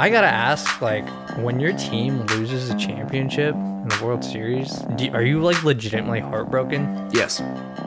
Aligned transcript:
I 0.00 0.10
gotta 0.10 0.28
ask, 0.28 0.80
like, 0.80 1.08
when 1.38 1.58
your 1.58 1.72
team 1.72 2.24
loses 2.26 2.70
a 2.70 2.78
championship 2.78 3.56
in 3.56 3.88
the 3.88 4.00
World 4.00 4.24
Series, 4.24 4.70
do, 4.94 5.10
are 5.10 5.24
you 5.24 5.40
like 5.40 5.64
legitimately 5.64 6.20
heartbroken? 6.20 7.10
Yes. 7.12 7.40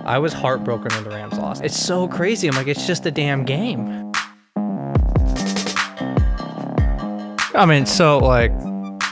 I 0.04 0.18
was 0.18 0.34
heartbroken 0.34 0.94
when 0.94 1.06
the 1.06 1.12
Rams 1.12 1.38
lost. 1.38 1.64
It's 1.64 1.78
so 1.78 2.10
crazy. 2.10 2.50
I'm 2.50 2.56
like, 2.56 2.68
it's 2.68 2.86
just 2.86 3.06
a 3.06 3.12
damn 3.12 3.46
game. 3.46 4.12
I 7.56 7.66
mean, 7.66 7.86
so 7.86 8.18
like, 8.18 8.52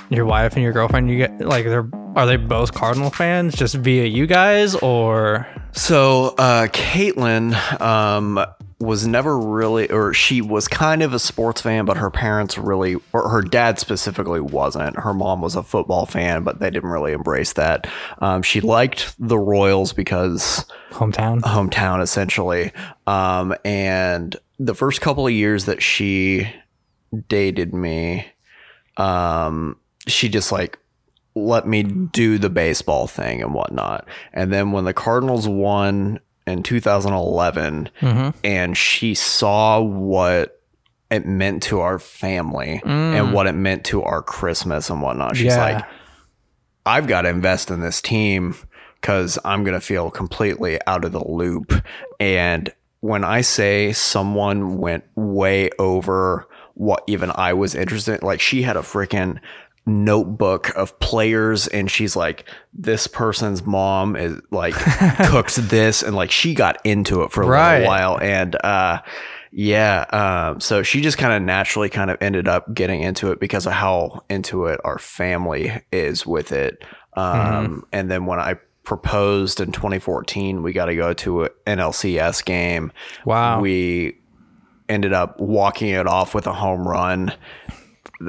your 0.09 0.25
wife 0.25 0.55
and 0.55 0.63
your 0.63 0.73
girlfriend, 0.73 1.09
you 1.09 1.19
get 1.19 1.39
like, 1.39 1.63
they're 1.63 1.89
are 2.15 2.25
they 2.25 2.37
both 2.37 2.73
Cardinal 2.73 3.09
fans, 3.09 3.55
just 3.55 3.75
via 3.75 4.05
you 4.05 4.27
guys, 4.27 4.75
or 4.75 5.47
So, 5.71 6.35
uh, 6.37 6.67
Caitlin, 6.67 7.81
um, 7.81 8.43
was 8.79 9.05
never 9.05 9.37
really, 9.37 9.89
or 9.91 10.13
she 10.13 10.41
was 10.41 10.67
kind 10.67 11.03
of 11.03 11.13
a 11.13 11.19
sports 11.19 11.61
fan, 11.61 11.83
but 11.85 11.97
her 11.97 12.09
parents 12.09 12.57
really, 12.57 12.95
or 13.11 13.29
her 13.29 13.41
dad 13.41 13.77
specifically 13.77 14.39
wasn't. 14.39 14.97
Her 14.97 15.13
mom 15.13 15.41
was 15.41 15.55
a 15.55 15.63
football 15.63 16.05
fan, 16.05 16.43
but 16.43 16.59
they 16.59 16.69
didn't 16.69 16.89
really 16.89 17.11
embrace 17.11 17.53
that. 17.53 17.87
Um, 18.19 18.41
she 18.41 18.61
liked 18.61 19.13
the 19.19 19.37
Royals 19.37 19.91
because 19.91 20.65
hometown? 20.91 21.41
hometown 21.41 22.01
essentially. 22.01 22.71
Um, 23.05 23.53
and 23.65 24.35
the 24.59 24.75
first 24.75 25.01
couple 25.01 25.27
of 25.27 25.33
years 25.33 25.65
that 25.65 25.83
she 25.83 26.49
dated 27.27 27.73
me, 27.73 28.27
um, 28.95 29.77
she 30.07 30.29
just 30.29 30.53
like 30.53 30.79
let 31.45 31.67
me 31.67 31.83
do 31.83 32.37
the 32.37 32.49
baseball 32.49 33.07
thing 33.07 33.41
and 33.41 33.53
whatnot. 33.53 34.07
And 34.33 34.51
then 34.51 34.71
when 34.71 34.85
the 34.85 34.93
Cardinals 34.93 35.47
won 35.47 36.19
in 36.45 36.63
2011, 36.63 37.89
mm-hmm. 37.99 38.37
and 38.43 38.77
she 38.77 39.13
saw 39.13 39.79
what 39.81 40.59
it 41.11 41.25
meant 41.25 41.63
to 41.63 41.79
our 41.79 41.99
family 41.99 42.81
and 42.83 43.27
mm. 43.27 43.31
what 43.31 43.47
it 43.47 43.53
meant 43.53 43.83
to 43.85 44.03
our 44.03 44.21
Christmas 44.21 44.89
and 44.89 45.01
whatnot, 45.01 45.35
she's 45.35 45.47
Yeah. 45.47 45.63
like, 45.63 45.85
I've 46.85 47.07
got 47.07 47.23
to 47.23 47.29
invest 47.29 47.71
in 47.71 47.81
this 47.81 48.01
team 48.01 48.55
because 49.01 49.39
I'm 49.45 49.63
going 49.63 49.73
to 49.73 49.81
feel 49.81 50.11
completely 50.11 50.79
out 50.87 51.05
of 51.05 51.11
the 51.11 51.25
loop. 51.25 51.73
And 52.19 52.71
when 53.01 53.23
I 53.23 53.41
say 53.41 53.93
someone 53.93 54.77
went 54.77 55.03
way 55.15 55.69
over 55.79 56.47
what 56.73 57.03
even 57.07 57.31
I 57.33 57.53
was 57.53 57.75
interested 57.75 58.21
in, 58.21 58.27
like 58.27 58.41
she 58.41 58.61
had 58.61 58.77
a 58.77 58.81
freaking 58.81 59.39
notebook 59.89 60.69
of 60.75 60.97
players 60.99 61.67
and 61.67 61.89
she's 61.91 62.15
like 62.15 62.45
this 62.73 63.07
person's 63.07 63.65
mom 63.65 64.15
is 64.15 64.39
like 64.51 64.73
cooks 65.25 65.55
this 65.57 66.01
and 66.03 66.15
like 66.15 66.31
she 66.31 66.53
got 66.53 66.77
into 66.85 67.23
it 67.23 67.31
for 67.31 67.41
a 67.43 67.47
Right. 67.47 67.73
little 67.79 67.87
while 67.87 68.19
and 68.21 68.55
uh 68.63 69.01
yeah 69.51 70.05
um 70.11 70.59
so 70.59 70.83
she 70.83 71.01
just 71.01 71.17
kind 71.17 71.33
of 71.33 71.41
naturally 71.41 71.89
kind 71.89 72.11
of 72.11 72.17
ended 72.21 72.47
up 72.47 72.73
getting 72.73 73.01
into 73.01 73.31
it 73.31 73.39
because 73.39 73.65
of 73.65 73.73
how 73.73 74.23
into 74.29 74.65
it 74.65 74.79
our 74.83 74.99
family 74.99 75.81
is 75.91 76.25
with 76.25 76.51
it 76.51 76.83
um 77.15 77.83
and 77.91 78.11
then 78.11 78.25
when 78.27 78.39
i 78.39 78.55
proposed 78.83 79.59
in 79.59 79.71
2014 79.71 80.63
we 80.63 80.71
got 80.73 80.85
to 80.85 80.95
go 80.95 81.13
to 81.13 81.43
an 81.43 81.49
nlcs 81.65 82.43
game 82.45 82.91
Wow. 83.25 83.59
we 83.59 84.15
ended 84.87 85.13
up 85.13 85.39
walking 85.39 85.89
it 85.89 86.07
off 86.07 86.33
with 86.33 86.47
a 86.47 86.53
home 86.53 86.87
run 86.87 87.31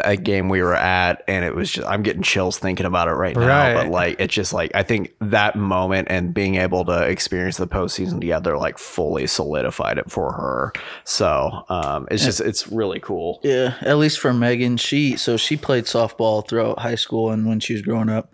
a 0.05 0.17
game 0.17 0.49
we 0.49 0.63
were 0.63 0.75
at 0.77 1.23
and 1.27 1.45
it 1.45 1.53
was 1.55 1.69
just 1.71 1.87
i'm 1.89 2.03
getting 2.05 2.23
chills 2.23 2.59
thinking 2.59 2.87
about 2.87 3.09
it 3.09 3.13
right 3.13 3.35
now 3.37 3.47
Right. 3.47 3.75
but 3.75 3.89
like 3.89 4.21
it's 4.21 4.33
just 4.33 4.53
like 4.53 4.71
i 4.75 4.85
think 4.85 5.13
that 5.21 5.57
moment 5.57 6.07
and 6.11 6.33
being 6.33 6.55
able 6.55 6.85
to 6.85 7.03
experience 7.09 7.57
the 7.57 7.67
postseason 7.67 8.21
together 8.21 8.57
like 8.57 8.79
fully 8.79 9.27
solidified 9.27 9.99
it 9.99 10.09
for 10.09 10.33
her 10.33 10.73
so 11.05 11.65
um 11.69 12.07
it's 12.11 12.25
just 12.25 12.41
it's 12.41 12.69
really 12.69 13.01
cool 13.01 13.41
Yeah, 13.43 13.75
at 13.81 13.99
least 13.99 14.21
for 14.21 14.33
Megan, 14.33 14.77
she 14.77 15.17
so 15.17 15.37
she 15.37 15.57
played 15.57 15.85
softball 15.87 16.47
throughout 16.47 16.79
high 16.79 16.95
school 16.95 17.31
and 17.33 17.47
when 17.49 17.59
she 17.59 17.73
was 17.73 17.83
growing 17.83 18.09
up, 18.09 18.33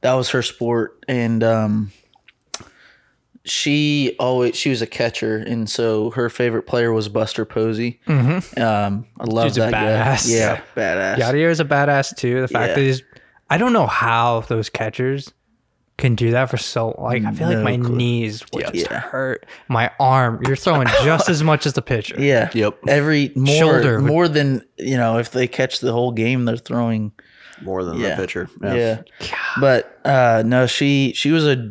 that 0.00 0.14
was 0.14 0.30
her 0.30 0.42
sport. 0.42 1.04
And 1.08 1.42
um, 1.44 1.92
she 3.46 4.14
always 4.18 4.56
she 4.56 4.70
was 4.70 4.82
a 4.82 4.86
catcher, 4.86 5.36
and 5.38 5.68
so 5.70 6.10
her 6.10 6.28
favorite 6.28 6.64
player 6.66 6.92
was 6.92 7.08
Buster 7.08 7.44
Posey. 7.44 8.00
Mm-hmm. 8.06 8.60
Um, 8.60 9.06
I 9.18 9.24
love 9.24 9.44
Dude's 9.46 9.58
a 9.58 9.60
that 9.60 9.72
guy. 9.72 9.84
badass. 9.84 10.28
Yeah, 10.32 10.60
badass. 10.76 11.16
Yadier 11.18 11.50
is 11.50 11.60
a 11.60 11.64
badass 11.64 12.16
too. 12.16 12.40
The 12.42 12.48
fact 12.48 12.70
Yeah. 12.70 12.74
that 12.74 12.80
he's, 12.82 13.02
I 13.48 13.58
don't 13.58 13.72
know 13.72 13.86
how 13.86 14.40
those 14.40 14.68
catchers 14.68 15.32
can 15.98 16.14
do 16.14 16.32
that 16.32 16.50
for 16.50 16.58
so 16.58 16.94
like 16.98 17.24
I 17.24 17.32
feel 17.32 17.48
like 17.48 17.60
my 17.64 17.78
clue. 17.78 17.96
knees 17.96 18.44
would 18.52 18.64
Yeah. 18.64 18.70
just 18.70 18.90
Yeah. 18.90 19.00
hurt. 19.00 19.46
My 19.68 19.90
arm, 19.98 20.42
you're 20.46 20.54
throwing 20.56 20.86
just 21.02 21.30
as 21.30 21.42
much 21.42 21.64
as 21.64 21.72
the 21.72 21.80
pitcher. 21.80 22.16
Yeah. 22.20 22.50
Yep. 22.52 22.80
Every 22.86 23.32
more 23.34 23.46
Shoulder 23.56 23.96
would- 24.02 24.04
more 24.06 24.28
than 24.28 24.62
you 24.76 24.98
know 24.98 25.16
if 25.18 25.30
they 25.30 25.46
catch 25.48 25.80
the 25.80 25.92
whole 25.92 26.12
game, 26.12 26.44
they're 26.44 26.56
throwing. 26.58 27.12
more 27.62 27.82
than 27.82 27.98
Yeah. 27.98 28.10
the 28.10 28.16
pitcher 28.20 28.50
Yeah. 28.62 28.98
But 29.58 29.98
uh 30.04 30.42
no, 30.44 30.66
she 30.66 31.14
she 31.16 31.30
was 31.30 31.46
a 31.46 31.70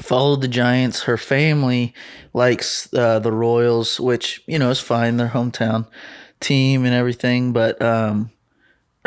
followed 0.00 0.40
the 0.42 0.48
Giants. 0.48 1.02
Her 1.04 1.16
family 1.16 1.94
likes 2.32 2.92
uh, 2.94 3.18
the 3.18 3.32
Royals, 3.32 3.98
which 4.00 4.42
you 4.46 4.58
know 4.58 4.70
is 4.70 4.80
fine. 4.80 5.16
Their 5.16 5.28
hometown 5.28 5.86
team 6.40 6.84
and 6.84 6.94
everything. 6.94 7.52
But 7.52 7.80
um, 7.82 8.30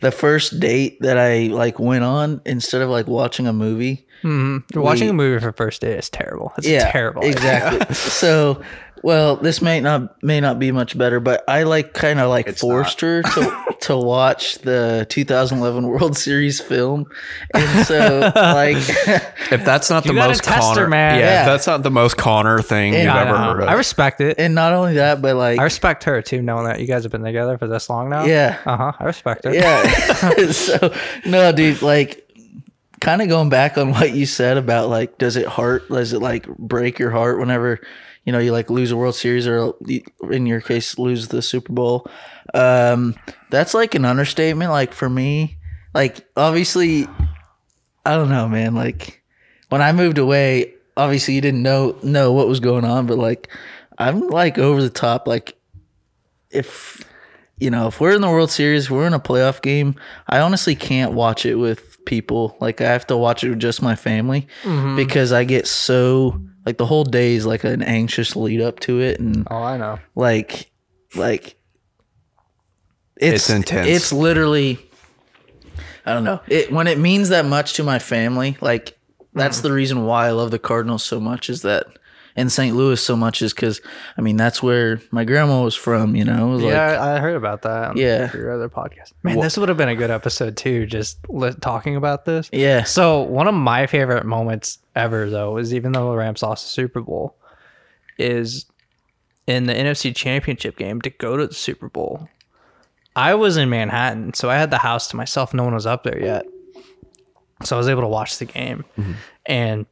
the 0.00 0.12
first 0.12 0.60
date 0.60 0.98
that 1.00 1.18
I 1.18 1.48
like 1.48 1.78
went 1.78 2.04
on 2.04 2.40
instead 2.44 2.82
of 2.82 2.88
like 2.90 3.06
watching 3.06 3.46
a 3.46 3.52
movie. 3.52 4.06
mm-hmm. 4.22 4.80
Watching 4.80 5.06
We- 5.06 5.10
a 5.10 5.14
movie 5.14 5.40
for 5.40 5.52
first 5.52 5.80
date 5.80 5.98
is 5.98 6.10
terrible. 6.10 6.52
It's 6.58 6.66
yeah, 6.66 6.90
terrible. 6.92 7.22
Exactly. 7.22 7.94
so, 7.94 8.62
well, 9.04 9.36
this 9.36 9.60
may 9.60 9.80
not 9.80 10.22
may 10.22 10.40
not 10.40 10.58
be 10.58 10.72
much 10.72 10.96
better, 10.96 11.20
but 11.20 11.44
I 11.46 11.64
like 11.64 11.92
kind 11.92 12.18
of 12.18 12.30
like 12.30 12.56
forced 12.56 13.02
her 13.02 13.20
to 13.22 13.64
to 13.82 13.98
watch 13.98 14.60
the 14.60 15.06
2011 15.10 15.86
World 15.86 16.16
Series 16.16 16.58
film, 16.58 17.04
and 17.52 17.86
so 17.86 18.32
like 18.34 18.76
if 19.52 19.62
that's 19.62 19.90
not 19.90 20.04
the 20.04 20.08
You 20.08 20.14
gotta 20.14 20.28
most 20.30 20.42
test 20.44 20.68
her, 20.70 20.74
connor 20.76 20.88
man. 20.88 21.18
yeah, 21.18 21.24
Yeah. 21.26 21.40
if 21.42 21.46
that's 21.48 21.66
not 21.66 21.82
the 21.82 21.90
most 21.90 22.16
connor 22.16 22.62
thing 22.62 22.94
And 22.94 23.04
you've 23.04 23.12
I, 23.12 23.20
ever 23.28 23.32
know. 23.32 23.52
heard 23.52 23.62
of 23.64 23.68
I 23.68 23.74
respect 23.74 24.22
it. 24.22 24.36
and 24.38 24.54
not 24.54 24.72
only 24.72 24.94
that, 24.94 25.20
but 25.20 25.36
like 25.36 25.58
I 25.60 25.64
respect 25.64 26.04
her 26.04 26.22
too, 26.22 26.40
knowing 26.40 26.64
that 26.64 26.80
you 26.80 26.86
guys 26.86 27.02
have 27.02 27.12
been 27.12 27.22
together 27.24 27.58
for 27.58 27.66
this 27.68 27.90
long 27.90 28.08
now. 28.08 28.24
Yeah. 28.24 28.58
Uh 28.64 28.76
huh. 28.78 28.92
I 28.98 29.04
respect 29.04 29.44
her. 29.44 29.52
yeah. 29.52 29.82
so 30.50 30.94
no, 31.26 31.52
dude, 31.52 31.82
like 31.82 32.22
kind 33.02 33.20
of 33.20 33.28
going 33.28 33.50
back 33.50 33.76
on 33.76 33.90
what 33.92 34.14
you 34.14 34.24
said 34.24 34.56
about 34.56 34.88
like, 34.88 35.18
does 35.18 35.36
it 35.36 35.46
hurt? 35.46 35.86
Does 35.90 36.14
it 36.14 36.20
like 36.22 36.46
break 36.56 36.98
your 36.98 37.10
heart 37.10 37.38
whenever 37.38 37.80
you 38.24 38.32
know 38.32 38.38
you 38.38 38.52
like 38.52 38.70
lose 38.70 38.90
a 38.90 38.96
World 38.96 39.14
Series 39.14 39.46
or 39.46 39.74
in 40.30 40.46
your 40.46 40.60
case 40.60 40.98
lose 40.98 41.28
the 41.28 41.42
Super 41.42 41.72
Bowl? 41.72 42.08
Um, 42.52 43.14
that's 43.50 43.74
like 43.74 43.94
an 43.94 44.04
understatement. 44.04 44.70
Like 44.70 44.92
for 44.92 45.08
me, 45.08 45.58
like 45.94 46.26
obviously, 46.36 47.06
I 48.04 48.14
don't 48.16 48.30
know, 48.30 48.48
man. 48.48 48.74
Like 48.74 49.22
when 49.68 49.82
I 49.82 49.92
moved 49.92 50.18
away, 50.18 50.74
obviously 50.96 51.34
you 51.34 51.40
didn't 51.40 51.62
know 51.62 51.96
know 52.02 52.32
what 52.32 52.48
was 52.48 52.60
going 52.60 52.84
on, 52.84 53.06
but 53.06 53.18
like 53.18 53.48
I'm 53.98 54.28
like 54.28 54.58
over 54.58 54.82
the 54.82 54.90
top. 54.90 55.26
Like 55.26 55.56
if 56.50 57.02
you 57.58 57.70
know, 57.70 57.86
if 57.88 58.00
we're 58.00 58.14
in 58.14 58.20
the 58.20 58.28
World 58.30 58.50
Series, 58.50 58.90
we're 58.90 59.06
in 59.06 59.14
a 59.14 59.20
playoff 59.20 59.62
game, 59.62 59.94
I 60.26 60.40
honestly 60.40 60.74
can't 60.74 61.12
watch 61.12 61.46
it 61.46 61.54
with 61.54 62.04
people. 62.04 62.56
Like 62.60 62.80
I 62.80 62.90
have 62.90 63.06
to 63.08 63.16
watch 63.16 63.44
it 63.44 63.50
with 63.50 63.60
just 63.60 63.80
my 63.80 63.94
family 63.94 64.46
because 64.96 65.32
I 65.32 65.44
get 65.44 65.66
so 65.66 66.40
like 66.66 66.78
the 66.78 66.86
whole 66.86 67.04
day 67.04 67.34
is 67.34 67.46
like 67.46 67.64
an 67.64 67.82
anxious 67.82 68.36
lead 68.36 68.60
up 68.60 68.80
to 68.80 69.00
it 69.00 69.20
and 69.20 69.46
Oh, 69.50 69.62
I 69.62 69.76
know. 69.76 69.98
like 70.14 70.70
like 71.14 71.56
it's 73.16 73.48
It's 73.48 73.50
intense. 73.50 73.88
It's 73.88 74.12
literally 74.12 74.78
I 76.06 76.12
don't 76.12 76.24
know. 76.24 76.40
It 76.48 76.70
when 76.72 76.86
it 76.86 76.98
means 76.98 77.30
that 77.30 77.46
much 77.46 77.74
to 77.74 77.82
my 77.82 77.98
family, 77.98 78.56
like 78.60 78.98
that's 79.32 79.60
mm. 79.60 79.62
the 79.62 79.72
reason 79.72 80.04
why 80.04 80.26
I 80.26 80.30
love 80.32 80.50
the 80.50 80.58
Cardinals 80.58 81.02
so 81.02 81.20
much 81.20 81.48
is 81.48 81.62
that 81.62 81.86
and 82.36 82.50
St. 82.50 82.74
Louis 82.74 83.00
so 83.00 83.16
much 83.16 83.42
is 83.42 83.52
because 83.54 83.80
I 84.18 84.20
mean 84.20 84.36
that's 84.36 84.62
where 84.62 85.00
my 85.10 85.24
grandma 85.24 85.62
was 85.62 85.74
from, 85.74 86.16
you 86.16 86.24
know. 86.24 86.48
It 86.48 86.54
was 86.56 86.62
like- 86.64 86.72
yeah, 86.72 87.02
I 87.04 87.18
heard 87.20 87.36
about 87.36 87.62
that. 87.62 87.90
On 87.90 87.96
Yeah. 87.96 88.32
your 88.34 88.52
other 88.52 88.68
podcast. 88.68 89.12
Man, 89.22 89.38
this 89.40 89.56
would 89.56 89.68
have 89.68 89.78
been 89.78 89.88
a 89.88 89.96
good 89.96 90.10
episode 90.10 90.56
too. 90.56 90.86
Just 90.86 91.18
li- 91.28 91.54
talking 91.60 91.96
about 91.96 92.24
this. 92.24 92.48
yeah. 92.52 92.82
So 92.84 93.22
one 93.22 93.46
of 93.46 93.54
my 93.54 93.86
favorite 93.86 94.26
moments 94.26 94.78
ever, 94.96 95.28
though, 95.30 95.56
is 95.58 95.72
even 95.74 95.92
though 95.92 96.10
the 96.10 96.16
Rams 96.16 96.42
lost 96.42 96.64
the 96.66 96.70
Super 96.72 97.00
Bowl, 97.00 97.36
is 98.18 98.66
in 99.46 99.66
the 99.66 99.74
NFC 99.74 100.14
Championship 100.14 100.76
game 100.76 101.00
to 101.02 101.10
go 101.10 101.36
to 101.36 101.46
the 101.46 101.54
Super 101.54 101.88
Bowl. 101.88 102.28
I 103.16 103.34
was 103.34 103.56
in 103.56 103.68
Manhattan, 103.70 104.34
so 104.34 104.50
I 104.50 104.56
had 104.56 104.70
the 104.70 104.78
house 104.78 105.06
to 105.08 105.16
myself. 105.16 105.54
No 105.54 105.62
one 105.64 105.74
was 105.74 105.86
up 105.86 106.02
there 106.02 106.20
yet, 106.20 106.46
so 107.62 107.76
I 107.76 107.78
was 107.78 107.88
able 107.88 108.02
to 108.02 108.08
watch 108.08 108.38
the 108.38 108.44
game. 108.44 108.84
Mm-hmm. 108.98 109.12
And 109.46 109.86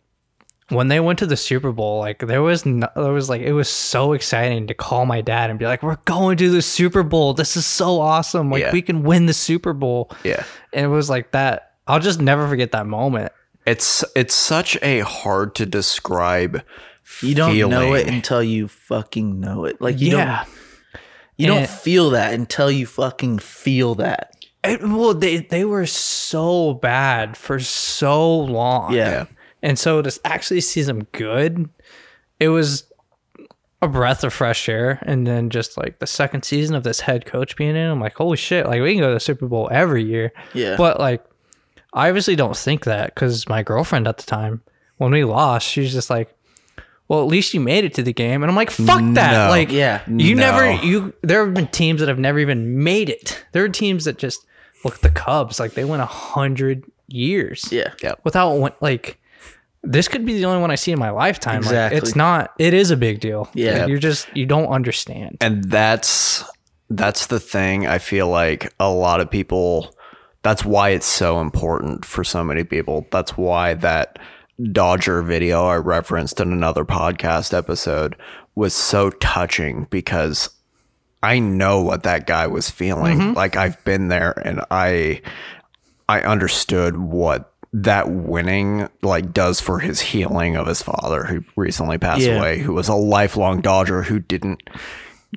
when 0.75 0.89
they 0.89 1.01
went 1.01 1.19
to 1.21 1.27
the 1.27 1.37
Super 1.37 1.73
Bowl, 1.73 1.99
like 2.01 2.19
there 2.19 2.43
was 2.43 2.65
no, 2.67 2.89
there 2.97 3.13
was 3.13 3.29
like 3.29 3.41
it 3.43 3.53
was 3.53 3.69
so 3.69 4.13
exciting 4.13 4.67
to 4.69 4.75
call 4.75 5.07
my 5.07 5.21
dad 5.21 5.51
and 5.51 5.59
be 5.59 5.67
like, 5.67 5.83
"We're 5.83 5.97
going 6.05 6.37
to 6.39 6.51
the 6.51 6.63
Super 6.63 7.03
Bowl. 7.03 7.35
This 7.35 7.57
is 7.57 7.67
so 7.67 8.01
awesome! 8.01 8.51
Like 8.51 8.63
Yeah. 8.63 8.73
we 8.73 8.83
can 8.83 9.03
win 9.03 9.27
the 9.27 9.35
Super 9.35 9.73
Bowl." 9.73 10.11
yeah 10.25 10.45
And 10.73 10.85
it 10.85 10.89
was 10.89 11.09
like 11.11 11.33
that. 11.33 11.73
I'll 11.87 12.01
just 12.01 12.21
never 12.21 12.47
forget 12.49 12.73
that 12.73 12.87
moment. 12.87 13.33
it's 13.67 14.05
it's 14.17 14.35
such 14.35 14.77
a 14.83 15.01
hard 15.01 15.55
to 15.57 15.67
describe 15.67 16.63
You 17.21 17.35
don't 17.35 17.57
know 17.71 17.95
it 17.95 18.09
until 18.09 18.43
you 18.43 18.69
fucking 18.69 19.39
know 19.41 19.65
it. 19.67 19.81
Like 19.81 20.01
you 20.01 20.17
yeah. 20.17 20.45
You 21.37 21.47
don't 21.49 21.69
feel 21.69 22.11
that 22.11 22.35
until 22.35 22.71
you 22.71 22.87
fucking 22.87 23.39
feel 23.41 23.95
that. 23.97 24.33
It- 24.63 24.81
well, 24.83 25.13
they 25.15 25.39
they 25.39 25.65
were 25.65 25.87
so 25.87 26.75
bad 26.75 27.37
for 27.37 27.59
so 27.59 28.37
long. 28.39 28.93
Yeah. 28.95 29.11
Yeah. 29.11 29.25
And 29.63 29.79
so 29.79 30.03
to 30.03 30.21
actually 30.25 30.61
see 30.61 30.83
them 30.83 31.07
good, 31.13 31.69
it 32.41 32.49
was 32.49 32.85
a 33.81 33.89
breath 33.89 34.25
of 34.25 34.33
fresh 34.33 34.69
air. 34.69 34.99
And 35.03 35.27
then 35.27 35.51
just 35.51 35.77
like 35.77 35.99
the 35.99 36.07
second 36.07 36.45
season 36.45 36.75
of 36.75 36.85
this 36.85 37.01
head 37.01 37.27
coach 37.27 37.57
being 37.57 37.77
in, 37.77 37.91
I'm 37.91 38.01
like, 38.01 38.15
holy 38.15 38.37
shit, 38.37 38.67
like 38.67 38.81
we 38.81 38.93
can 38.93 39.01
go 39.03 39.09
to 39.09 39.15
the 39.15 39.21
Super 39.21 39.47
Bowl 39.47 39.69
every 39.73 40.05
year. 40.05 40.33
Yeah. 40.55 40.77
But 40.77 40.99
like, 41.01 41.25
I 41.93 42.09
obviously 42.09 42.37
don't 42.37 42.57
think 42.57 42.85
that 42.85 43.15
because 43.15 43.49
my 43.49 43.63
girlfriend 43.63 44.09
at 44.09 44.17
the 44.19 44.23
time, 44.25 44.63
when 44.99 45.11
we 45.13 45.25
lost, 45.25 45.67
she's 45.69 45.93
just 45.93 46.11
like, 46.11 46.35
well, 47.09 47.21
at 47.21 47.27
least 47.27 47.53
you 47.55 47.61
made 47.61 47.85
it 47.85 47.95
to 47.95 48.03
the 48.03 48.13
game. 48.13 48.43
And 48.43 48.51
I'm 48.51 48.57
like, 48.57 48.71
fuck 48.71 49.01
that. 49.15 49.33
No. 49.33 49.49
Like, 49.51 49.71
Yeah. 49.71 50.01
you 50.09 50.35
No. 50.35 50.41
never, 50.51 50.73
you, 50.87 51.13
there 51.23 51.45
have 51.45 51.53
been 51.55 51.67
teams 51.67 52.01
that 52.01 52.09
have 52.09 52.19
never 52.19 52.39
even 52.39 52.83
made 52.83 53.11
it. 53.11 53.45
There 53.53 53.65
are 53.65 53.69
teams 53.69 54.05
that 54.07 54.17
just, 54.17 54.47
look, 54.85 55.01
the 55.01 55.11
Cubs, 55.11 55.61
like 55.61 55.75
they 55.75 55.85
went 55.85 56.03
a 56.03 56.07
hundred 56.07 56.85
years 57.09 57.69
Yeah. 57.71 57.93
Yep. 58.03 58.21
without 58.25 58.81
like 58.81 59.19
this 59.83 60.09
could 60.09 60.25
be 60.25 60.35
the 60.35 60.45
only 60.45 60.61
one 60.61 60.71
I 60.71 60.77
see 60.77 60.93
in 60.93 60.99
my 60.99 61.11
lifetime. 61.11 61.63
Like, 61.63 61.71
Exactly. 61.71 61.99
it's 61.99 62.17
not. 62.17 62.53
It 62.59 62.73
is 62.75 62.91
a 62.91 62.97
big 62.97 63.21
deal. 63.21 63.49
Yeah. 63.55 63.81
Like, 63.81 63.89
you're 63.89 63.99
just 63.99 64.29
you 64.37 64.47
don't 64.47 64.69
understand. 64.69 65.39
and 65.41 65.65
that's 65.65 66.45
that's 66.91 67.27
the 67.29 67.41
thing 67.41 67.87
i 67.87 67.99
feel 67.99 68.29
like 68.29 68.73
a 68.79 68.91
lot 68.91 69.21
of 69.21 69.31
people 69.31 69.95
that's 70.43 70.65
why 70.65 70.91
it's 70.91 71.07
so 71.07 71.41
important 71.41 72.05
for 72.05 72.23
so 72.23 72.45
many 72.45 72.65
people 72.65 73.07
that's 73.11 73.37
why 73.37 73.73
that 73.75 74.19
dodger 74.73 75.23
video 75.23 75.65
i 75.67 75.77
referenced 75.77 76.39
in 76.39 76.53
another 76.53 76.85
podcast 76.85 77.57
episode 77.57 78.15
was 78.55 78.75
so 78.75 79.09
touching 79.09 79.87
because 79.91 80.51
i 81.23 81.39
know 81.39 81.81
what 81.81 82.03
that 82.03 82.27
guy 82.27 82.47
was 82.47 82.69
feeling 82.69 83.19
mm-hmm. 83.19 83.33
like 83.33 83.57
i've 83.57 83.83
been 83.85 84.09
there 84.09 84.33
and 84.45 84.63
i 84.71 85.21
i 86.09 86.21
understood 86.21 86.99
what 86.99 87.52
that 87.75 88.11
winning 88.11 88.89
like 89.03 89.33
does 89.33 89.61
for 89.61 89.79
his 89.79 90.01
healing 90.01 90.57
of 90.57 90.67
his 90.67 90.83
father 90.83 91.25
who 91.25 91.43
recently 91.57 91.97
passed 91.99 92.21
Yeah. 92.23 92.39
away 92.39 92.59
who 92.59 92.75
was 92.75 92.89
a 92.89 92.95
lifelong 92.95 93.61
dodger 93.63 94.03
who 94.03 94.19
didn't 94.19 94.63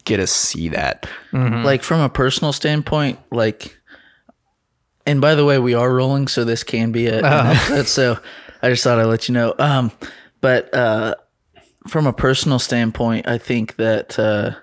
get 0.03 0.17
to 0.17 0.27
see 0.27 0.67
that 0.69 1.07
Like 1.31 1.81
from 1.83 2.01
a 2.01 2.09
personal 2.09 2.51
standpoint, 2.51 3.17
like, 3.31 3.79
and 5.05 5.21
by 5.21 5.35
the 5.35 5.45
way, 5.45 5.59
we 5.59 5.73
are 5.73 5.93
rolling, 5.93 6.27
so 6.27 6.43
this 6.43 6.63
can 6.63 6.91
be 6.91 7.07
a, 7.07 7.19
an 7.19 7.25
episode. 7.25 7.87
So 7.87 8.19
I 8.61 8.69
just 8.69 8.83
thought 8.83 8.99
I'd 8.99 9.05
let 9.05 9.29
you 9.29 9.33
know. 9.33 9.53
Um, 9.57 9.91
but 10.41 10.73
uh, 10.73 11.15
from 11.87 12.07
a 12.07 12.11
personal 12.13 12.59
standpoint, 12.59 13.27
I 13.27 13.37
think 13.37 13.75
that 13.77 14.17
uh, 14.19 14.55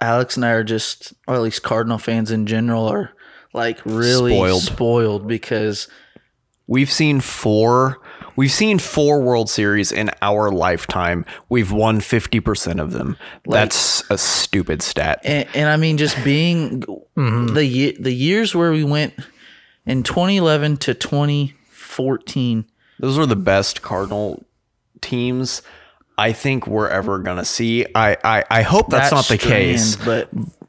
Alex 0.00 0.36
and 0.36 0.44
I 0.44 0.50
are 0.50 0.64
just, 0.64 1.14
or 1.28 1.36
at 1.36 1.40
least 1.42 1.62
Cardinal 1.62 1.98
fans 1.98 2.30
in 2.30 2.44
general, 2.46 2.86
are 2.88 3.12
like 3.54 3.78
really 3.86 4.34
Spoiled. 4.34 4.62
spoiled 4.62 5.28
because 5.28 5.88
We've 6.70 6.90
seen 6.90 7.20
four. 7.20 8.00
We've 8.36 8.52
seen 8.52 8.78
four 8.78 9.20
World 9.20 9.50
Series 9.50 9.90
in 9.90 10.08
our 10.22 10.52
lifetime. 10.52 11.26
We've 11.48 11.72
won 11.72 11.98
fifty 11.98 12.38
percent 12.38 12.78
of 12.78 12.92
them. 12.92 13.16
That's 13.44 14.08
a 14.08 14.16
stupid 14.16 14.80
stat. 14.80 15.20
and, 15.24 15.48
and 15.52 15.68
I 15.68 15.76
mean 15.76 15.98
just 15.98 16.22
being 16.22 16.82
mm-hmm. 16.82 17.54
the 17.54 17.64
ye- 17.64 17.96
the 17.98 18.12
years 18.12 18.54
where 18.54 18.70
we 18.70 18.84
went 18.84 19.14
in 19.84 20.04
2011 20.04 20.76
to 20.76 20.94
2014 20.94 22.64
Those 23.00 23.18
were 23.18 23.26
the 23.26 23.34
best 23.34 23.82
Cardinal 23.82 24.44
teams 25.00 25.62
I 26.16 26.32
think 26.32 26.68
we're 26.68 26.88
ever 26.88 27.18
gonna 27.18 27.44
see. 27.44 27.84
I 27.96 28.16
I, 28.22 28.44
I 28.48 28.62
hope 28.62 28.90
that's 28.90 29.10
that 29.10 29.16
not 29.16 29.24
the 29.26 29.38
case. 29.38 29.94
strand, 29.94 30.30
but 30.30 30.59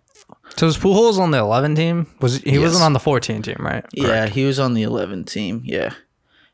So 0.57 0.65
was 0.67 0.77
Pujols 0.77 1.17
on 1.17 1.31
the 1.31 1.39
11 1.39 1.75
team? 1.75 2.07
Was 2.19 2.37
he 2.37 2.59
wasn't 2.59 2.83
on 2.83 2.93
the 2.93 2.99
14 2.99 3.41
team, 3.41 3.57
right? 3.59 3.85
yeah 3.93 4.27
he 4.27 4.45
was 4.45 4.59
on 4.59 4.73
the 4.73 4.83
11 4.83 5.23
team 5.25 5.61
yeah 5.63 5.93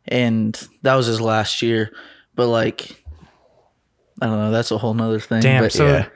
and 0.07 0.67
that 0.83 0.95
was 0.95 1.07
his 1.07 1.19
last 1.19 1.61
year 1.61 1.91
but 2.35 2.47
like 2.47 3.03
I 4.21 4.27
don't 4.27 4.37
know 4.37 4.51
that's 4.51 4.71
a 4.71 4.77
whole 4.77 4.93
nother 4.93 5.19
thing 5.19 5.41
Damn. 5.41 5.63
but 5.63 5.71
so 5.71 5.87
yeah. 5.87 6.07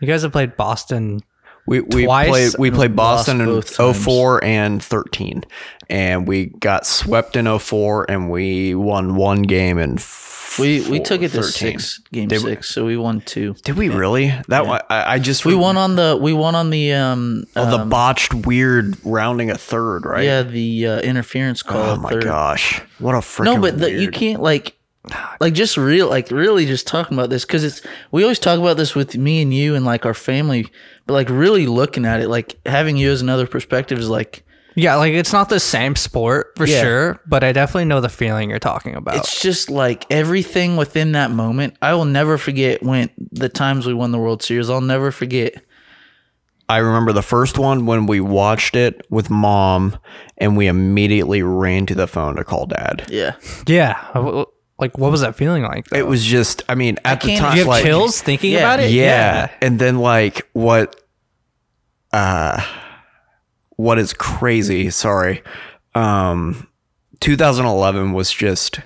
you 0.00 0.08
guys 0.08 0.22
have 0.22 0.32
played 0.32 0.56
Boston. 0.56 1.20
We 1.68 1.80
we 1.82 2.04
Twice 2.06 2.28
played 2.28 2.50
we 2.58 2.70
played 2.70 2.96
Boston 2.96 3.40
in 3.40 3.46
both 3.46 3.76
04 3.96 4.42
and 4.44 4.82
13 4.82 5.44
and 5.90 6.26
we 6.26 6.46
got 6.46 6.86
swept 6.86 7.36
in 7.36 7.46
04 7.58 8.10
and 8.10 8.30
we 8.30 8.74
won 8.74 9.16
one 9.16 9.42
game 9.42 9.78
in 9.78 9.98
we 10.58 10.80
we 10.80 10.96
four- 10.96 11.04
took 11.04 11.22
it 11.22 11.28
to 11.32 11.42
13. 11.42 11.50
six 11.52 11.98
game 12.10 12.28
Did 12.28 12.42
we- 12.42 12.50
six 12.52 12.70
so 12.70 12.84
we 12.86 12.96
won 12.96 13.20
two 13.20 13.54
Did 13.64 13.76
we 13.76 13.90
really? 13.90 14.32
That 14.48 14.66
one 14.66 14.80
I, 14.88 15.14
I 15.14 15.18
just 15.18 15.44
we 15.44 15.54
won 15.54 15.76
on 15.76 15.94
the 15.96 16.18
we 16.20 16.32
won 16.32 16.54
on 16.54 16.70
the 16.70 16.94
um 16.94 17.44
Oh, 17.54 17.70
the 17.70 17.78
um, 17.80 17.88
botched 17.90 18.32
weird 18.34 18.96
rounding 19.04 19.50
a 19.50 19.58
third, 19.58 20.04
right? 20.06 20.24
yeah 20.24 20.42
the 20.42 20.86
uh, 20.86 21.00
interference 21.00 21.62
call 21.62 21.90
Oh 21.90 21.96
my 21.96 22.10
third. 22.10 22.24
gosh, 22.24 22.80
what 22.98 23.14
a 23.14 23.18
freaking 23.18 23.44
No, 23.44 23.60
but 23.60 23.78
the, 23.78 23.92
you 23.92 24.10
can't 24.10 24.42
like, 24.42 24.74
like 25.40 25.54
just 25.54 25.76
real, 25.76 26.08
like 26.08 26.30
really 26.30 26.66
just 26.66 26.86
talking 26.86 27.16
about 27.16 27.30
this 27.30 27.44
because 27.44 27.64
it's 27.64 27.82
we 28.12 28.22
always 28.22 28.38
talk 28.38 28.58
about 28.58 28.76
this 28.76 28.94
with 28.94 29.16
me 29.16 29.42
and 29.42 29.52
you 29.52 29.74
and 29.74 29.84
like 29.84 30.04
our 30.06 30.14
family, 30.14 30.66
but 31.06 31.14
like 31.14 31.28
really 31.30 31.66
looking 31.66 32.04
at 32.04 32.20
it, 32.20 32.28
like 32.28 32.58
having 32.66 32.96
you 32.96 33.10
as 33.10 33.22
another 33.22 33.46
perspective 33.46 33.98
is 33.98 34.08
like 34.08 34.44
Yeah, 34.74 34.94
like 34.96 35.12
it's 35.14 35.32
not 35.32 35.48
the 35.48 35.60
same 35.60 35.96
sport 35.96 36.52
for 36.56 36.66
Yeah. 36.66 36.82
sure, 36.82 37.20
but 37.26 37.42
I 37.42 37.52
definitely 37.52 37.86
know 37.86 38.00
the 38.00 38.08
feeling 38.08 38.50
you're 38.50 38.58
talking 38.58 38.94
about. 38.94 39.16
it's 39.16 39.40
just 39.40 39.70
like 39.70 40.04
everything 40.10 40.76
within 40.76 41.12
that 41.12 41.30
moment. 41.30 41.74
I 41.82 41.94
will 41.94 42.04
never 42.04 42.38
forget 42.38 42.82
when 42.82 43.10
the 43.32 43.48
times 43.48 43.86
we 43.86 43.94
won 43.94 44.12
the 44.12 44.18
World 44.18 44.42
Series. 44.42 44.70
I'll 44.70 44.80
never 44.80 45.10
forget. 45.10 45.54
I 46.70 46.76
remember 46.78 47.14
the 47.14 47.22
first 47.22 47.58
one 47.58 47.86
when 47.86 48.04
we 48.06 48.20
watched 48.20 48.76
it 48.76 49.06
with 49.08 49.30
mom, 49.30 49.96
and 50.36 50.54
we 50.54 50.66
immediately 50.66 51.42
ran 51.42 51.86
to 51.86 51.94
the 51.94 52.06
phone 52.06 52.36
to 52.36 52.44
call 52.44 52.66
dad. 52.66 53.06
Yeah, 53.08 53.36
yeah. 53.66 53.96
Like 54.78 54.96
what 54.96 55.10
was 55.10 55.20
that 55.22 55.34
feeling 55.36 55.62
like? 55.64 55.86
though? 55.86 55.98
It 55.98 56.06
was 56.06 56.24
just, 56.24 56.62
I 56.68 56.74
mean, 56.76 56.98
at 57.04 57.20
the 57.20 57.36
time, 57.36 57.52
Do 57.52 57.56
you 57.58 57.62
have 57.64 57.68
like, 57.68 57.84
chills 57.84 58.20
thinking 58.22 58.52
Yeah. 58.52 58.58
about 58.60 58.80
it? 58.80 58.90
Yeah. 58.92 59.50
and 59.60 59.78
then 59.78 59.98
like 59.98 60.48
what, 60.52 60.94
uh, 62.12 62.62
what 63.76 63.98
is 63.98 64.12
crazy? 64.12 64.90
Sorry, 64.90 65.42
um, 65.94 66.68
2011 67.20 68.12
was 68.12 68.30
just, 68.32 68.80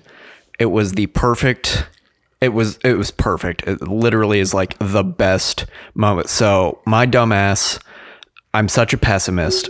it 0.58 0.66
was 0.66 0.92
the 0.92 1.06
perfect. 1.08 1.86
It 2.40 2.52
was 2.52 2.78
it 2.84 2.94
was 2.94 3.10
perfect. 3.12 3.62
It 3.68 3.80
literally 3.82 4.40
is 4.40 4.52
like 4.52 4.76
the 4.80 5.04
best 5.04 5.64
moment. 5.94 6.28
So 6.28 6.80
my 6.86 7.06
dumbass, 7.06 7.80
I'm 8.52 8.68
such 8.68 8.92
a 8.92 8.98
pessimist, 8.98 9.68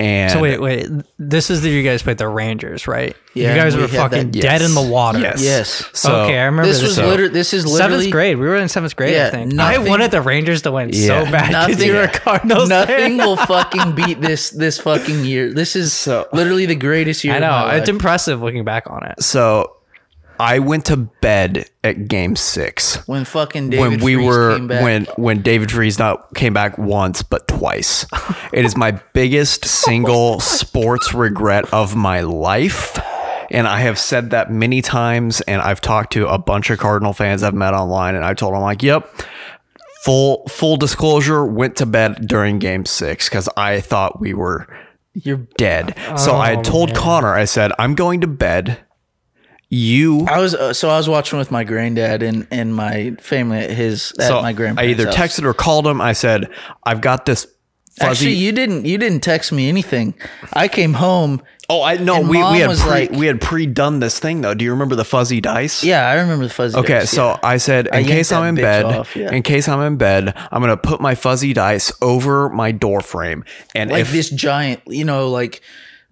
and 0.00 0.30
So 0.32 0.40
wait, 0.40 0.60
wait. 0.60 0.86
This 1.18 1.50
is 1.50 1.62
the 1.62 1.70
you 1.70 1.82
guys 1.82 2.02
played 2.02 2.18
the 2.18 2.28
Rangers, 2.28 2.86
right? 2.86 3.16
Yeah, 3.34 3.50
you 3.50 3.60
guys 3.60 3.76
we 3.76 3.82
were 3.82 3.88
fucking 3.88 4.30
that- 4.30 4.40
dead 4.40 4.60
yes. 4.60 4.68
in 4.68 4.74
the 4.74 4.82
water. 4.90 5.18
Yes. 5.20 5.42
yes. 5.42 5.84
So 5.92 6.22
okay, 6.22 6.38
I 6.38 6.44
remember 6.44 6.66
This 6.68 6.80
this. 6.80 6.88
was 6.90 6.96
So- 6.96 7.06
literally. 7.06 7.32
This 7.32 7.52
is 7.54 7.66
literally 7.66 7.96
seventh 7.98 8.12
grade. 8.12 8.38
We 8.38 8.46
were 8.46 8.56
in 8.56 8.68
seventh 8.68 8.94
grade, 8.96 9.14
I 9.14 9.16
Yeah, 9.16 9.30
think. 9.30 9.58
I 9.58 9.78
wanted 9.78 10.10
the 10.10 10.20
Rangers 10.22 10.62
to 10.62 10.72
win 10.72 10.92
so 10.92 11.24
bad 11.24 11.66
because 11.66 11.84
you 11.84 11.92
were 11.94 12.02
a 12.02 12.08
Cardinals 12.08 12.68
Nothing 12.68 13.16
will 13.18 13.36
fucking 13.54 13.94
beat 13.94 14.20
this 14.20 14.50
this 14.50 14.78
fucking 14.78 15.24
year. 15.24 15.52
This 15.52 15.76
is 15.76 15.92
So- 15.92 16.26
literally 16.32 16.66
the 16.66 16.74
greatest 16.76 17.24
year. 17.24 17.34
I 17.34 17.36
of 17.36 17.40
know 17.42 17.48
my 17.50 17.76
it's 17.76 17.88
impressive 17.88 18.40
looking 18.42 18.64
back 18.64 18.84
on 18.90 19.04
it. 19.06 19.22
So 19.22 19.72
I 20.40 20.58
went 20.60 20.86
to 20.86 20.96
bed 20.96 21.68
at 21.82 22.08
game 22.08 22.36
six 22.36 22.96
when 23.08 23.24
fucking 23.24 23.70
David 23.70 23.80
when 23.80 24.00
we 24.00 24.14
Freese 24.14 24.26
were 24.26 24.56
came 24.56 24.66
back. 24.68 24.82
when 24.82 25.04
when 25.16 25.42
David 25.42 25.70
Freese 25.70 25.98
not 25.98 26.34
came 26.34 26.52
back 26.52 26.78
once 26.78 27.22
but 27.22 27.48
twice. 27.48 28.06
it 28.52 28.64
is 28.64 28.76
my 28.76 28.92
biggest 29.12 29.64
single 29.64 30.40
sports 30.40 31.12
regret 31.14 31.72
of 31.72 31.96
my 31.96 32.20
life. 32.20 32.98
And 33.50 33.66
I 33.66 33.80
have 33.80 33.98
said 33.98 34.30
that 34.30 34.52
many 34.52 34.82
times, 34.82 35.40
and 35.42 35.62
I've 35.62 35.80
talked 35.80 36.12
to 36.12 36.28
a 36.28 36.36
bunch 36.36 36.68
of 36.68 36.78
Cardinal 36.78 37.14
fans 37.14 37.42
I've 37.42 37.54
met 37.54 37.72
online, 37.72 38.14
and 38.14 38.22
I 38.24 38.34
told 38.34 38.52
them 38.52 38.60
like, 38.60 38.82
"Yep, 38.82 39.08
full 40.04 40.46
full 40.48 40.76
disclosure, 40.76 41.46
went 41.46 41.76
to 41.76 41.86
bed 41.86 42.28
during 42.28 42.58
Game 42.58 42.84
Six 42.84 43.28
because 43.28 43.48
I 43.56 43.80
thought 43.80 44.20
we 44.20 44.34
were 44.34 44.66
you're 45.14 45.46
dead." 45.56 45.94
so 46.18 46.36
I 46.36 46.50
had 46.50 46.58
Oh, 46.58 46.62
told 46.62 46.94
Connor, 46.94 47.32
I 47.34 47.46
said, 47.46 47.72
"I'm 47.78 47.94
going 47.94 48.20
to 48.20 48.26
bed. 48.26 48.78
You 49.70 50.26
I 50.26 50.38
was 50.38 50.54
uh, 50.54 50.72
so 50.72 50.88
I 50.88 50.96
was 50.96 51.08
watching 51.10 51.38
with 51.38 51.50
my 51.50 51.62
granddad 51.62 52.22
and 52.22 52.46
and 52.50 52.74
my 52.74 53.16
family 53.20 53.58
at 53.58 53.70
his 53.70 54.12
at 54.18 54.28
so 54.28 54.40
my 54.40 54.50
I 54.50 54.86
either 54.86 55.06
house. 55.06 55.14
texted 55.14 55.44
or 55.44 55.52
called 55.52 55.86
him. 55.86 56.00
I 56.00 56.14
said, 56.14 56.50
I've 56.84 57.02
got 57.02 57.26
this 57.26 57.46
fuzzy. 57.98 58.10
Actually, 58.10 58.34
you 58.34 58.52
didn't 58.52 58.86
you 58.86 58.96
didn't 58.96 59.20
text 59.20 59.52
me 59.52 59.68
anything. 59.68 60.14
I 60.54 60.68
came 60.68 60.94
home. 60.94 61.42
oh, 61.68 61.82
I 61.82 61.98
no, 61.98 62.22
we, 62.22 62.38
we 62.38 62.60
had 62.60 62.78
pre, 62.78 62.90
like- 62.90 63.10
we 63.10 63.26
had 63.26 63.42
pre 63.42 63.66
done 63.66 64.00
this 64.00 64.18
thing 64.18 64.40
though. 64.40 64.54
Do 64.54 64.64
you 64.64 64.70
remember 64.70 64.94
the 64.94 65.04
fuzzy 65.04 65.42
dice? 65.42 65.84
Yeah, 65.84 66.08
I 66.08 66.14
remember 66.14 66.44
the 66.44 66.54
fuzzy. 66.54 66.78
Okay, 66.78 67.00
dice, 67.00 67.10
so 67.10 67.28
yeah. 67.28 67.38
I 67.42 67.58
said, 67.58 67.88
in 67.88 67.92
yanked 67.92 68.08
case 68.08 68.32
I'm 68.32 68.44
in 68.44 68.54
bed, 68.54 68.84
off, 68.86 69.14
yeah. 69.14 69.32
in 69.32 69.42
case 69.42 69.68
I'm 69.68 69.80
in 69.80 69.98
bed, 69.98 70.32
I'm 70.50 70.62
gonna 70.62 70.78
put 70.78 71.02
my 71.02 71.14
fuzzy 71.14 71.52
dice 71.52 71.92
over 72.00 72.48
my 72.48 72.72
door 72.72 73.02
frame, 73.02 73.44
and 73.74 73.90
like 73.90 74.00
if 74.00 74.12
this 74.12 74.30
giant, 74.30 74.80
you 74.86 75.04
know, 75.04 75.28
like 75.28 75.60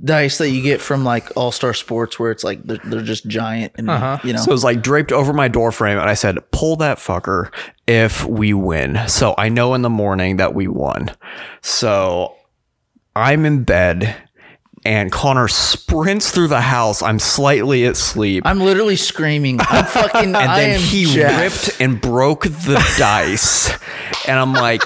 dice 0.02 0.38
that 0.38 0.50
you 0.50 0.62
get 0.62 0.80
from 0.80 1.04
like 1.04 1.36
All 1.36 1.52
Star 1.52 1.74
Sports, 1.74 2.18
where 2.18 2.30
it's 2.30 2.44
like 2.44 2.62
they're, 2.62 2.80
they're 2.84 3.02
just 3.02 3.26
giant 3.26 3.72
and 3.76 3.88
uh-huh. 3.88 4.18
you 4.24 4.32
know. 4.32 4.40
So 4.40 4.50
it 4.50 4.54
was 4.54 4.64
like 4.64 4.82
draped 4.82 5.12
over 5.12 5.32
my 5.32 5.48
door 5.48 5.72
frame, 5.72 5.98
and 5.98 6.08
I 6.08 6.14
said, 6.14 6.38
"Pull 6.50 6.76
that 6.76 6.98
fucker 6.98 7.52
if 7.86 8.24
we 8.24 8.52
win." 8.52 8.98
So 9.08 9.34
I 9.38 9.48
know 9.48 9.74
in 9.74 9.82
the 9.82 9.90
morning 9.90 10.36
that 10.36 10.54
we 10.54 10.68
won. 10.68 11.10
So 11.62 12.34
I'm 13.14 13.44
in 13.46 13.64
bed, 13.64 14.16
and 14.84 15.10
Connor 15.10 15.48
sprints 15.48 16.30
through 16.30 16.48
the 16.48 16.60
house. 16.60 17.02
I'm 17.02 17.18
slightly 17.18 17.84
asleep. 17.84 18.42
I'm 18.46 18.60
literally 18.60 18.96
screaming. 18.96 19.58
I'm 19.60 19.86
fucking. 19.86 20.20
and 20.34 20.36
I 20.36 20.60
then 20.60 20.80
he 20.80 21.06
jacked. 21.06 21.68
ripped 21.68 21.80
and 21.80 22.00
broke 22.00 22.44
the 22.44 22.84
dice, 22.98 23.70
and 24.28 24.38
I'm 24.38 24.52
like, 24.52 24.82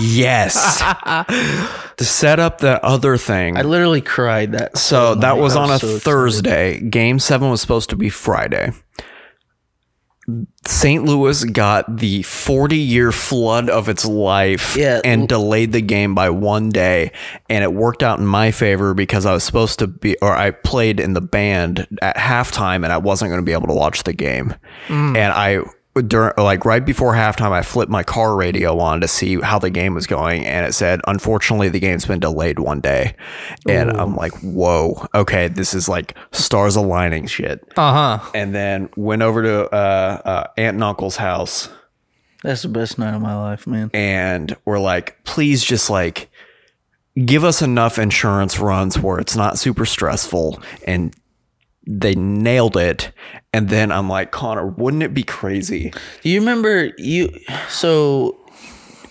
"Yes." 0.00 0.78
to 1.96 2.04
set 2.04 2.40
up 2.40 2.58
the 2.58 2.84
other 2.84 3.16
thing, 3.16 3.56
I 3.56 3.62
literally 3.62 4.00
cried 4.00 4.52
that. 4.52 4.76
so 4.78 5.14
that 5.16 5.38
was 5.38 5.56
on 5.56 5.70
a 5.70 5.78
so 5.78 5.86
excited. 5.86 6.02
Thursday. 6.02 6.80
Game 6.80 7.18
seven 7.18 7.50
was 7.50 7.60
supposed 7.60 7.90
to 7.90 7.96
be 7.96 8.08
Friday. 8.08 8.72
St. 10.66 11.04
Louis 11.04 11.44
got 11.44 11.98
the 11.98 12.22
40 12.22 12.76
year 12.78 13.12
flood 13.12 13.68
of 13.68 13.90
its 13.90 14.06
life 14.06 14.74
Yeah. 14.74 15.02
and 15.04 15.28
delayed 15.28 15.72
the 15.72 15.82
game 15.82 16.14
by 16.14 16.30
one 16.30 16.70
day. 16.70 17.12
And 17.50 17.62
it 17.62 17.74
worked 17.74 18.02
out 18.02 18.18
in 18.20 18.26
my 18.26 18.50
favor 18.50 18.94
because 18.94 19.26
I 19.26 19.34
was 19.34 19.44
supposed 19.44 19.80
to 19.80 19.86
be, 19.86 20.16
or 20.22 20.32
I 20.32 20.50
played 20.52 20.98
in 20.98 21.12
the 21.12 21.20
band 21.20 21.86
at 22.00 22.16
halftime 22.16 22.84
and 22.84 22.86
I 22.86 22.96
wasn't 22.96 23.28
going 23.32 23.40
to 23.40 23.44
be 23.44 23.52
able 23.52 23.66
to 23.66 23.74
watch 23.74 24.04
the 24.04 24.14
game. 24.14 24.54
Mm. 24.88 25.14
And 25.14 25.32
I, 25.34 25.58
during 25.94 26.32
like 26.36 26.64
right 26.64 26.84
before 26.84 27.12
halftime, 27.14 27.52
I 27.52 27.62
flipped 27.62 27.90
my 27.90 28.02
car 28.02 28.34
radio 28.34 28.78
on 28.80 29.00
to 29.00 29.08
see 29.08 29.40
how 29.40 29.58
the 29.58 29.70
game 29.70 29.94
was 29.94 30.06
going, 30.06 30.44
and 30.44 30.66
it 30.66 30.72
said, 30.72 31.00
"Unfortunately, 31.06 31.68
the 31.68 31.78
game's 31.80 32.04
been 32.06 32.20
delayed 32.20 32.58
one 32.58 32.80
day." 32.80 33.14
And 33.68 33.90
I'm 33.92 34.16
like, 34.16 34.32
"Whoa, 34.40 35.06
okay, 35.14 35.48
this 35.48 35.72
is 35.74 35.88
like 35.88 36.16
stars 36.32 36.74
aligning 36.76 37.26
shit." 37.26 37.62
Uh 37.76 38.18
huh. 38.18 38.30
And 38.34 38.54
then 38.54 38.88
went 38.96 39.22
over 39.22 39.42
to 39.42 39.72
uh, 39.72 40.20
uh, 40.24 40.46
aunt 40.56 40.74
and 40.74 40.84
uncle's 40.84 41.16
house, 41.16 41.68
That's 42.42 42.62
the 42.62 42.68
best 42.68 42.98
night 42.98 43.14
of 43.14 43.22
my 43.22 43.36
life, 43.36 43.66
man. 43.66 43.90
and 43.94 44.56
we're 44.64 44.80
like, 44.80 45.22
"Please, 45.24 45.62
just 45.64 45.90
like." 45.90 46.28
Give 47.24 47.44
us 47.44 47.62
enough 47.62 47.96
insurance 48.00 48.58
runs 48.58 48.98
where 48.98 49.20
it's 49.20 49.36
not 49.36 49.56
super 49.56 49.86
stressful 49.86 50.60
and 50.84 51.14
they 51.86 52.14
nailed 52.14 52.76
it. 52.76 53.12
And 53.52 53.68
then 53.68 53.92
I'm 53.92 54.08
like, 54.08 54.30
Connor, 54.32 54.66
wouldn't 54.66 55.02
it 55.02 55.14
be 55.14 55.22
crazy 55.22 55.92
Do 56.22 56.28
you 56.28 56.40
remember 56.40 56.90
you? 56.98 57.30
So, 57.68 58.36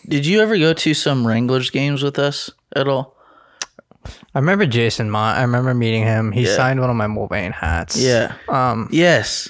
did 0.07 0.25
you 0.25 0.41
ever 0.41 0.57
go 0.57 0.73
to 0.73 0.93
some 0.93 1.25
Wranglers 1.25 1.69
games 1.69 2.03
with 2.03 2.19
us 2.19 2.49
at 2.75 2.87
all? 2.87 3.15
I 4.35 4.39
remember 4.39 4.65
Jason 4.65 5.09
Motte. 5.09 5.37
I 5.37 5.41
remember 5.43 5.73
meeting 5.73 6.03
him. 6.03 6.31
He 6.33 6.41
Yeah. 6.45 6.55
signed 6.55 6.81
one 6.81 6.89
of 6.89 6.95
my 6.97 7.07
Mulvane 7.07 7.53
hats. 7.53 7.95
Yeah. 7.97 8.33
Um, 8.49 8.89
Yes. 8.91 9.49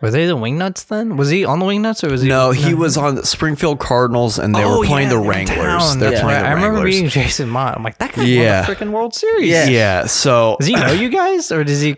were 0.00 0.12
they 0.12 0.26
the 0.26 0.36
Wingnuts 0.36 0.86
then? 0.86 1.16
Was 1.16 1.28
he 1.30 1.44
on 1.44 1.58
the 1.58 1.66
Wingnuts 1.66 2.04
or 2.04 2.10
was 2.12 2.22
he? 2.22 2.28
No, 2.28 2.52
he 2.52 2.72
was 2.72 2.96
on 2.96 3.16
the 3.16 3.26
Springfield 3.26 3.80
Cardinals, 3.80 4.38
and 4.38 4.54
they 4.54 4.62
Oh, 4.62 4.78
were 4.78 4.86
playing 4.86 5.08
yeah, 5.10 5.14
the 5.16 5.20
Wranglers. 5.28 5.56
town. 5.58 5.98
They're 5.98 6.10
That's 6.10 6.22
playing 6.22 6.36
right. 6.36 6.42
the 6.44 6.48
I 6.48 6.52
remember 6.52 6.74
Wranglers. 6.76 6.94
meeting 6.94 7.08
Jason 7.10 7.48
Motte. 7.48 7.74
I'm 7.76 7.82
like, 7.82 7.98
that 7.98 8.12
guy 8.12 8.22
Yeah. 8.22 8.60
won 8.60 8.70
the 8.70 8.76
freaking 8.84 8.90
World 8.92 9.14
Series. 9.14 9.48
Yeah. 9.50 9.66
yeah. 9.66 10.06
So 10.06 10.56
Does 10.60 10.68
he 10.68 10.74
know 10.76 10.92
you 10.92 11.08
guys, 11.08 11.50
or 11.50 11.64
does 11.64 11.80
he? 11.80 11.96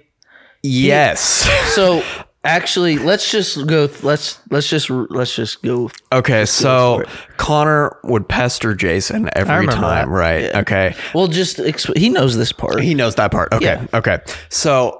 Yes. 0.62 1.49
So 1.73 2.02
actually, 2.45 2.99
let's 2.99 3.31
just 3.31 3.66
go. 3.66 3.88
Let's 4.02 4.38
let's 4.50 4.69
just 4.69 4.90
let's 4.90 5.35
just 5.35 5.62
go. 5.62 5.90
okay. 6.12 6.45
So 6.45 7.02
Connor 7.38 7.97
would 8.04 8.28
pester 8.28 8.75
Jason 8.75 9.31
every 9.35 9.66
time, 9.69 9.81
that. 9.81 10.09
right? 10.09 10.42
Yeah. 10.42 10.61
Okay. 10.61 10.95
We'll 11.14 11.28
just. 11.28 11.57
Exp- 11.57 11.97
he 11.97 12.11
knows 12.11 12.37
this 12.37 12.52
part. 12.52 12.83
He 12.83 12.95
knows 12.95 13.14
that 13.14 13.31
part. 13.31 13.54
Okay. 13.54 13.64
Yeah. 13.64 13.87
Okay. 13.95 14.19
So. 14.50 14.99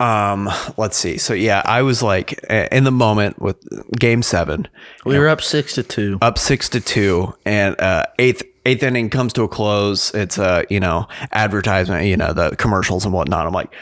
Um, 0.00 0.50
let's 0.76 0.96
see. 0.96 1.16
So 1.16 1.32
yeah, 1.32 1.62
I 1.64 1.82
was 1.82 2.02
like 2.02 2.32
in 2.50 2.82
the 2.82 2.90
moment 2.90 3.40
with 3.40 3.56
game 3.96 4.20
seven, 4.20 4.66
we 5.04 5.16
were 5.16 5.28
up 5.28 5.40
six 5.40 5.74
to 5.76 5.84
two. 5.84 6.18
up 6.20 6.38
six 6.38 6.68
to 6.70 6.80
two, 6.80 7.32
and 7.46 7.80
uh, 7.80 8.06
eighth 8.18 8.42
eighth 8.66 8.82
inning 8.82 9.10
comes 9.10 9.32
to 9.34 9.42
a 9.42 9.48
close. 9.48 10.12
It's 10.12 10.38
a 10.38 10.64
you 10.68 10.80
know 10.80 11.06
advertisement, 11.30 12.06
you 12.06 12.16
know 12.16 12.32
the 12.32 12.56
commercials 12.56 13.04
and 13.04 13.14
whatnot. 13.14 13.46
I'm 13.46 13.52
like, 13.52 13.72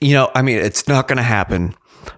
you 0.00 0.14
know, 0.14 0.30
I 0.34 0.42
mean, 0.42 0.58
it's 0.58 0.86
not 0.88 1.08
gonna 1.08 1.22
happen, 1.22 1.74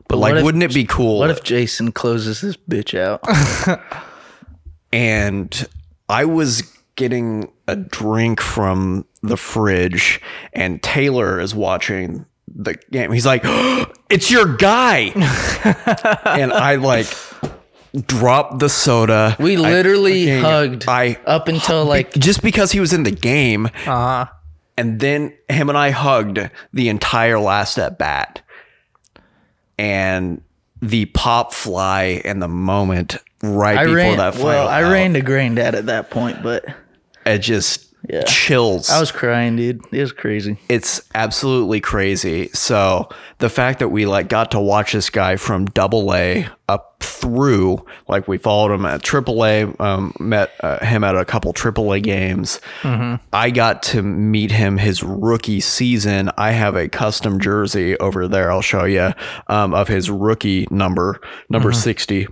but, 0.09 0.17
like, 0.19 0.37
if- 0.37 0.45
wouldn't 0.45 0.63
it 0.65 0.73
be 0.75 0.85
cool? 0.85 1.19
What 1.19 1.31
if 1.31 1.43
Jason 1.43 1.93
closes 1.93 2.41
this 2.41 2.57
bitch 2.57 2.99
out? 2.99 3.21
and 4.93 5.67
I 6.09 6.25
was 6.25 6.63
getting 6.97 7.51
a 7.67 7.77
drink 7.77 8.41
from 8.41 9.07
the 9.23 9.37
fridge, 9.37 10.21
and 10.53 10.83
Taylor 10.83 11.41
is 11.41 11.55
watching 11.55 12.27
the 12.55 12.75
game. 12.91 13.13
He's 13.13 13.27
like, 13.27 13.43
"It's 14.11 14.31
your 14.31 14.57
guy," 14.57 15.13
and 16.27 16.53
I 16.53 16.77
like 16.77 17.07
dropped 18.07 18.59
the 18.59 18.69
soda. 18.69 19.37
We 19.39 19.57
I 19.57 19.61
literally 19.61 20.27
fucking- 20.27 20.43
hugged 20.43 20.85
I 20.89 21.19
up 21.27 21.49
until 21.49 21.85
like 21.85 22.13
just 22.15 22.43
because 22.43 22.73
he 22.73 22.81
was 22.81 22.93
in 22.93 23.03
the 23.05 23.11
game, 23.11 23.69
Uh, 23.87 24.27
and 24.77 25.01
then 25.01 25.35
him 25.49 25.69
and 25.69 25.79
I 25.79 25.91
hugged 25.91 26.51
the 26.73 26.89
entire 26.89 27.39
last 27.39 27.79
at 27.79 27.99
bat, 27.99 28.43
and 29.79 30.43
the 30.81 31.07
pop 31.07 31.53
fly 31.53 32.23
and 32.25 32.43
the 32.43 32.49
moment 32.49 33.17
right 33.43 33.79
I 33.79 33.85
before 33.85 33.97
ran. 33.97 34.17
that 34.19 34.35
final 34.35 34.47
Well, 34.47 34.69
I 34.69 34.83
out, 34.83 34.93
ran 34.93 35.15
to 35.15 35.21
granddad 35.21 35.75
at 35.75 35.87
that 35.87 36.11
point, 36.11 36.43
but 36.43 36.65
it 37.25 37.39
just 37.39 37.92
Yeah. 38.13 38.25
chills. 38.25 38.91
I 38.91 39.01
was 39.01 39.11
crying, 39.11 39.57
dude. 39.57 39.81
It 39.91 40.01
was 40.01 40.13
crazy. 40.13 40.59
it's 40.69 41.01
absolutely 41.15 41.81
crazy. 41.81 42.49
So 42.53 43.09
the 43.39 43.49
fact 43.49 43.79
that 43.79 43.89
we 43.89 44.05
like 44.05 44.29
got 44.29 44.51
to 44.51 44.61
watch 44.61 44.93
this 44.93 45.09
guy 45.09 45.37
from 45.37 45.65
Double 45.65 46.15
A 46.15 46.47
up 46.69 46.97
through, 47.01 47.85
like 48.09 48.29
we 48.29 48.37
followed 48.37 48.71
him 48.75 48.85
at 48.85 49.03
Triple 49.03 49.43
A, 49.47 49.65
um, 49.81 50.13
met 50.21 50.51
uh, 50.61 50.85
him 50.85 51.05
at 51.05 51.17
a 51.17 51.25
couple 51.25 51.55
Triple 51.55 51.91
A 51.95 52.01
games. 52.01 52.61
I 53.33 53.51
got 53.51 53.83
to 53.85 54.03
meet 54.03 54.51
him 54.51 54.77
his 54.77 55.03
rookie 55.03 55.61
season. 55.61 56.31
I 56.37 56.51
have 56.51 56.77
a 56.77 56.89
custom 56.91 57.41
jersey 57.41 57.97
over 57.99 58.29
there. 58.29 58.53
I'll 58.53 58.61
show 58.61 58.85
you 58.85 59.15
um, 59.47 59.73
of 59.73 59.89
his 59.89 60.11
rookie 60.11 60.69
number, 60.71 61.19
number 61.49 61.73
sixty, 61.73 62.29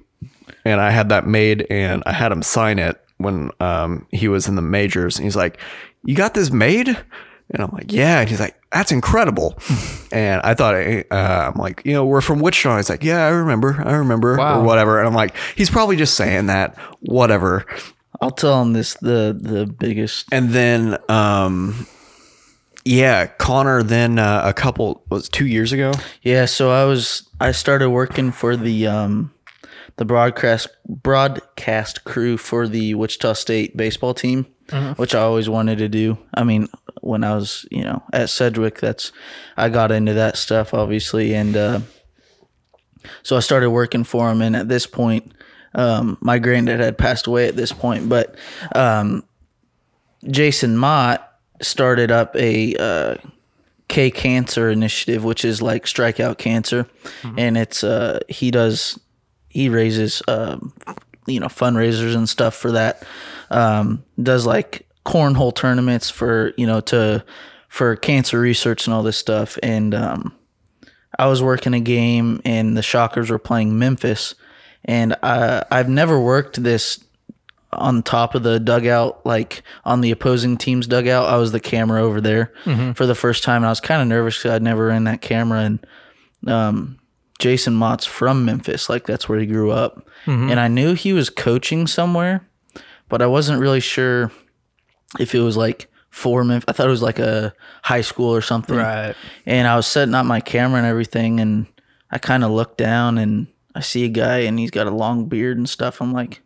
and 0.67 0.79
I 0.79 0.91
had 0.91 1.09
that 1.09 1.27
made, 1.27 1.67
and 1.71 2.03
I 2.05 2.13
had 2.13 2.33
him 2.33 2.43
sign 2.43 2.79
it 2.79 3.01
when 3.21 3.51
um, 3.61 4.07
he 4.11 4.29
was 4.29 4.49
in 4.49 4.57
the 4.57 4.63
majors. 4.63 5.17
And 5.17 5.25
he's 5.25 5.37
like, 5.37 5.59
"You 6.05 6.15
got 6.15 6.35
this 6.35 6.51
made?" 6.51 6.89
And 6.89 7.63
I'm 7.63 7.71
like, 7.73 7.93
"Yeah." 7.93 8.21
And 8.21 8.29
he's 8.29 8.41
like, 8.41 8.57
"That's 8.73 8.93
incredible." 8.93 9.59
and 10.13 10.41
I 10.43 10.55
thought, 10.55 10.75
uh, 10.75 11.53
I'm 11.53 11.61
like, 11.61 11.83
you 11.85 11.93
know, 11.93 12.05
we're 12.07 12.21
from 12.21 12.41
Wichita. 12.41 12.77
He's 12.77 12.91
like, 12.91 13.05
"Yeah, 13.05 13.27
I 13.27 13.31
remember, 13.31 13.83
I 13.85 13.95
remember," 13.97 14.37
Wow. 14.37 14.61
or 14.61 14.65
whatever. 14.65 14.99
And 14.99 15.07
I'm 15.07 15.15
like, 15.15 15.35
he's 15.57 15.71
probably 15.71 15.97
just 15.97 16.15
saying 16.15 16.47
that, 16.47 16.77
whatever. 17.01 17.67
I'll 18.21 18.31
tell 18.31 18.61
him 18.63 18.73
this 18.73 18.95
the 18.95 19.37
the 19.39 19.67
biggest. 19.67 20.27
And 20.31 20.51
then, 20.51 20.99
um, 21.09 21.87
yeah, 22.85 23.27
Connor. 23.27 23.83
Then 23.83 24.19
uh, 24.19 24.43
a 24.45 24.53
couple 24.53 25.03
was 25.11 25.29
two 25.29 25.47
years 25.47 25.73
ago. 25.73 25.93
Yeah, 26.23 26.45
so 26.47 26.71
I 26.71 26.85
was 26.85 27.29
I 27.41 27.53
started 27.53 27.91
working 27.91 28.31
for 28.31 28.57
the 28.57 28.87
um 28.87 29.33
the 30.01 30.07
broadcast 30.07 30.69
broadcast 30.89 32.05
crew 32.05 32.39
for 32.39 32.67
the 32.67 32.95
Wichita 32.95 33.35
State 33.35 33.77
baseball 33.77 34.15
team, 34.15 34.47
which 34.97 35.15
I 35.15 35.21
always 35.21 35.47
wanted 35.47 35.77
to 35.77 35.91
do. 35.91 36.17
I 36.33 36.43
mean, 36.43 36.69
when 37.03 37.23
I 37.23 37.35
was, 37.35 37.67
you 37.71 37.85
know, 37.85 38.03
at 38.11 38.31
Sedgwick, 38.31 38.81
that's 38.81 39.13
I 39.59 39.69
got 39.69 39.93
into 39.93 40.15
that 40.15 40.39
stuff 40.39 40.73
obviously 40.73 41.35
and 41.35 41.55
uh 41.55 41.81
so 43.23 43.37
I 43.37 43.41
started 43.41 43.69
working 43.71 44.05
for 44.05 44.31
him 44.31 44.41
and 44.41 44.57
at 44.57 44.69
this 44.69 44.87
point 44.87 45.35
um 45.75 46.17
my 46.23 46.39
granddad 46.39 46.81
had 46.81 46.97
passed 46.97 47.27
away 47.27 47.47
at 47.47 47.57
this 47.57 47.71
point, 47.73 48.09
but 48.09 48.37
um 48.75 49.23
Jason 50.31 50.79
Motte 50.79 51.23
started 51.61 52.11
up 52.11 52.35
a 52.37 52.75
uh 52.77 53.17
K 53.89 54.11
Cancer 54.11 54.71
Initiative, 54.71 55.25
which 55.25 55.45
is 55.45 55.61
like 55.61 55.85
strikeout 55.85 56.39
cancer, 56.39 56.87
and 57.37 57.59
it's 57.59 57.85
uh 57.85 58.21
he 58.29 58.51
does 58.51 58.99
he 59.51 59.69
raises 59.69 60.23
um 60.27 60.73
you 61.27 61.41
know 61.41 61.47
fundraisers 61.47 62.15
and 62.17 62.29
stuff 62.29 62.55
for 62.55 62.73
that. 62.73 63.03
Um, 63.51 64.05
does 64.21 64.47
like 64.47 64.87
cornhole 65.05 65.55
tournaments 65.55 66.11
for 66.11 66.53
you 66.57 66.67
know 66.67 66.81
to 66.83 67.25
for 67.69 67.97
cancer 67.97 68.41
research 68.41 68.87
and 68.87 68.95
all 68.95 69.03
this 69.03 69.17
stuff. 69.17 69.59
And 69.63 69.95
um, 69.95 70.35
I 71.19 71.27
was 71.27 71.43
working 71.43 71.75
a 71.75 71.81
game, 71.81 72.41
and 72.45 72.77
the 72.77 72.83
Shockers 72.83 73.31
were 73.31 73.39
playing 73.39 73.79
Memphis, 73.79 74.35
and 74.85 75.17
I 75.23 75.65
I've 75.71 75.89
never 75.89 76.21
worked 76.21 76.63
this 76.63 77.03
on 77.73 78.03
top 78.03 78.35
of 78.35 78.43
the 78.43 78.59
dugout, 78.59 79.25
like 79.25 79.63
on 79.85 80.01
the 80.01 80.11
opposing 80.11 80.57
team's 80.57 80.89
dugout. 80.89 81.29
I 81.29 81.37
was 81.37 81.53
the 81.53 81.61
camera 81.61 82.03
over 82.03 82.21
there 82.21 82.53
for 82.95 83.07
the 83.07 83.15
first 83.15 83.45
time, 83.45 83.59
and 83.59 83.67
I 83.67 83.71
was 83.71 83.81
kind 83.81 84.03
of 84.03 84.09
nervous 84.09 84.39
because 84.39 84.53
I'd 84.53 84.63
never 84.63 84.87
ran 84.87 85.05
that 85.05 85.21
camera. 85.21 85.61
And 85.61 85.87
um, 86.49 86.99
Jason 87.41 87.75
Motte's 87.75 88.07
from 88.07 88.45
Memphis, 88.45 88.89
like 88.89 89.07
that's 89.07 89.29
where 89.29 89.41
he 89.41 89.47
grew 89.47 89.73
up, 89.73 90.07
mm-hmm. 90.27 90.51
and 90.51 90.61
I 90.61 90.69
knew 90.69 90.95
he 90.95 91.13
was 91.13 91.29
coaching 91.31 91.89
somewhere, 91.89 92.49
but 93.09 93.21
I 93.21 93.27
wasn't 93.27 93.61
really 93.61 93.81
sure 93.81 94.31
if 95.19 95.35
it 95.35 95.41
was 95.41 95.57
like 95.57 95.89
for 96.11 96.45
Memphis. 96.45 96.67
I 96.69 96.73
thought 96.73 96.87
it 96.87 96.91
was 96.91 97.03
like 97.03 97.19
a 97.19 97.53
high 97.83 98.03
school 98.03 98.33
or 98.33 98.43
something. 98.43 98.77
Right. 98.77 99.17
And 99.47 99.67
I 99.67 99.75
was 99.75 99.87
setting 99.87 100.15
up 100.15 100.27
my 100.27 100.41
camera 100.41 100.79
and 100.79 100.87
everything, 100.87 101.41
and 101.41 101.67
I 102.11 102.19
kind 102.19 102.45
of 102.45 102.51
look 102.51 102.77
down 102.77 103.19
and 103.19 103.47
I 103.75 103.81
see 103.81 104.05
a 104.05 104.09
guy 104.09 104.39
and 104.39 104.59
he's 104.59 104.71
got 104.71 104.87
a 104.87 104.91
long 104.91 105.27
beard 105.27 105.57
and 105.57 105.69
stuff. 105.69 106.01
I'm 106.01 106.13
like, 106.13 106.43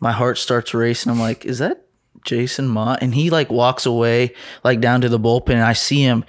my 0.00 0.12
heart 0.12 0.38
starts 0.38 0.74
racing. 0.74 1.12
I'm 1.12 1.20
like, 1.20 1.44
is 1.44 1.58
that 1.58 1.86
Jason 2.24 2.66
Motte? 2.66 3.02
And 3.02 3.14
he 3.14 3.30
like 3.30 3.50
walks 3.50 3.84
away, 3.86 4.34
like 4.64 4.80
down 4.80 5.02
to 5.02 5.08
the 5.08 5.18
bullpen. 5.18 5.50
And 5.50 5.62
I 5.62 5.74
see 5.74 6.02
him 6.02 6.24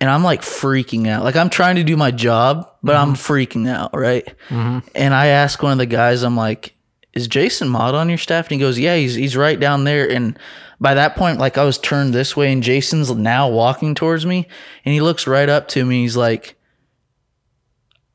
and 0.00 0.08
I'm 0.08 0.24
like 0.24 0.40
freaking 0.42 1.06
out. 1.06 1.24
Like 1.24 1.36
I'm 1.36 1.50
trying 1.50 1.76
to 1.76 1.84
do 1.84 1.96
my 1.96 2.10
job, 2.10 2.70
but 2.82 2.96
I'm 2.96 3.14
mm-hmm. 3.14 3.32
freaking 3.32 3.68
out, 3.68 3.94
right? 3.94 4.26
Mm-hmm. 4.48 4.88
And 4.94 5.14
I 5.14 5.26
ask 5.26 5.62
one 5.62 5.72
of 5.72 5.78
the 5.78 5.86
guys, 5.86 6.22
I'm 6.22 6.36
like, 6.36 6.74
is 7.12 7.28
Jason 7.28 7.68
Motte 7.68 7.94
on 7.94 8.08
your 8.08 8.18
staff? 8.18 8.46
And 8.46 8.52
he 8.52 8.58
goes, 8.58 8.78
yeah, 8.78 8.96
he's, 8.96 9.14
he's 9.14 9.36
right 9.36 9.58
down 9.58 9.84
there. 9.84 10.10
And 10.10 10.38
by 10.80 10.94
that 10.94 11.16
point, 11.16 11.38
like 11.38 11.58
I 11.58 11.64
was 11.64 11.76
turned 11.76 12.14
this 12.14 12.36
way 12.36 12.52
and 12.52 12.62
Jason's 12.62 13.10
now 13.10 13.48
walking 13.50 13.94
towards 13.94 14.24
me 14.24 14.48
and 14.84 14.94
he 14.94 15.00
looks 15.00 15.26
right 15.26 15.48
up 15.48 15.68
to 15.68 15.84
me. 15.84 16.02
He's 16.02 16.16
like, 16.16 16.56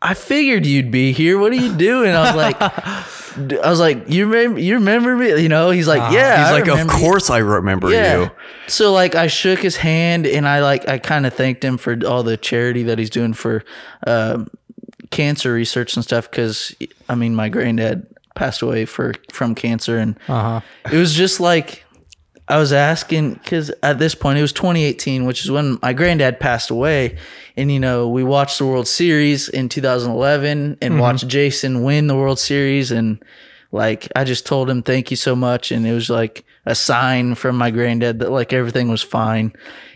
I 0.05 0.13
figured 0.13 0.65
you'd 0.65 0.91
be 0.91 1.11
here. 1.13 1.37
What 1.39 1.51
are 1.51 1.55
you 1.55 1.75
doing? 1.75 2.11
I 2.13 2.21
was 2.21 2.35
like, 2.35 2.57
I 3.65 3.69
was 3.69 3.79
like, 3.79 4.07
you 4.09 4.27
remember, 4.27 4.59
you 4.59 4.75
remember 4.75 5.15
me? 5.15 5.41
You 5.41 5.49
know, 5.49 5.69
he's 5.71 5.87
like, 5.87 6.13
yeah. 6.13 6.37
He's 6.37 6.47
I 6.47 6.51
like, 6.51 6.67
of 6.67 6.77
remember 6.77 6.93
you." 6.93 6.99
course 6.99 7.29
I 7.29 7.39
remember 7.39 7.89
you. 7.89 8.29
So 8.67 8.93
like 8.93 9.15
I 9.15 9.27
shook 9.27 9.59
his 9.59 9.77
hand 9.77 10.25
and 10.27 10.47
I 10.47 10.61
like 10.61 10.87
I 10.87 10.99
kind 10.99 11.25
of 11.25 11.33
thanked 11.33 11.63
him 11.63 11.77
for 11.77 11.97
all 12.07 12.23
the 12.23 12.37
charity 12.37 12.83
that 12.83 12.99
he's 12.99 13.09
doing 13.09 13.33
for 13.33 13.63
um, 14.07 14.47
cancer 15.11 15.53
research 15.53 15.95
and 15.95 16.03
stuff 16.03 16.29
because 16.29 16.75
I 17.09 17.15
mean 17.15 17.35
my 17.35 17.49
granddad 17.49 18.07
passed 18.35 18.61
away 18.61 18.85
for 18.85 19.13
from 19.31 19.55
cancer 19.55 19.97
and 19.97 20.17
Uh 20.27 20.59
huh. 20.59 20.61
it 20.91 20.97
was 20.97 21.13
just 21.13 21.39
like 21.39 21.84
I 22.47 22.57
was 22.57 22.71
asking 22.71 23.33
because 23.35 23.71
at 23.81 23.97
this 23.97 24.13
point 24.13 24.37
it 24.37 24.41
was 24.41 24.53
2018, 24.53 25.25
which 25.25 25.43
is 25.43 25.49
when 25.51 25.79
my 25.81 25.93
granddad 25.93 26.39
passed 26.39 26.69
away, 26.69 27.17
and 27.57 27.71
you 27.71 27.79
know 27.79 28.07
we 28.07 28.23
watched 28.23 28.59
the 28.59 28.65
World 28.67 28.87
Series 28.87 29.49
in 29.49 29.67
2011 29.67 30.77
and 30.81 30.99
watched 30.99 31.27
Jason 31.27 31.83
win 31.83 32.07
the 32.07 32.15
World 32.15 32.37
Series, 32.39 32.91
and 32.91 33.23
like 33.71 34.07
I 34.15 34.23
just 34.23 34.45
told 34.45 34.69
him 34.69 34.83
thank 34.83 35.09
you 35.09 35.17
so 35.17 35.35
much, 35.35 35.71
and 35.71 35.87
it 35.87 35.93
was 35.93 36.09
like 36.09 36.45
a 36.67 36.75
sign 36.75 37.33
from 37.35 37.57
my 37.57 37.71
granddad 37.71 38.19
that 38.19 38.29
like 38.31 38.53
everything 38.53 38.89
was 38.89 39.01
fine, 39.01 39.51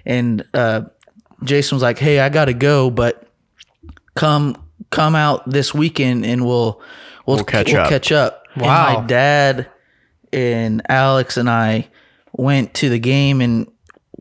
and 0.06 0.44
uh, 0.56 0.82
Jason 1.44 1.76
was 1.76 1.84
like, 1.84 2.00
hey, 2.00 2.20
I 2.20 2.30
gotta 2.30 2.54
go, 2.56 2.90
but 2.90 3.28
come 4.16 4.58
come 4.90 5.14
out 5.16 5.48
this 5.50 5.74
weekend 5.74 6.26
and 6.26 6.46
we'll 6.46 6.82
we'll, 7.28 7.38
We'll 7.38 7.46
catch 7.46 7.72
we'll 7.72 7.82
up. 7.82 7.90
catch 7.90 8.12
up. 8.12 8.46
Wow. 8.58 8.88
And 8.88 9.02
my 9.02 9.08
dad 9.08 9.68
and 10.34 10.82
Alex 10.90 11.38
and 11.38 11.48
I 11.50 11.88
went 12.40 12.74
to 12.76 12.90
the 12.90 13.00
game 13.00 13.42
and 13.42 13.72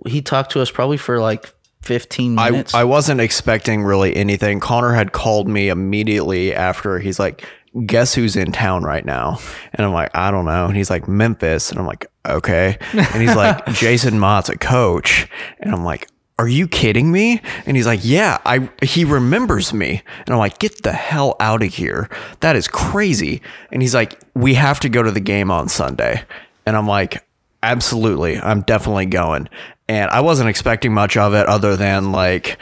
he 0.07 0.23
talked 0.23 0.53
to 0.53 0.61
us 0.61 0.71
probably 0.71 0.97
for 0.97 1.21
like 1.21 1.53
15 1.83 2.39
I, 2.39 2.51
minutes. 2.51 2.75
I 2.75 2.85
wasn't 2.85 3.21
expecting 3.21 3.83
really 3.83 4.15
anything. 4.17 4.61
Connor 4.61 4.93
had 4.93 5.13
called 5.13 5.49
me 5.49 5.69
immediately 5.69 6.55
after. 6.55 6.99
He's 6.99 7.19
like, 7.19 7.45
guess 7.87 8.15
who's 8.15 8.37
in 8.37 8.53
town 8.53 8.83
right 8.83 9.05
now? 9.05 9.39
And 9.73 9.87
I'm 9.87 9.93
like, 9.93 10.11
I 10.15 10.31
don't 10.31 10.45
know. 10.45 10.67
And 10.67 10.77
he's 10.77 10.91
like, 10.91 11.07
Memphis. 11.07 11.71
And 11.71 11.79
I'm 11.79 11.87
like, 11.87 12.07
okay. 12.27 12.79
And 12.93 13.23
he's 13.23 13.37
like, 13.37 13.65
Jason 13.73 14.19
Motte's 14.19 14.49
a 14.49 14.59
coach. 14.59 15.29
And 15.61 15.73
I'm 15.73 15.85
like, 15.85 16.09
are 16.39 16.49
you 16.49 16.69
kidding 16.69 17.11
me? 17.11 17.41
And 17.67 17.77
he's 17.77 17.87
like, 17.87 18.01
yeah, 18.03 18.39
I, 18.45 18.69
he 18.83 19.05
remembers 19.05 19.73
me. 19.73 20.03
And 20.27 20.31
I'm 20.31 20.39
like, 20.39 20.59
get 20.59 20.83
the 20.83 20.93
hell 20.93 21.37
out 21.41 21.63
of 21.63 21.75
here. 21.75 22.09
That 22.41 22.55
is 22.55 22.69
crazy. 22.69 23.43
And 23.73 23.83
he's 23.83 23.95
like, 23.95 24.21
we 24.35 24.55
have 24.55 24.79
to 24.81 24.89
go 24.89 25.03
to 25.03 25.11
the 25.11 25.21
game 25.21 25.51
on 25.51 25.69
Sunday. 25.69 26.25
And 26.65 26.77
I'm 26.77 26.87
like, 26.87 27.25
absolutely. 27.63 28.39
I'm 28.39 28.63
definitely 28.63 29.07
going. 29.07 29.49
And 29.89 30.11
I 30.11 30.21
wasn't 30.21 30.49
expecting 30.51 30.93
much 30.93 31.17
of 31.17 31.35
it 31.35 31.47
other 31.47 31.77
than 31.77 32.13
like, 32.13 32.59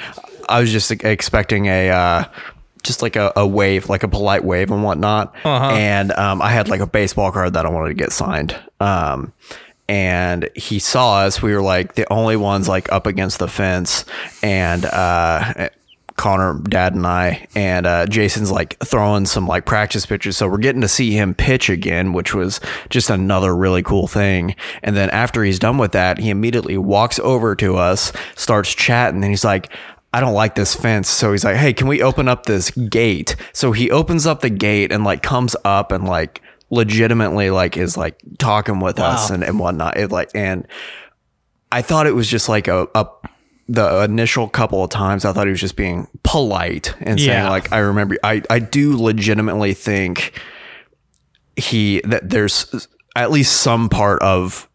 I 0.48 0.60
was 0.60 0.70
just 0.70 0.90
expecting 0.90 1.66
a, 1.66 1.90
uh, 1.90 2.24
just 2.82 3.02
like 3.02 3.16
a, 3.16 3.32
a 3.34 3.46
wave, 3.46 3.88
like 3.88 4.04
a 4.04 4.08
polite 4.08 4.44
wave 4.44 4.70
and 4.70 4.84
whatnot. 4.84 5.34
And 5.76 6.12
um, 6.12 6.40
I 6.40 6.50
had 6.50 6.68
like 6.68 6.80
a 6.80 6.86
baseball 6.86 7.32
card 7.32 7.54
that 7.54 7.66
I 7.66 7.68
wanted 7.68 7.88
to 7.88 7.94
get 7.94 8.12
signed. 8.12 8.56
Um, 8.78 9.32
and 9.88 10.50
he 10.54 10.78
saw 10.78 11.18
us. 11.18 11.42
We 11.42 11.52
were 11.52 11.62
like 11.62 11.94
the 11.94 12.12
only 12.12 12.36
ones 12.36 12.68
like 12.68 12.90
up 12.92 13.06
against 13.06 13.38
the 13.38 13.46
fence, 13.46 14.04
and 14.42 14.84
uh, 14.84 15.68
Connor, 16.16 16.60
Dad, 16.60 16.94
and 16.94 17.06
I, 17.06 17.46
and 17.54 17.86
uh, 17.86 18.06
Jason's 18.06 18.50
like 18.50 18.78
throwing 18.80 19.26
some 19.26 19.46
like 19.46 19.66
practice 19.66 20.06
pitches. 20.06 20.36
So 20.36 20.48
we're 20.48 20.58
getting 20.58 20.80
to 20.80 20.88
see 20.88 21.12
him 21.12 21.34
pitch 21.34 21.68
again, 21.68 22.12
which 22.12 22.34
was 22.34 22.60
just 22.88 23.10
another 23.10 23.54
really 23.54 23.82
cool 23.82 24.06
thing. 24.06 24.56
And 24.82 24.96
then 24.96 25.10
after 25.10 25.44
he's 25.44 25.58
done 25.58 25.78
with 25.78 25.92
that, 25.92 26.18
he 26.18 26.30
immediately 26.30 26.78
walks 26.78 27.18
over 27.18 27.54
to 27.56 27.76
us, 27.76 28.12
starts 28.34 28.74
chatting, 28.74 29.22
and 29.22 29.32
he's 29.32 29.44
like. 29.44 29.72
I 30.12 30.20
don't 30.20 30.34
like 30.34 30.54
this 30.54 30.74
fence. 30.74 31.10
So 31.10 31.32
he's 31.32 31.44
like, 31.44 31.56
hey, 31.56 31.74
can 31.74 31.88
we 31.88 32.00
open 32.00 32.26
up 32.26 32.46
this 32.46 32.70
gate? 32.70 33.36
So 33.52 33.72
he 33.72 33.90
opens 33.90 34.24
up 34.26 34.40
the 34.40 34.48
gate 34.48 34.90
and 34.90 35.04
like 35.04 35.22
comes 35.22 35.54
up 35.62 35.92
and 35.92 36.06
like 36.06 36.40
legitimately 36.70 37.50
like 37.50 37.76
is 37.76 37.98
like 37.98 38.18
talking 38.38 38.80
with 38.80 38.98
us 38.98 39.28
and, 39.28 39.44
and 39.44 39.58
whatnot. 39.58 39.98
It 39.98 40.10
like 40.10 40.30
and 40.34 40.66
I 41.72 41.82
thought 41.82 42.06
it 42.06 42.14
was 42.14 42.28
just 42.28 42.48
like 42.48 42.68
a, 42.68 42.88
a 42.94 43.06
the 43.68 44.02
initial 44.04 44.48
couple 44.48 44.84
of 44.84 44.90
times 44.90 45.24
I 45.24 45.32
thought 45.32 45.46
he 45.46 45.50
was 45.50 45.60
just 45.60 45.76
being 45.76 46.06
polite 46.22 46.94
and 47.00 47.18
saying 47.18 47.30
Yeah. 47.30 47.50
like 47.50 47.72
I 47.72 47.78
remember 47.78 48.16
I 48.22 48.42
I 48.48 48.58
do 48.60 48.96
legitimately 48.96 49.74
think 49.74 50.40
he 51.56 52.00
that 52.04 52.28
there's 52.30 52.86
at 53.16 53.30
least 53.30 53.60
some 53.60 53.88
part 53.88 54.22
of 54.22 54.68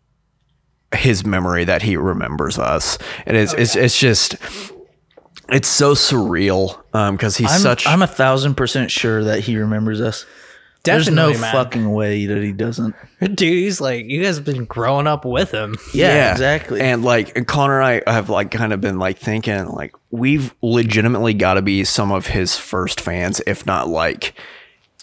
his 0.94 1.26
memory 1.26 1.64
that 1.64 1.82
he 1.84 1.96
remembers 1.96 2.60
us. 2.60 2.98
And 3.26 3.38
it's 3.38 3.54
it's 3.54 3.76
it's 3.78 3.98
just 3.98 4.36
it's 5.50 5.68
so 5.70 5.94
surreal 5.94 6.82
um 6.94 7.16
because 7.16 7.38
he's 7.38 7.52
I'm, 7.52 7.60
such 7.62 7.88
I'm 7.88 8.02
a 8.02 8.08
thousand 8.08 8.56
percent 8.56 8.92
sure 8.92 9.24
that 9.24 9.42
he 9.42 9.58
remembers 9.58 10.02
us. 10.02 10.26
There's 10.84 11.10
no 11.10 11.30
man. 11.30 11.52
fucking 11.52 11.92
way 11.92 12.26
that 12.26 12.42
he 12.42 12.52
doesn't. 12.54 12.96
Dude, 13.20 13.40
he's 13.40 13.80
like, 13.80 14.06
you 14.08 14.24
guys 14.24 14.38
have 14.38 14.46
been 14.46 14.66
growing 14.66 15.06
up 15.06 15.26
with 15.26 15.52
him. 15.54 15.76
Yeah, 15.94 16.32
exactly. 16.32 16.82
And 16.82 17.04
like 17.04 17.36
and 17.38 17.48
Connor 17.48 17.82
and 17.82 18.04
I 18.08 18.12
have 18.12 18.30
like 18.30 18.50
kind 18.50 18.74
of 18.74 18.82
been 18.82 18.98
like 18.98 19.20
thinking 19.20 19.68
like 19.68 19.94
we've 20.10 20.56
legitimately 20.64 21.36
got 21.36 21.54
to 21.56 21.62
be 21.62 21.84
some 21.84 22.12
of 22.12 22.26
his 22.28 22.58
first 22.58 23.00
fans, 23.00 23.42
if 23.46 23.66
not 23.66 23.90
like 23.90 24.34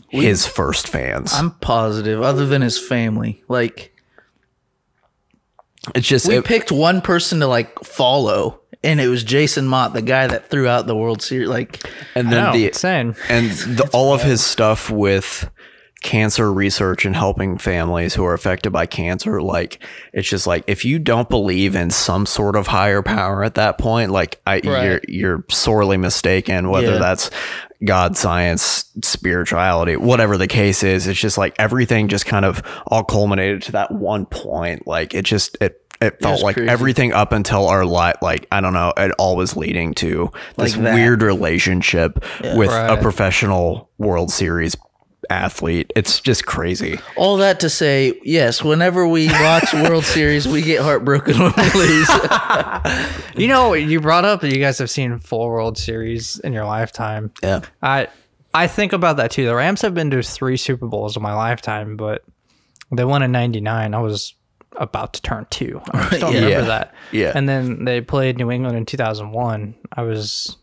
his 0.09 0.47
first 0.47 0.89
fans. 0.89 1.33
I'm 1.35 1.53
positive, 1.53 2.23
other 2.23 2.47
than 2.47 2.63
his 2.63 2.79
family. 2.79 3.45
Like 3.47 3.95
it's 5.95 6.09
just 6.09 6.27
we 6.27 6.39
it- 6.39 6.45
picked 6.45 6.73
one 6.73 7.01
person 7.01 7.39
to 7.41 7.47
like 7.47 7.79
follow, 7.85 8.61
and 8.85 9.01
it 9.01 9.09
was 9.09 9.25
Jason 9.25 9.67
Motte, 9.67 9.93
the 9.95 10.03
guy 10.03 10.27
that 10.27 10.49
threw 10.51 10.69
out 10.69 10.87
the 10.87 10.97
World 10.97 11.21
Series. 11.23 11.49
Like, 11.49 11.83
and 12.15 12.31
then 12.33 12.45
know, 12.45 12.53
the 12.53 12.67
insane. 12.69 13.17
and 13.29 13.51
the, 13.51 13.89
all 13.93 14.15
of 14.15 14.23
his 14.23 14.45
stuff 14.45 14.91
with 14.91 15.51
cancer 16.01 16.53
research 16.53 17.05
and 17.05 17.17
helping 17.17 17.59
families 17.59 18.15
who 18.15 18.25
are 18.25 18.33
affected 18.33 18.71
by 18.71 18.87
cancer 18.87 19.43
like 19.43 19.83
it's 20.13 20.29
just 20.29 20.47
like 20.47 20.63
if 20.69 20.85
you 20.85 20.97
don't 20.97 21.29
believe 21.29 21.75
in 21.75 21.91
some 21.91 22.25
sort 22.25 22.55
of 22.55 22.69
higher 22.69 23.03
power 23.03 23.43
at 23.43 23.57
that 23.57 23.79
point 23.79 24.13
like 24.13 24.41
I 24.47 24.61
you're 24.63 25.01
you're 25.09 25.45
sorely 25.51 25.97
mistaken 25.97 26.71
whether 26.71 26.93
Yeah. 26.93 26.99
that's 26.99 27.33
God 27.85 28.17
science 28.17 28.85
spirituality 29.03 29.97
whatever 29.97 30.37
the 30.37 30.47
case 30.47 30.85
is 30.85 31.09
it's 31.09 31.19
just 31.19 31.37
like 31.37 31.57
everything 31.59 32.07
just 32.07 32.27
kind 32.27 32.45
of 32.45 32.63
all 32.87 33.03
culminated 33.03 33.63
to 33.63 33.73
that 33.73 33.91
one 33.91 34.25
point 34.25 34.87
like 34.87 35.15
it 35.15 35.25
just 35.25 35.59
it 35.61 35.83
it 36.01 36.21
felt 36.21 36.35
was 36.35 36.43
like 36.43 36.57
crazy. 36.57 36.69
everything 36.69 37.13
up 37.13 37.33
until 37.33 37.67
our 37.69 37.85
life 37.85 38.17
like 38.23 38.47
i 38.53 38.61
don't 38.61 38.73
know 38.73 38.93
it 38.97 39.11
all 39.19 39.37
was 39.37 39.57
leading 39.57 39.95
to 39.95 40.31
this 40.57 40.77
Like 40.77 40.95
weird 40.95 41.23
relationship 41.23 42.25
with 42.55 42.71
a 42.71 42.97
professional 43.01 43.91
World 43.99 44.31
Series 44.31 44.77
athlete. 45.31 45.93
It's 45.97 46.21
just 46.21 46.47
crazy. 46.47 46.99
all 47.17 47.37
that 47.39 47.61
to 47.61 47.69
say, 47.69 48.19
yes, 48.25 48.63
whenever 48.63 49.07
we 49.07 49.27
watch 49.29 49.73
World 49.75 50.05
Series, 50.05 50.47
we 50.49 50.63
get 50.63 50.81
heartbroken 50.81 51.39
when 51.39 51.53
we 51.57 51.71
lose. 51.75 52.09
You 53.37 53.47
know, 53.47 53.73
you 53.75 54.01
brought 54.01 54.25
up 54.25 54.41
that 54.41 54.53
you 54.53 54.61
guys 54.61 54.79
have 54.79 54.91
seen 54.91 55.19
full 55.21 55.47
World 55.49 55.79
Series 55.79 56.41
in 56.41 56.53
your 56.53 56.65
lifetime. 56.65 57.31
Yeah. 57.43 57.61
I 57.81 58.09
I 58.53 58.67
think 58.67 58.93
about 58.93 59.19
that 59.19 59.31
too. 59.31 59.47
The 59.47 59.55
Rams 59.55 59.83
have 59.83 59.95
been 59.95 60.11
to 60.11 60.23
three 60.23 60.57
Super 60.57 60.89
Bowls 60.89 61.17
in 61.17 61.23
my 61.23 61.35
lifetime, 61.35 61.97
but 61.97 62.25
they 62.91 63.05
won 63.05 63.23
in 63.23 63.31
'99. 63.31 63.95
I 63.95 63.99
was 64.01 64.35
about 64.77 65.15
to 65.15 65.23
turn 65.23 65.47
two. 65.51 65.81
I 65.93 66.09
just 66.11 66.21
don't 66.21 66.33
Yeah. 66.35 66.41
remember 66.45 66.67
that. 66.67 66.95
Yeah. 67.13 67.33
And 67.35 67.49
then 67.49 67.85
they 67.85 68.01
played 68.01 68.37
New 68.39 68.51
England 68.51 68.77
in 68.77 68.87
2001. 68.87 69.75
I 69.93 70.03
was 70.03 70.57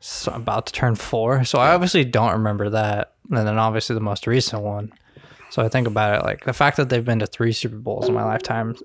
so 0.00 0.32
about 0.32 0.66
to 0.66 0.72
turn 0.72 0.94
four, 0.94 1.44
so 1.44 1.58
I 1.58 1.72
obviously 1.74 2.04
don't 2.04 2.32
remember 2.32 2.70
that. 2.70 3.12
And 3.28 3.38
then 3.46 3.58
obviously 3.58 3.94
the 3.94 4.00
most 4.00 4.26
recent 4.26 4.62
one. 4.62 4.92
So 5.50 5.62
I 5.62 5.68
think 5.68 5.86
about 5.86 6.20
it 6.20 6.24
like 6.24 6.44
the 6.44 6.52
fact 6.52 6.76
that 6.78 6.88
they've 6.88 7.04
been 7.04 7.18
to 7.20 7.26
three 7.26 7.52
Super 7.52 7.76
Bowls 7.76 8.08
in 8.08 8.14
my 8.14 8.24
lifetime 8.24 8.76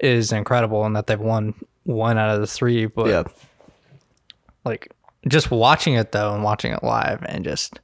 is 0.00 0.32
incredible, 0.32 0.84
and 0.84 0.96
that 0.96 1.06
they've 1.06 1.20
won 1.20 1.54
one 1.84 2.18
out 2.18 2.34
of 2.34 2.40
the 2.40 2.46
three. 2.46 2.86
But 2.86 3.06
Yeah. 3.08 3.22
like 4.64 4.92
just 5.28 5.50
watching 5.50 5.94
it 5.94 6.12
though 6.12 6.34
and 6.34 6.42
watching 6.42 6.72
it 6.72 6.82
live 6.82 7.22
and 7.26 7.44
just 7.44 7.78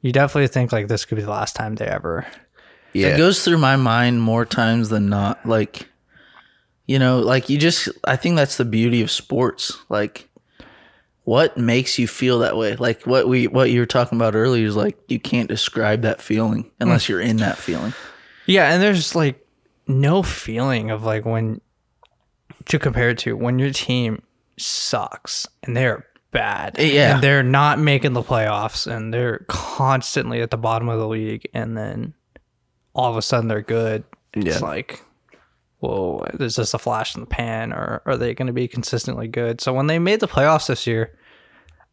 you 0.00 0.12
definitely 0.12 0.48
think 0.48 0.72
like 0.72 0.88
this 0.88 1.04
could 1.04 1.16
be 1.16 1.22
the 1.22 1.30
last 1.30 1.54
time 1.54 1.76
they 1.76 1.86
ever 1.86 2.26
Yeah. 2.94 3.08
It 3.08 3.18
goes 3.18 3.44
through 3.44 3.58
my 3.58 3.76
mind 3.76 4.22
more 4.22 4.44
times 4.44 4.88
than 4.88 5.08
not. 5.08 5.44
Like, 5.44 5.88
You 6.86 6.98
know, 6.98 7.20
like 7.20 7.48
you 7.48 7.58
just 7.58 7.88
I 8.04 8.16
think 8.16 8.36
that's 8.36 8.56
the 8.56 8.64
beauty 8.64 9.02
of 9.02 9.10
sports. 9.10 9.76
Like 9.88 10.28
what 11.24 11.56
makes 11.56 11.98
you 11.98 12.06
feel 12.06 12.40
that 12.40 12.56
way? 12.56 12.76
Like 12.76 13.02
what 13.02 13.26
we 13.26 13.46
what 13.46 13.70
you 13.70 13.80
were 13.80 13.86
talking 13.86 14.16
about 14.16 14.34
earlier 14.34 14.66
is 14.66 14.76
like 14.76 14.98
you 15.08 15.18
can't 15.18 15.48
describe 15.48 16.02
that 16.02 16.20
feeling 16.20 16.70
unless 16.80 17.06
hmm. 17.06 17.12
you're 17.12 17.20
in 17.20 17.38
that 17.38 17.58
feeling. 17.58 17.94
Yeah, 18.46 18.72
and 18.72 18.82
there's 18.82 19.14
like 19.14 19.44
no 19.86 20.22
feeling 20.22 20.90
of 20.90 21.02
like 21.02 21.24
when 21.24 21.60
to 22.66 22.78
compare 22.78 23.10
it 23.10 23.18
to 23.18 23.36
when 23.36 23.58
your 23.58 23.70
team 23.70 24.22
sucks 24.58 25.48
and 25.62 25.76
they're 25.76 26.06
bad. 26.30 26.78
Eh, 26.78 26.92
yeah. 26.92 27.14
And 27.14 27.24
they're 27.24 27.42
not 27.42 27.78
making 27.78 28.12
the 28.12 28.22
playoffs 28.22 28.86
and 28.86 29.12
they're 29.12 29.44
constantly 29.48 30.42
at 30.42 30.50
the 30.50 30.58
bottom 30.58 30.88
of 30.88 30.98
the 30.98 31.08
league 31.08 31.48
and 31.54 31.76
then 31.76 32.14
all 32.94 33.10
of 33.10 33.16
a 33.16 33.22
sudden 33.22 33.48
they're 33.48 33.60
good. 33.62 34.04
It's 34.32 34.46
Yeah. 34.60 34.66
like 34.66 35.02
whoa, 35.80 36.24
is 36.40 36.56
this 36.56 36.72
a 36.72 36.78
flash 36.78 37.14
in 37.14 37.20
the 37.20 37.26
pan 37.26 37.70
or 37.70 38.00
are 38.06 38.16
they 38.16 38.32
going 38.32 38.46
to 38.46 38.54
be 38.54 38.66
consistently 38.66 39.28
good? 39.28 39.60
So 39.60 39.74
when 39.74 39.86
they 39.86 39.98
made 39.98 40.20
the 40.20 40.26
playoffs 40.28 40.68
this 40.68 40.86
year, 40.86 41.14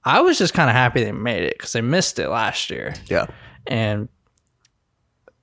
I 0.06 0.22
was 0.22 0.38
just 0.38 0.54
kind 0.54 0.70
of 0.70 0.76
happy 0.78 1.04
they 1.04 1.12
made 1.12 1.44
it 1.44 1.56
because 1.58 1.74
they 1.74 1.82
missed 1.82 2.18
it 2.18 2.30
last 2.30 2.70
year. 2.70 2.94
Yeah. 3.08 3.26
And 3.68 4.08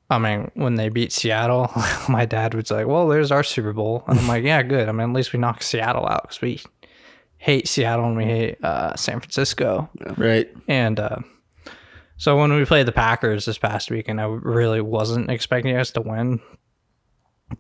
I 0.09 0.17
mean, 0.17 0.51
when 0.55 0.77
they 0.77 0.89
beat 0.89 1.13
Seattle, 1.13 1.71
my 2.09 2.25
dad 2.25 2.55
was 2.55 2.71
like, 2.71 2.87
"Well, 2.87 3.07
there's 3.09 3.31
our 3.31 3.43
Super 3.43 3.75
Bowl," 3.75 4.03
and 4.09 4.19
I'm 4.19 4.27
like, 4.27 4.43
"Yeah, 4.45 4.63
good. 4.63 4.89
I 4.89 4.93
mean, 4.93 5.11
at 5.11 5.15
least 5.15 5.35
we 5.35 5.39
knocked 5.39 5.63
Seattle 5.63 6.07
out 6.07 6.23
because 6.23 6.41
we 6.41 6.63
hate 7.37 7.69
Seattle 7.69 8.07
and 8.07 8.17
we 8.17 8.25
hate 8.25 8.65
uh, 8.65 8.97
San 8.97 9.21
Francisco." 9.21 9.91
Right. 10.17 10.49
And 10.67 10.99
uh, 10.99 11.19
so 12.19 12.37
when 12.37 12.53
we 12.53 12.65
played 12.67 12.85
the 12.87 12.93
Packers 12.93 13.47
this 13.47 13.57
past 13.57 13.91
weekend, 13.91 14.21
I 14.21 14.25
really 14.27 14.83
wasn't 14.83 15.31
expecting 15.31 15.75
us 15.77 15.91
to 15.93 16.03
win. 16.03 16.41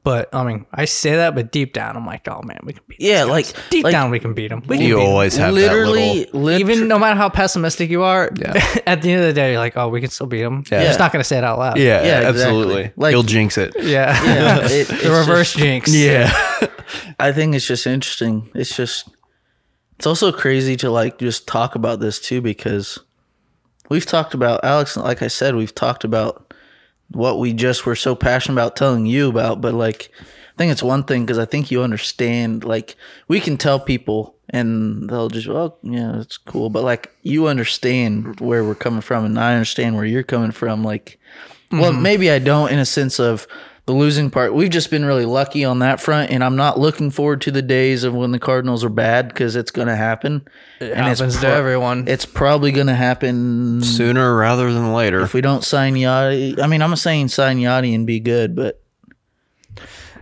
But 0.04 0.28
I 0.34 0.44
mean, 0.44 0.66
I 0.70 0.84
say 0.84 1.16
that, 1.16 1.34
but 1.34 1.50
deep 1.50 1.72
down, 1.72 1.96
I'm 1.96 2.04
like, 2.04 2.28
"Oh 2.28 2.42
man, 2.44 2.60
we 2.62 2.74
can 2.74 2.82
beat." 2.86 3.00
Yeah, 3.00 3.24
like- 3.24 3.46
deep 3.70 3.84
like- 3.84 3.92
down, 3.92 4.10
we 4.10 4.18
can 4.20 4.34
beat 4.34 4.48
them. 4.48 4.62
We 4.66 4.76
You 4.76 4.96
beat 4.96 5.00
'em." 5.02 5.08
always 5.08 5.34
have 5.38 5.54
literally, 5.54 6.24
that 6.24 6.34
little. 6.34 6.40
lit- 6.42 6.60
Even 6.60 6.88
no 6.88 6.98
matter 6.98 7.16
how 7.16 7.30
pessimistic 7.30 7.88
you 7.88 8.02
are, 8.02 8.30
Yeah. 8.36 8.52
at 8.86 9.00
the 9.00 9.10
end 9.12 9.22
of 9.22 9.26
the 9.28 9.32
day, 9.32 9.52
you're 9.52 9.60
like, 9.60 9.78
"Oh, 9.78 9.88
we 9.88 10.02
can 10.02 10.10
still 10.10 10.26
beat 10.26 10.42
them." 10.42 10.62
Yeah. 10.70 10.80
You're 10.80 10.88
just 10.88 10.98
not 10.98 11.10
gonna 11.10 11.24
say 11.24 11.38
it 11.38 11.44
out 11.44 11.58
loud. 11.58 11.78
Yeah, 11.78 12.02
Yeah, 12.04 12.18
exactly. 12.28 12.28
absolutely. 12.42 12.92
Like- 12.96 13.12
He'll 13.12 13.22
jinx 13.22 13.56
it. 13.56 13.74
Yeah. 13.80 14.22
yeah, 14.24 14.58
it- 14.70 14.88
the 14.88 15.10
reverse 15.10 15.52
just- 15.54 15.56
jinx. 15.56 15.94
Yeah. 15.94 16.30
I 17.18 17.32
think 17.32 17.54
it's 17.54 17.66
just 17.66 17.86
interesting. 17.86 18.50
It's 18.54 18.76
just 18.76 19.08
it's 19.96 20.06
also 20.06 20.32
crazy 20.32 20.76
to 20.76 20.90
like 20.90 21.18
just 21.18 21.46
talk 21.48 21.76
about 21.76 21.98
this 21.98 22.20
too 22.20 22.42
because 22.42 22.98
we've 23.88 24.06
talked 24.06 24.34
about 24.34 24.64
Alex 24.64 24.96
like 24.96 25.22
I 25.22 25.28
said 25.28 25.54
we've 25.54 25.74
talked 25.74 26.04
about 26.04 26.54
what 27.10 27.38
we 27.38 27.52
just 27.52 27.86
were 27.86 27.96
so 27.96 28.14
passionate 28.14 28.54
about 28.54 28.76
telling 28.76 29.06
you 29.06 29.28
about 29.28 29.60
but 29.60 29.74
like 29.74 30.10
I 30.20 30.56
think 30.58 30.72
it's 30.72 30.82
one 30.82 31.04
thing 31.04 31.26
cuz 31.26 31.38
I 31.38 31.44
think 31.44 31.70
you 31.70 31.82
understand 31.82 32.64
like 32.64 32.96
we 33.28 33.40
can 33.40 33.56
tell 33.56 33.80
people 33.80 34.34
and 34.50 35.08
they'll 35.08 35.28
just 35.28 35.48
oh 35.48 35.76
yeah 35.82 36.20
it's 36.20 36.38
cool 36.38 36.70
but 36.70 36.84
like 36.84 37.12
you 37.22 37.48
understand 37.48 38.40
where 38.40 38.64
we're 38.64 38.74
coming 38.74 39.00
from 39.00 39.24
and 39.24 39.38
I 39.38 39.52
understand 39.54 39.96
where 39.96 40.04
you're 40.04 40.22
coming 40.22 40.52
from 40.52 40.84
like 40.84 41.18
well 41.70 41.92
mm-hmm. 41.92 42.02
maybe 42.02 42.30
I 42.30 42.38
don't 42.38 42.70
in 42.70 42.78
a 42.78 42.86
sense 42.86 43.18
of 43.18 43.46
the 43.88 43.94
losing 43.94 44.30
part. 44.30 44.52
We've 44.52 44.68
just 44.68 44.90
been 44.90 45.06
really 45.06 45.24
lucky 45.24 45.64
on 45.64 45.78
that 45.78 45.98
front, 45.98 46.30
and 46.30 46.44
I'm 46.44 46.56
not 46.56 46.78
looking 46.78 47.10
forward 47.10 47.40
to 47.40 47.50
the 47.50 47.62
days 47.62 48.04
of 48.04 48.14
when 48.14 48.32
the 48.32 48.38
Cardinals 48.38 48.84
are 48.84 48.90
bad 48.90 49.28
because 49.28 49.56
it's 49.56 49.70
going 49.70 49.88
to 49.88 49.96
happen. 49.96 50.46
It 50.78 50.90
and 50.92 51.00
happens 51.00 51.22
it's 51.22 51.36
to 51.36 51.46
pro- 51.46 51.54
everyone. 51.56 52.06
It's 52.06 52.26
probably 52.26 52.70
going 52.70 52.88
to 52.88 52.94
happen 52.94 53.80
Sooner 53.82 54.36
rather 54.36 54.70
than 54.74 54.92
later. 54.92 55.22
if 55.22 55.32
we 55.32 55.40
don't 55.40 55.64
sign 55.64 55.94
Yadi. 55.94 56.60
I 56.60 56.66
mean, 56.66 56.82
I'm 56.82 56.90
not 56.90 56.98
saying 56.98 57.28
sign 57.28 57.56
Yadi 57.58 57.94
and 57.94 58.06
be 58.06 58.20
good, 58.20 58.54
but 58.54 58.78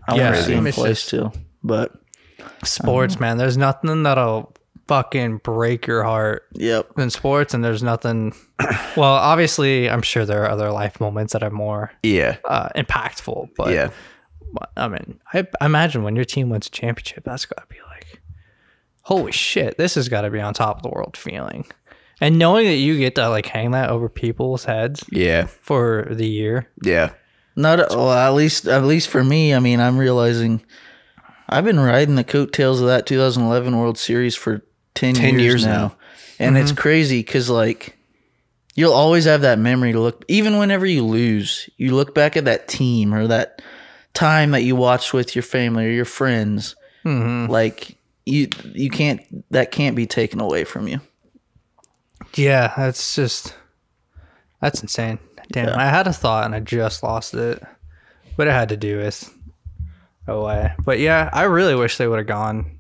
I 0.06 0.14
Yeah, 0.14 0.22
want 0.30 0.36
to 0.36 0.42
see 0.44 0.52
him 0.54 0.66
it's 0.68 0.76
play 0.76 0.94
still. 0.94 1.34
But 1.64 1.92
sports, 2.62 3.16
um, 3.16 3.20
man. 3.20 3.36
There's 3.36 3.56
nothing 3.56 4.04
that'll 4.04 4.54
fucking 4.88 5.38
break 5.38 5.86
your 5.86 6.02
heart 6.04 6.44
yep, 6.52 6.90
in 6.98 7.10
sports, 7.10 7.54
and 7.54 7.64
there's 7.64 7.82
nothing. 7.82 8.34
Well, 8.96 9.12
obviously, 9.12 9.90
I'm 9.90 10.00
sure 10.00 10.24
there 10.24 10.42
are 10.44 10.50
other 10.50 10.70
life 10.72 11.00
moments 11.00 11.34
that 11.34 11.42
are 11.42 11.50
more 11.50 11.92
yeah. 12.02 12.38
uh, 12.46 12.70
impactful. 12.74 13.50
But 13.54 13.74
yeah. 13.74 13.90
I 14.74 14.88
mean, 14.88 15.20
I, 15.34 15.46
I 15.60 15.66
imagine 15.66 16.02
when 16.02 16.16
your 16.16 16.24
team 16.24 16.48
wins 16.48 16.68
a 16.68 16.70
championship, 16.70 17.24
that's 17.24 17.44
got 17.44 17.60
to 17.60 17.66
be 17.74 17.78
like, 17.90 18.22
holy 19.02 19.32
shit, 19.32 19.76
this 19.76 19.96
has 19.96 20.08
got 20.08 20.22
to 20.22 20.30
be 20.30 20.40
on 20.40 20.54
top 20.54 20.78
of 20.78 20.82
the 20.82 20.88
world 20.88 21.14
feeling. 21.18 21.66
And 22.22 22.38
knowing 22.38 22.64
that 22.66 22.76
you 22.76 22.98
get 22.98 23.14
to 23.16 23.28
like 23.28 23.44
hang 23.44 23.72
that 23.72 23.90
over 23.90 24.08
people's 24.08 24.64
heads 24.64 25.04
Yeah. 25.10 25.44
for 25.44 26.08
the 26.10 26.26
year, 26.26 26.70
Yeah. 26.82 27.10
not 27.54 27.78
well. 27.90 28.10
At 28.12 28.30
least, 28.32 28.66
at 28.66 28.84
least 28.84 29.08
for 29.08 29.22
me, 29.22 29.52
I 29.54 29.58
mean, 29.58 29.78
I'm 29.78 29.98
realizing 29.98 30.62
I've 31.50 31.64
been 31.64 31.80
riding 31.80 32.14
the 32.14 32.24
coattails 32.24 32.80
of 32.80 32.86
that 32.86 33.04
2011 33.04 33.76
World 33.78 33.98
Series 33.98 34.34
for 34.34 34.62
10, 34.96 35.14
10 35.14 35.34
years, 35.34 35.42
years 35.42 35.64
now, 35.66 35.70
now. 35.72 35.96
and 36.38 36.58
it's 36.58 36.72
mm-hmm. 36.72 36.80
crazy 36.80 37.20
because 37.20 37.48
like 37.48 37.96
you'll 38.74 38.92
always 38.92 39.24
have 39.24 39.40
that 39.42 39.58
memory 39.58 39.92
to 39.92 40.00
look. 40.00 40.24
Even 40.28 40.58
whenever 40.58 40.86
you 40.86 41.04
lose, 41.04 41.68
you 41.76 41.94
look 41.94 42.14
back 42.14 42.36
at 42.36 42.44
that 42.44 42.68
team 42.68 43.14
or 43.14 43.26
that 43.26 43.62
time 44.14 44.52
that 44.52 44.62
you 44.62 44.76
watched 44.76 45.12
with 45.12 45.34
your 45.34 45.42
family 45.42 45.86
or 45.86 45.90
your 45.90 46.04
friends. 46.04 46.76
Mm-hmm. 47.04 47.50
Like 47.50 47.96
you, 48.24 48.48
you 48.72 48.90
can't. 48.90 49.20
That 49.50 49.70
can't 49.70 49.96
be 49.96 50.06
taken 50.06 50.40
away 50.40 50.64
from 50.64 50.88
you. 50.88 51.00
Yeah, 52.34 52.72
that's 52.76 53.14
just 53.14 53.54
that's 54.60 54.82
insane. 54.82 55.18
Damn, 55.52 55.78
I 55.78 55.86
had 55.86 56.06
a 56.06 56.12
thought 56.12 56.44
and 56.44 56.54
I 56.54 56.60
just 56.60 57.02
lost 57.02 57.34
it, 57.34 57.62
but 58.36 58.48
it 58.48 58.52
had 58.52 58.68
to 58.70 58.76
do 58.76 58.98
with 58.98 59.32
away. 60.26 60.72
But 60.84 60.98
yeah, 60.98 61.30
I 61.32 61.44
really 61.44 61.74
wish 61.74 61.96
they 61.96 62.08
would 62.08 62.18
have 62.18 62.26
gone 62.26 62.78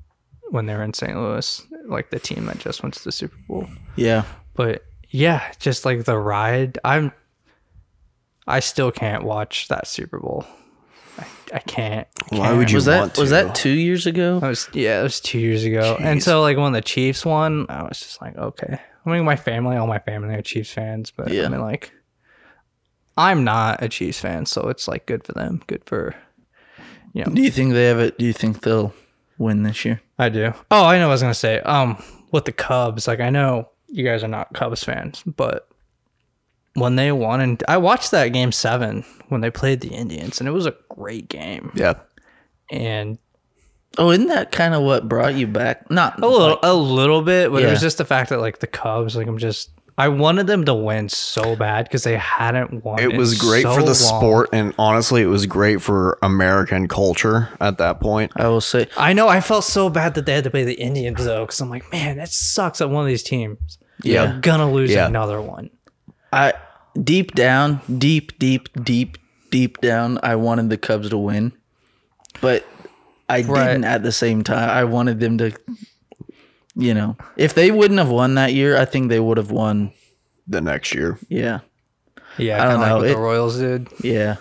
when 0.50 0.66
they 0.66 0.74
were 0.74 0.82
in 0.82 0.94
St. 0.94 1.16
Louis, 1.16 1.66
like 1.88 2.10
the 2.10 2.18
team 2.18 2.46
that 2.46 2.58
just 2.58 2.82
went 2.82 2.94
to 2.94 3.04
the 3.04 3.12
Super 3.12 3.36
Bowl. 3.48 3.66
Yeah. 3.96 4.24
But 4.54 4.84
yeah, 5.10 5.52
just 5.58 5.84
like 5.84 6.04
the 6.04 6.18
ride, 6.18 6.78
I'm. 6.84 7.12
I 8.46 8.60
still 8.60 8.92
can't 8.92 9.24
watch 9.24 9.68
that 9.68 9.86
Super 9.88 10.18
Bowl. 10.20 10.44
I, 11.18 11.26
I 11.54 11.58
can't. 11.60 12.06
I 12.32 12.36
Why 12.36 12.46
can't. 12.46 12.58
would 12.58 12.70
you 12.70 12.76
Was 12.76 12.84
that 12.84 12.98
want 13.00 13.18
was 13.18 13.30
that 13.30 13.54
two 13.54 13.70
years 13.70 14.06
ago? 14.06 14.38
That 14.40 14.48
was 14.48 14.68
yeah, 14.72 15.00
it 15.00 15.02
was 15.02 15.20
two 15.20 15.38
years 15.38 15.64
ago. 15.64 15.96
And 16.00 16.22
so 16.22 16.42
like 16.42 16.56
when 16.56 16.72
the 16.72 16.80
Chiefs 16.82 17.24
won, 17.24 17.66
I 17.68 17.82
was 17.82 17.98
just 17.98 18.20
like, 18.22 18.36
okay. 18.36 18.78
I 19.04 19.10
mean, 19.10 19.24
my 19.24 19.36
family, 19.36 19.76
all 19.76 19.86
my 19.86 19.98
family 20.00 20.34
are 20.34 20.42
Chiefs 20.42 20.72
fans, 20.72 21.10
but 21.10 21.28
Yeah. 21.30 21.46
I 21.46 21.48
mean, 21.48 21.60
like, 21.60 21.92
I'm 23.16 23.44
not 23.44 23.82
a 23.82 23.88
Chiefs 23.88 24.20
fan, 24.20 24.46
so 24.46 24.68
it's 24.68 24.88
like 24.88 25.06
good 25.06 25.24
for 25.24 25.32
them, 25.32 25.62
good 25.68 25.84
for, 25.86 26.14
you 27.14 27.24
know. 27.24 27.32
Do 27.32 27.40
you 27.40 27.50
think 27.50 27.72
they 27.72 27.86
have 27.86 27.98
it? 28.00 28.18
Do 28.18 28.24
you 28.26 28.32
think 28.32 28.60
they'll 28.62 28.92
win 29.38 29.62
this 29.62 29.84
year? 29.84 30.00
I 30.18 30.28
do. 30.28 30.52
Oh, 30.70 30.84
I 30.84 30.98
know. 30.98 31.06
what 31.06 31.12
I 31.12 31.14
was 31.14 31.22
gonna 31.22 31.34
say. 31.34 31.60
Um, 31.60 32.02
with 32.32 32.44
the 32.44 32.52
Cubs, 32.52 33.06
like 33.06 33.20
I 33.20 33.30
know 33.30 33.70
you 33.88 34.04
guys 34.04 34.22
are 34.24 34.28
not 34.28 34.52
Cubs 34.54 34.82
fans, 34.84 35.22
but 35.24 35.68
when 36.74 36.96
they 36.96 37.12
won, 37.12 37.40
and 37.40 37.62
I 37.68 37.78
watched 37.78 38.10
that 38.10 38.28
game 38.28 38.52
seven 38.52 39.04
when 39.28 39.40
they 39.40 39.50
played 39.50 39.80
the 39.80 39.88
Indians, 39.88 40.40
and 40.40 40.48
it 40.48 40.52
was 40.52 40.66
a 40.66 40.74
great 40.88 41.28
game. 41.28 41.72
Yeah. 41.74 41.94
And 42.70 43.18
Oh, 43.98 44.10
isn't 44.10 44.26
that 44.26 44.52
kind 44.52 44.74
of 44.74 44.82
what 44.82 45.08
brought 45.08 45.36
you 45.36 45.46
back? 45.46 45.90
Not 45.90 46.22
a 46.22 46.26
little, 46.26 46.58
a 46.62 46.74
little 46.74 47.22
bit, 47.22 47.50
but 47.50 47.62
it 47.62 47.70
was 47.70 47.80
just 47.80 47.96
the 47.98 48.04
fact 48.04 48.28
that 48.28 48.40
like 48.40 48.58
the 48.58 48.66
Cubs, 48.66 49.16
like 49.16 49.26
I'm 49.26 49.38
just, 49.38 49.70
I 49.98 50.08
wanted 50.08 50.46
them 50.46 50.64
to 50.66 50.74
win 50.74 51.08
so 51.08 51.56
bad 51.56 51.84
because 51.86 52.04
they 52.04 52.16
hadn't 52.16 52.84
won. 52.84 53.00
It 53.00 53.12
in 53.12 53.16
was 53.16 53.38
great 53.38 53.62
so 53.62 53.72
for 53.74 53.80
the 53.80 53.86
long. 53.86 53.94
sport, 53.94 54.50
and 54.52 54.74
honestly, 54.78 55.22
it 55.22 55.26
was 55.26 55.46
great 55.46 55.80
for 55.80 56.18
American 56.22 56.86
culture 56.86 57.48
at 57.60 57.78
that 57.78 57.98
point. 58.00 58.30
I 58.36 58.48
will 58.48 58.60
say, 58.60 58.88
I 58.96 59.14
know. 59.14 59.26
I 59.28 59.40
felt 59.40 59.64
so 59.64 59.88
bad 59.88 60.14
that 60.14 60.26
they 60.26 60.34
had 60.34 60.44
to 60.44 60.50
play 60.50 60.64
the 60.64 60.74
Indians 60.74 61.24
though, 61.24 61.44
because 61.46 61.60
I'm 61.62 61.70
like, 61.70 61.90
man, 61.90 62.18
it 62.18 62.28
sucks 62.28 62.80
that 62.80 62.88
one 62.88 63.02
of 63.04 63.08
these 63.08 63.22
teams. 63.22 63.78
Yeah. 64.02 64.26
They're 64.26 64.40
gonna 64.40 64.70
lose 64.70 64.90
Yeah. 64.90 65.06
another 65.06 65.40
one. 65.40 65.70
I 66.30 66.52
deep 67.02 67.34
down, 67.34 67.80
deep, 67.98 68.38
deep, 68.38 68.68
deep, 68.84 69.16
deep 69.50 69.80
down, 69.80 70.18
I 70.22 70.36
wanted 70.36 70.68
the 70.68 70.76
Cubs 70.76 71.08
to 71.08 71.16
win, 71.16 71.52
but 72.42 72.66
I 73.30 73.40
Right. 73.42 73.68
didn't 73.68 73.84
at 73.84 74.02
the 74.02 74.12
same 74.12 74.44
time. 74.44 74.68
I 74.68 74.84
wanted 74.84 75.20
them 75.20 75.38
to, 75.38 75.52
you 76.76 76.92
know, 76.94 77.16
if 77.36 77.54
they 77.54 77.70
wouldn't 77.70 77.98
have 77.98 78.10
won 78.10 78.34
that 78.34 78.52
year, 78.54 78.76
I 78.76 78.84
think 78.84 79.08
they 79.08 79.20
would 79.20 79.38
have 79.38 79.50
won. 79.50 79.92
The 80.46 80.60
next 80.60 80.94
year, 80.94 81.18
Yeah, 81.28 81.60
Yeah, 82.38 82.62
I 82.62 82.66
I 82.66 82.70
don't 82.70 82.72
don't 82.72 82.80
like 82.80 82.88
know. 82.90 82.96
what 82.98 83.06
It- 83.06 83.14
the 83.14 83.20
Royals 83.20 83.58
did. 83.58 83.88
yeah, 84.04 84.36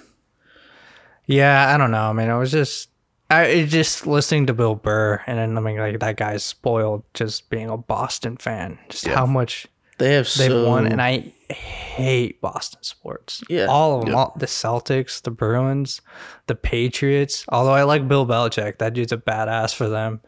Yeah, 1.26 1.74
I 1.74 1.78
don't 1.78 1.92
know. 1.92 2.10
I 2.10 2.14
mean, 2.14 2.30
I 2.30 2.38
was 2.38 2.52
just, 2.52 2.90
I 3.32 3.46
it 3.46 3.66
just 3.68 4.06
listening 4.06 4.46
to 4.48 4.54
Bill 4.54 4.76
Burr, 4.76 5.22
and 5.26 5.40
then 5.40 5.58
I 5.58 5.62
mean, 5.62 5.78
like 5.78 6.00
that 6.00 6.18
guy's 6.18 6.44
spoiled 6.44 7.04
just 7.16 7.50
being 7.50 7.70
a 7.70 7.78
Boston 7.78 8.38
fan. 8.38 8.78
Just 8.90 9.08
how 9.08 9.26
much 9.26 9.66
they 9.98 10.14
have 10.14 10.26
they've 10.38 10.52
so 10.52 10.68
won, 10.70 10.86
and 10.86 11.02
I 11.02 11.32
hate 11.50 12.40
Boston 12.42 12.84
sports. 12.84 13.44
Yeah. 13.50 13.66
all 13.66 14.00
of 14.00 14.06
them, 14.06 14.14
all, 14.16 14.34
the 14.38 14.46
Celtics, 14.46 15.22
the 15.24 15.32
Bruins, 15.32 16.02
the 16.46 16.54
Patriots. 16.56 17.46
Although 17.50 17.74
I 17.74 17.82
like 17.84 18.08
Bill 18.08 18.28
Belichick, 18.28 18.78
that 18.78 18.94
dude's 18.94 19.12
a 19.12 19.18
badass 19.18 19.74
for 19.74 19.90
them. 19.90 20.22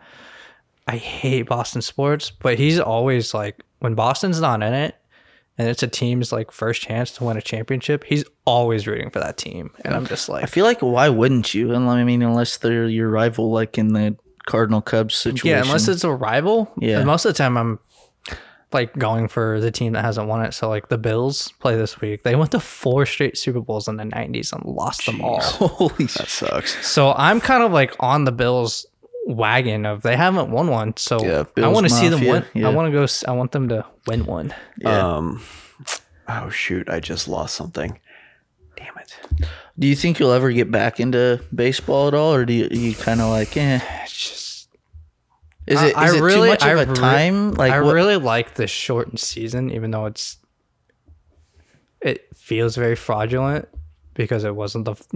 I 0.87 0.97
hate 0.97 1.43
Boston 1.43 1.81
sports, 1.81 2.31
but 2.31 2.57
he's 2.57 2.79
always 2.79 3.33
like 3.33 3.63
when 3.79 3.93
Boston's 3.93 4.39
not 4.39 4.63
in 4.63 4.73
it, 4.73 4.95
and 5.57 5.67
it's 5.67 5.83
a 5.83 5.87
team's 5.87 6.31
like 6.31 6.51
first 6.51 6.81
chance 6.81 7.11
to 7.13 7.23
win 7.23 7.37
a 7.37 7.41
championship, 7.41 8.03
he's 8.03 8.23
always 8.45 8.87
rooting 8.87 9.09
for 9.09 9.19
that 9.19 9.37
team. 9.37 9.71
And 9.83 9.93
I'm 9.93 10.05
just 10.05 10.29
like 10.29 10.43
I 10.43 10.47
feel 10.47 10.65
like 10.65 10.81
why 10.81 11.09
wouldn't 11.09 11.53
you? 11.53 11.73
And 11.73 11.89
I 11.89 12.03
mean, 12.03 12.21
unless 12.21 12.57
they're 12.57 12.87
your 12.87 13.09
rival, 13.09 13.51
like 13.51 13.77
in 13.77 13.93
the 13.93 14.15
Cardinal 14.45 14.81
Cubs 14.81 15.15
situation. 15.15 15.49
yeah, 15.49 15.61
unless 15.61 15.87
it's 15.87 16.03
a 16.03 16.11
rival. 16.11 16.71
Yeah. 16.79 17.03
Most 17.03 17.25
of 17.25 17.33
the 17.33 17.37
time, 17.37 17.57
I'm 17.57 17.79
like 18.73 18.97
going 18.97 19.27
for 19.27 19.59
the 19.59 19.71
team 19.71 19.93
that 19.93 20.03
hasn't 20.03 20.27
won 20.27 20.43
it. 20.43 20.53
So 20.53 20.69
like 20.69 20.89
the 20.89 20.97
Bills 20.97 21.51
play 21.59 21.75
this 21.75 22.01
week. 22.01 22.23
They 22.23 22.35
went 22.35 22.51
to 22.51 22.59
four 22.59 23.05
straight 23.05 23.37
Super 23.37 23.61
Bowls 23.61 23.87
in 23.87 23.97
the 23.97 24.03
'90s 24.03 24.53
and 24.53 24.63
lost 24.65 25.05
them 25.05 25.21
all. 25.21 25.39
holy. 25.41 26.05
That 26.05 26.27
sucks. 26.27 26.85
So 26.85 27.13
I'm 27.13 27.39
kind 27.39 27.63
of 27.63 27.71
like 27.71 27.95
on 27.99 28.25
the 28.25 28.31
Bills 28.31 28.85
wagon 29.29 29.85
of 29.85 30.01
they 30.03 30.15
haven't 30.15 30.49
won 30.51 30.67
one. 30.67 30.95
So 30.97 31.19
Yeah, 31.23 31.43
I 31.63 31.67
want 31.67 31.85
to 31.85 31.89
see 31.93 32.07
them 32.07 32.21
win. 32.25 32.45
yeah. 32.53 32.67
I 32.67 32.73
want 32.73 32.87
to 32.87 32.91
go. 32.91 33.03
s- 33.03 33.25
I 33.27 33.31
want 33.31 33.51
them 33.51 33.67
to 33.69 33.85
win 34.07 34.25
one. 34.25 34.53
Yeah. 34.79 35.15
Um, 35.17 35.43
oh 36.29 36.49
shoot, 36.49 36.89
I 36.89 36.99
just 36.99 37.27
lost 37.27 37.55
something. 37.55 37.99
Damn 38.77 38.97
it. 38.97 39.17
Do 39.77 39.87
you 39.87 39.95
think 39.95 40.19
you'll 40.19 40.31
ever 40.31 40.51
get 40.51 40.71
back 40.71 40.99
into 40.99 41.43
baseball 41.53 42.07
at 42.07 42.13
all, 42.13 42.33
or 42.33 42.45
do 42.45 42.53
you, 42.53 42.67
you 42.71 42.95
kind 42.95 43.19
of 43.21 43.29
like, 43.29 43.55
eh? 43.57 43.79
It's 44.03 44.13
just 44.13 44.69
Is 45.67 45.81
it, 45.81 45.87
is 45.89 45.93
I- 45.95 46.05
I 46.05 46.15
it 46.15 46.21
really- 46.21 46.33
too 46.35 46.47
much 46.47 46.61
of 46.63 46.67
I 46.69 46.81
a 46.81 46.85
re- 46.85 46.95
time? 46.95 47.51
Like, 47.51 47.73
I 47.73 47.81
what, 47.81 47.93
really 47.93 48.15
like 48.17 48.53
the 48.53 48.67
shortened 48.67 49.19
season, 49.19 49.69
even 49.71 49.91
though 49.91 50.05
it's 50.05 50.37
it 52.01 52.27
feels 52.35 52.75
very 52.75 52.95
fraudulent 52.95 53.67
because 54.13 54.43
it 54.43 54.55
wasn't 54.55 54.85
the 54.85 54.91
f- 54.91 55.07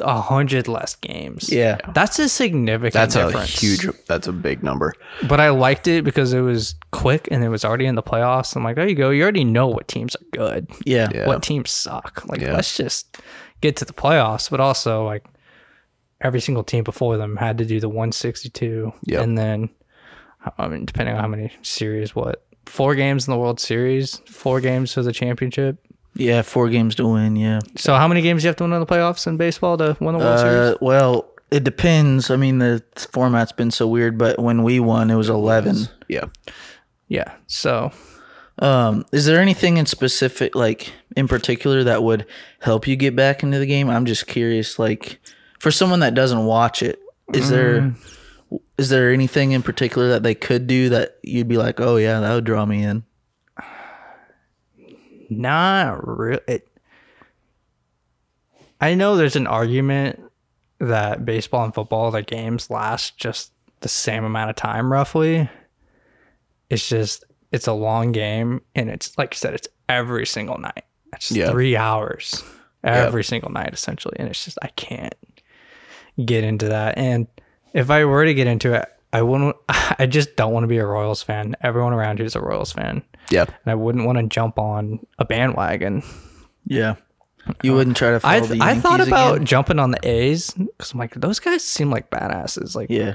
a 0.00 0.20
hundred 0.20 0.66
less 0.68 0.96
games. 0.96 1.50
yeah, 1.52 1.78
that's 1.94 2.18
a 2.18 2.28
significant. 2.28 2.94
That's 2.94 3.14
difference. 3.14 3.54
a 3.54 3.60
huge. 3.66 3.88
That's 4.06 4.26
a 4.26 4.32
big 4.32 4.62
number. 4.62 4.94
But 5.28 5.40
I 5.40 5.50
liked 5.50 5.86
it 5.88 6.04
because 6.04 6.32
it 6.32 6.40
was 6.40 6.74
quick 6.90 7.28
and 7.30 7.42
it 7.44 7.48
was 7.48 7.64
already 7.64 7.86
in 7.86 7.94
the 7.94 8.02
playoffs. 8.02 8.56
I'm 8.56 8.64
like, 8.64 8.76
there 8.76 8.88
you 8.88 8.94
go. 8.94 9.10
You 9.10 9.22
already 9.22 9.44
know 9.44 9.66
what 9.68 9.88
teams 9.88 10.14
are 10.16 10.24
good, 10.32 10.68
yeah, 10.84 11.08
Yeah. 11.14 11.26
what 11.26 11.42
teams 11.42 11.70
suck. 11.70 12.24
Like, 12.26 12.40
Yeah. 12.40 12.54
let's 12.54 12.76
just 12.76 13.18
get 13.60 13.76
to 13.76 13.84
the 13.84 13.92
playoffs. 13.92 14.50
But 14.50 14.60
also, 14.60 15.04
like, 15.04 15.24
every 16.20 16.40
single 16.40 16.64
team 16.64 16.84
before 16.84 17.16
them 17.16 17.36
had 17.36 17.58
to 17.58 17.64
do 17.64 17.80
the 17.80 17.88
162, 17.88 18.92
Yep. 19.06 19.22
and 19.22 19.36
then, 19.38 19.68
I 20.58 20.68
mean, 20.68 20.84
depending 20.86 21.14
on 21.14 21.20
how 21.20 21.28
many 21.28 21.52
series, 21.62 22.14
what 22.14 22.44
four 22.66 22.94
games 22.94 23.26
in 23.28 23.32
the 23.32 23.38
World 23.38 23.60
Series, 23.60 24.22
four 24.26 24.60
games 24.60 24.94
for 24.94 25.02
the 25.02 25.12
championship. 25.12 25.76
Yeah. 26.14 26.42
Four 26.42 26.68
games 26.68 26.94
to 26.96 27.06
win. 27.06 27.36
Yeah. 27.36 27.60
So, 27.76 27.94
how 27.94 28.08
many 28.08 28.22
games 28.22 28.42
do 28.42 28.46
you 28.46 28.48
have 28.48 28.56
to 28.56 28.64
win 28.64 28.72
in 28.72 28.80
the 28.80 28.86
playoffs 28.86 29.26
in 29.26 29.36
baseball 29.36 29.76
to 29.78 29.96
win 30.00 30.14
the 30.16 30.24
World 30.24 30.38
Series? 30.40 30.54
Uh, 30.54 30.76
well, 30.80 31.30
it 31.50 31.64
depends. 31.64 32.30
I 32.30 32.36
mean, 32.36 32.58
the 32.58 32.82
format's 33.12 33.52
been 33.52 33.70
so 33.70 33.86
weird, 33.86 34.18
but 34.18 34.38
when 34.38 34.62
we 34.62 34.80
won, 34.80 35.10
it 35.10 35.14
was 35.16 35.28
eleven. 35.28 35.76
Yeah. 36.08 36.26
Yeah. 37.08 37.32
So, 37.46 37.92
Um, 38.58 39.04
is 39.12 39.26
there 39.26 39.40
anything 39.40 39.76
in 39.78 39.86
specific, 39.86 40.54
like 40.54 40.92
in 41.16 41.26
particular, 41.28 41.82
that 41.84 42.02
would 42.02 42.24
help 42.60 42.86
you 42.86 42.94
get 42.96 43.16
back 43.16 43.42
into 43.42 43.58
the 43.58 43.66
game? 43.66 43.90
I'm 43.90 44.04
just 44.06 44.26
curious. 44.26 44.78
Like, 44.78 45.18
for 45.58 45.70
someone 45.70 46.00
that 46.00 46.14
doesn't 46.14 46.44
watch 46.44 46.82
it, 46.82 46.98
is 47.32 47.50
there 47.50 47.94
is 48.78 48.88
there 48.90 49.12
anything 49.12 49.52
in 49.52 49.62
particular 49.62 50.08
that 50.10 50.22
they 50.22 50.34
could 50.34 50.66
do 50.66 50.88
that 50.90 51.18
you'd 51.22 51.48
be 51.48 51.56
like, 51.56 51.80
oh 51.80 51.96
yeah, 51.96 52.20
that 52.20 52.34
would 52.34 52.44
draw 52.44 52.64
me 52.64 52.82
in? 52.84 53.02
Not 55.38 56.06
really. 56.06 56.40
It, 56.48 56.68
I 58.80 58.94
know 58.94 59.16
there's 59.16 59.36
an 59.36 59.46
argument 59.46 60.20
that 60.80 61.24
baseball 61.24 61.64
and 61.64 61.74
football, 61.74 62.10
the 62.10 62.22
games 62.22 62.70
last 62.70 63.16
just 63.16 63.52
the 63.80 63.88
same 63.88 64.24
amount 64.24 64.50
of 64.50 64.56
time, 64.56 64.90
roughly. 64.92 65.48
It's 66.70 66.88
just 66.88 67.24
it's 67.52 67.66
a 67.66 67.72
long 67.72 68.12
game, 68.12 68.60
and 68.74 68.90
it's 68.90 69.16
like 69.16 69.34
you 69.34 69.38
said, 69.38 69.54
it's 69.54 69.68
every 69.88 70.26
single 70.26 70.58
night. 70.58 70.84
It's 71.12 71.30
Yeah. 71.30 71.50
three 71.50 71.76
hours 71.76 72.42
every 72.82 73.24
single 73.24 73.50
night, 73.50 73.72
essentially, 73.72 74.16
and 74.18 74.28
it's 74.28 74.44
just 74.44 74.58
I 74.62 74.68
can't 74.68 75.14
get 76.24 76.44
into 76.44 76.68
that. 76.68 76.98
And 76.98 77.26
if 77.72 77.90
I 77.90 78.04
were 78.04 78.24
to 78.24 78.34
get 78.34 78.46
into 78.46 78.74
it, 78.74 78.86
I 79.12 79.22
wouldn't. 79.22 79.56
I 79.68 80.06
just 80.06 80.36
don't 80.36 80.52
want 80.52 80.64
to 80.64 80.68
be 80.68 80.78
a 80.78 80.86
Royals 80.86 81.22
fan. 81.22 81.54
Everyone 81.62 81.92
around 81.92 82.18
here 82.18 82.26
is 82.26 82.34
a 82.36 82.40
Royals 82.40 82.72
fan 82.72 83.02
Yeah. 83.30 83.44
and 83.44 83.54
I 83.66 83.74
wouldn't 83.74 84.04
want 84.06 84.18
to 84.18 84.24
jump 84.24 84.58
on 84.58 85.00
a 85.18 85.24
bandwagon. 85.24 86.02
Yeah, 86.66 86.96
you 87.62 87.74
wouldn't 87.74 87.96
try 87.96 88.10
to 88.12 88.20
follow 88.20 88.34
I 88.34 88.40
the 88.40 88.58
I 88.62 88.74
thought 88.78 89.00
about 89.00 89.34
again? 89.36 89.46
jumping 89.46 89.78
on 89.78 89.90
the 89.90 90.06
A's 90.08 90.50
because 90.52 90.92
I'm 90.92 90.98
like 90.98 91.14
those 91.14 91.38
guys 91.38 91.62
seem 91.64 91.90
like 91.90 92.10
badasses. 92.10 92.74
Like 92.74 92.88
Yeah, 92.90 93.14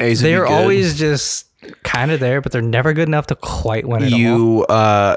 A's 0.00 0.20
they're 0.20 0.44
good. 0.46 0.52
always 0.52 0.98
just 0.98 1.46
kind 1.82 2.10
of 2.10 2.20
there, 2.20 2.40
but 2.40 2.52
they're 2.52 2.62
never 2.62 2.92
good 2.92 3.08
enough 3.08 3.26
to 3.28 3.34
quite 3.34 3.86
win 3.86 4.02
it 4.04 4.12
all. 4.12 4.18
you 4.18 4.64
uh, 4.68 5.16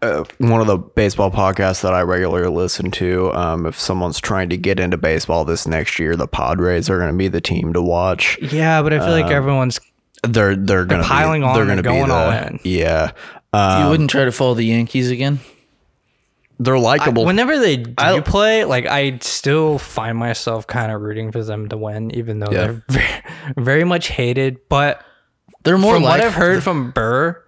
uh 0.00 0.24
one 0.38 0.60
of 0.60 0.68
the 0.68 0.78
baseball 0.78 1.30
podcasts 1.30 1.82
that 1.82 1.92
I 1.92 2.02
regularly 2.02 2.48
listen 2.48 2.90
to 2.92 3.32
um 3.34 3.66
if 3.66 3.76
someone's 3.78 4.20
trying 4.20 4.48
to 4.50 4.56
get 4.56 4.78
into 4.78 4.96
baseball 4.96 5.44
this 5.44 5.66
next 5.66 5.98
year 5.98 6.14
the 6.14 6.28
Padres 6.28 6.88
are 6.88 6.98
going 6.98 7.10
to 7.10 7.16
be 7.18 7.26
the 7.28 7.40
team 7.40 7.72
to 7.72 7.82
watch 7.82 8.38
Yeah, 8.40 8.80
but 8.82 8.92
I 8.92 8.98
feel 9.00 9.12
Um, 9.12 9.20
like 9.20 9.30
everyone's 9.32 9.80
they're 10.22 10.56
they're 10.56 10.84
going 10.84 11.02
to 11.02 11.06
piling 11.08 11.42
be, 11.42 11.46
on 11.46 11.54
they're 11.54 11.66
gonna 11.66 11.82
be 11.82 11.88
going 11.88 12.08
the, 12.08 12.14
all 12.14 12.30
in. 12.30 12.58
yeah 12.64 13.12
you 13.52 13.58
um, 13.58 13.90
wouldn't 13.90 14.10
try 14.10 14.24
to 14.24 14.32
follow 14.32 14.54
the 14.54 14.64
Yankees 14.64 15.10
again. 15.10 15.40
they're 16.58 16.76
I- 16.76 16.80
likable 16.80 17.24
whenever 17.24 17.58
they 17.58 17.76
do 17.78 17.94
I- 17.98 18.20
play, 18.20 18.64
like 18.64 18.86
I 18.86 19.18
still 19.20 19.78
find 19.78 20.18
myself 20.18 20.66
kind 20.66 20.92
of 20.92 21.00
rooting 21.00 21.32
for 21.32 21.42
them 21.42 21.68
to 21.70 21.76
win, 21.76 22.10
even 22.14 22.40
though 22.40 22.50
Yeah. 22.50 22.58
they're 22.66 22.82
very, 22.88 23.22
very 23.56 23.84
much 23.84 24.08
hated. 24.08 24.58
But 24.68 25.02
They're 25.64 25.78
more 25.78 25.94
from 25.94 26.02
like 26.02 26.18
what 26.18 26.26
I've 26.26 26.34
heard 26.34 26.62
from 26.62 26.90
Burr 26.90 27.42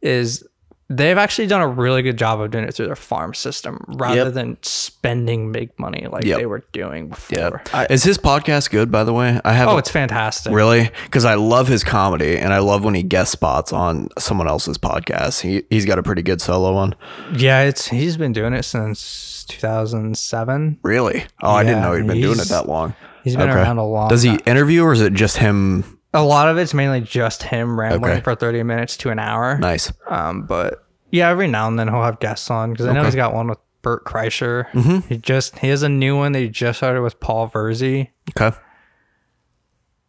is 0.00 0.42
they've 0.88 1.18
actually 1.18 1.46
done 1.48 1.60
a 1.60 1.66
really 1.68 2.02
good 2.02 2.16
job 2.16 2.40
of 2.40 2.50
doing 2.52 2.64
it 2.64 2.72
through 2.74 2.86
their 2.86 2.94
farm 2.94 3.34
system 3.34 3.84
rather 3.88 4.24
Yep. 4.26 4.34
than 4.34 4.56
spending 4.62 5.50
big 5.50 5.70
money 5.78 6.06
like 6.10 6.24
Yep. 6.24 6.38
they 6.38 6.46
were 6.46 6.62
doing 6.72 7.12
yeah 7.30 7.50
before. 7.50 7.86
is 7.90 8.04
his 8.04 8.18
podcast 8.18 8.70
good 8.70 8.90
by 8.92 9.02
the 9.02 9.12
way 9.12 9.40
I 9.44 9.52
have 9.52 9.68
Oh, 9.68 9.78
it's 9.78 9.90
fantastic. 9.90 10.52
Really? 10.52 10.90
Because 11.04 11.24
I 11.24 11.34
love 11.34 11.66
his 11.68 11.82
comedy, 11.82 12.38
and 12.38 12.52
I 12.54 12.58
love 12.58 12.84
when 12.84 12.94
he 12.94 13.02
guest 13.02 13.32
spots 13.32 13.72
on 13.72 14.08
someone 14.18 14.46
else's 14.48 14.78
podcast. 14.78 15.40
He 15.40 15.64
he's 15.70 15.84
got 15.86 15.98
a 15.98 16.02
pretty 16.04 16.22
good 16.22 16.40
solo 16.40 16.72
one. 16.72 16.94
Yeah, 17.34 17.62
it's 17.62 17.88
he's 17.88 18.16
been 18.16 18.32
doing 18.32 18.52
it 18.52 18.62
since 18.64 19.44
2007. 19.48 20.78
Really? 20.82 21.24
Oh, 21.42 21.50
I 21.50 21.62
didn't 21.64 21.82
know 21.82 21.94
he'd 21.94 22.06
been 22.06 22.20
doing 22.20 22.38
it 22.38 22.48
that 22.48 22.68
long. 22.68 22.94
He's 23.24 23.34
been 23.36 23.50
Okay. 23.50 23.58
around 23.58 23.78
a 23.78 23.84
long 23.86 24.08
Does 24.08 24.22
he 24.22 24.30
time. 24.30 24.40
interview, 24.46 24.84
or 24.84 24.92
is 24.92 25.00
it 25.00 25.12
just 25.12 25.38
him? 25.38 25.95
A 26.16 26.22
lot 26.22 26.48
of 26.48 26.56
it's 26.58 26.72
mainly 26.74 27.00
just 27.00 27.42
him 27.44 27.78
rambling 27.78 28.12
Okay. 28.12 28.20
for 28.22 28.34
30 28.34 28.62
minutes 28.62 28.96
to 28.98 29.10
an 29.10 29.18
hour. 29.18 29.58
Nice. 29.58 29.92
Um, 30.08 30.42
but 30.46 30.84
yeah, 31.10 31.28
every 31.28 31.46
now 31.48 31.68
and 31.68 31.78
then 31.78 31.88
he'll 31.88 32.02
have 32.02 32.18
guests 32.20 32.50
on 32.50 32.72
because 32.72 32.86
I 32.86 32.92
know 32.92 33.04
he's 33.04 33.14
got 33.14 33.34
one 33.34 33.48
with 33.48 33.58
Bert 33.82 34.04
Kreischer. 34.04 34.68
Mhm. 34.72 35.04
He 35.06 35.16
just 35.18 35.58
he 35.60 35.68
has 35.68 35.82
a 35.82 35.88
new 35.88 36.16
one 36.16 36.32
that 36.32 36.40
he 36.40 36.48
just 36.48 36.78
started 36.78 37.02
with 37.02 37.20
Paul 37.20 37.48
Verzi. 37.48 38.08
Okay. 38.36 38.56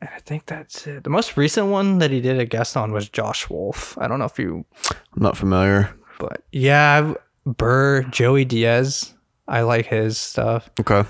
And 0.02 0.10
I 0.16 0.20
think 0.20 0.46
that's 0.46 0.86
it. 0.88 1.04
The 1.04 1.10
most 1.10 1.38
recent 1.38 1.68
one 1.68 1.98
that 2.00 2.12
he 2.12 2.22
did 2.22 2.40
a 2.40 2.46
guest 2.46 2.78
on 2.78 2.92
was 2.92 3.10
Josh 3.10 3.50
Wolf. 3.50 3.98
I 4.00 4.08
don't 4.08 4.20
know 4.20 4.26
if 4.26 4.38
you, 4.40 4.64
I'm 4.92 5.24
not 5.24 5.36
familiar. 5.38 5.94
but 6.20 6.44
yeah, 6.52 6.94
I've- 7.04 7.16
Burr, 7.46 8.04
Joey 8.04 8.44
Diaz. 8.46 9.14
I 9.48 9.62
like 9.62 9.86
his 9.86 10.18
stuff. 10.18 10.70
Okay. 10.80 11.04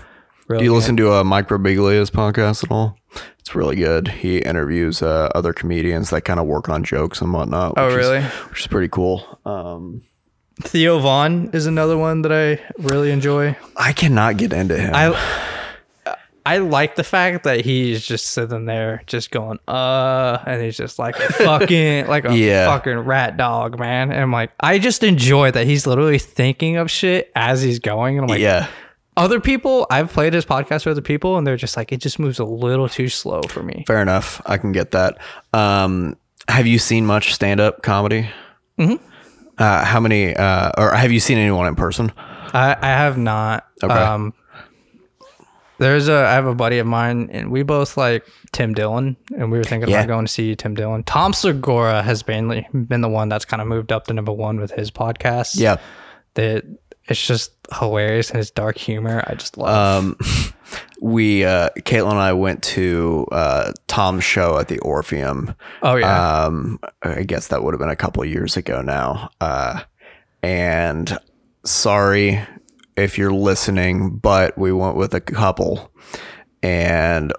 Really 0.48 0.60
Do 0.62 0.66
you 0.66 0.72
good. 0.72 0.76
listen 0.78 0.98
to 0.98 1.14
a 1.14 1.24
Mike 1.24 1.48
Birbiglia's 1.48 2.10
podcast 2.10 2.64
at 2.64 2.72
all? 2.72 2.98
It's 3.40 3.54
really 3.56 3.76
good. 3.76 4.08
He 4.08 4.38
interviews 4.40 5.02
uh, 5.02 5.30
other 5.36 5.52
comedians 5.54 6.10
that 6.12 6.22
kind 6.22 6.40
of 6.40 6.46
work 6.46 6.70
on 6.70 6.84
jokes 6.84 7.22
and 7.22 7.34
whatnot. 7.34 7.74
Oh, 7.78 7.86
which 7.88 7.92
is- 7.96 7.98
really? 8.10 8.22
which 8.50 8.60
is 8.62 8.68
pretty 8.68 8.88
cool. 8.90 9.40
Um, 9.46 10.02
Theo 10.62 11.00
Von 11.00 11.50
is 11.54 11.66
another 11.66 11.98
one 11.98 12.22
that 12.24 12.32
I 12.32 12.60
really 12.80 13.12
enjoy. 13.12 13.56
I 13.76 13.94
cannot 13.94 14.38
get 14.38 14.54
into 14.54 14.78
him. 14.78 14.92
I 14.96 15.16
I 16.46 16.60
like 16.60 16.96
the 16.96 17.04
fact 17.04 17.44
that 17.44 17.66
he's 17.66 18.06
just 18.08 18.28
sitting 18.28 18.64
there, 18.66 19.04
just 19.06 19.32
going, 19.32 19.60
uh, 19.68 20.38
and 20.48 20.62
he's 20.62 20.78
just 20.78 20.98
like 20.98 21.18
a 21.20 21.34
fucking, 21.34 22.08
like 22.08 22.24
a 22.24 22.34
Yeah. 22.36 22.68
fucking 22.68 23.00
rat 23.00 23.36
dog, 23.36 23.78
man. 23.78 24.12
And 24.14 24.22
I'm 24.22 24.32
like, 24.32 24.52
I 24.62 24.80
just 24.80 25.04
enjoy 25.04 25.52
that 25.52 25.68
he's 25.68 25.86
literally 25.86 26.20
thinking 26.20 26.78
of 26.78 26.90
shit 26.90 27.32
as 27.36 27.62
he's 27.62 27.80
going. 27.80 28.18
And 28.18 28.24
I'm 28.24 28.30
like, 28.30 28.40
yeah. 28.40 28.68
Other 29.18 29.40
people, 29.42 29.86
I've 29.90 30.12
played 30.14 30.34
his 30.34 30.46
podcast 30.46 30.86
with 30.86 30.94
other 30.94 31.02
people, 31.02 31.38
and 31.38 31.46
they're 31.46 31.58
just 31.58 31.76
like, 31.76 31.92
it 31.92 31.98
just 31.98 32.20
moves 32.20 32.40
a 32.40 32.46
little 32.46 32.88
too 32.88 33.10
slow 33.10 33.42
for 33.44 33.62
me. 33.64 33.84
Fair 33.88 34.02
enough. 34.02 34.42
I 34.46 34.58
can 34.58 34.72
get 34.72 34.92
that. 34.92 35.18
Um, 35.54 36.16
have 36.48 36.68
you 36.68 36.80
seen 36.80 37.06
much 37.06 37.34
stand 37.34 37.60
up 37.60 37.82
comedy? 37.84 38.30
Mm-hmm. 38.80 39.04
Uh, 39.58 39.84
how 39.84 40.00
many, 40.00 40.36
uh, 40.36 40.72
or 40.78 40.92
have 40.94 41.12
you 41.12 41.20
seen 41.20 41.38
anyone 41.38 41.68
in 41.68 41.76
person? 41.76 42.12
I, 42.54 42.78
I 42.80 42.88
have 42.88 43.18
not. 43.18 43.68
Okay. 43.84 43.94
Um, 43.94 44.34
there's 45.80 46.08
a 46.08 46.16
I 46.26 46.34
have 46.34 46.46
a 46.48 46.56
buddy 46.56 46.80
of 46.80 46.88
mine, 46.88 47.30
and 47.32 47.52
we 47.52 47.62
both 47.64 47.98
like 47.98 48.26
Tim 48.52 48.74
Dillon, 48.74 49.16
and 49.38 49.52
we 49.52 49.58
were 49.60 49.64
thinking 49.64 49.90
Yeah. 49.90 50.00
about 50.00 50.08
going 50.08 50.26
to 50.26 50.32
see 50.32 50.56
Tim 50.56 50.74
Dillon. 50.74 51.04
Tom 51.04 51.34
Segura 51.34 52.02
has 52.02 52.26
mainly 52.28 52.68
been 52.74 53.02
the 53.02 53.10
one 53.10 53.30
that's 53.30 53.46
kind 53.46 53.62
of 53.62 53.68
moved 53.68 53.92
up 53.92 54.06
to 54.08 54.14
number 54.14 54.32
one 54.32 54.60
with 54.60 54.72
his 54.72 54.90
podcast. 54.90 55.60
Yeah. 55.60 55.78
that 56.34 56.66
it's 57.08 57.26
just 57.26 57.52
hilarious 57.78 58.30
and 58.30 58.38
his 58.38 58.52
dark 58.52 58.78
humor. 58.78 59.24
I 59.28 59.36
just 59.36 59.58
love. 59.58 60.04
Um, 60.04 60.18
we, 61.02 61.46
uh, 61.46 61.70
Caitlin 61.80 62.12
and 62.12 62.20
I 62.20 62.34
went 62.34 62.64
to 62.64 63.28
uh, 63.32 63.72
Tom's 63.88 64.24
show 64.24 64.58
at 64.58 64.68
the 64.68 64.80
Orpheum. 64.80 65.56
oh 65.82 65.96
yeah, 65.96 66.46
Um, 66.46 66.80
I 67.04 67.24
guess 67.24 67.48
that 67.48 67.64
would 67.64 67.74
have 67.74 67.80
been 67.80 67.90
a 67.90 67.96
couple 67.96 68.24
years 68.26 68.58
ago 68.58 68.82
now. 68.82 69.30
Uh, 69.40 69.82
and 70.44 71.18
sorry 71.64 72.42
if 72.96 73.18
you're 73.18 73.32
listening, 73.34 74.18
but 74.18 74.58
we 74.58 74.72
went 74.72 74.96
with 74.96 75.14
a 75.14 75.22
couple, 75.22 75.92
and 76.64 77.32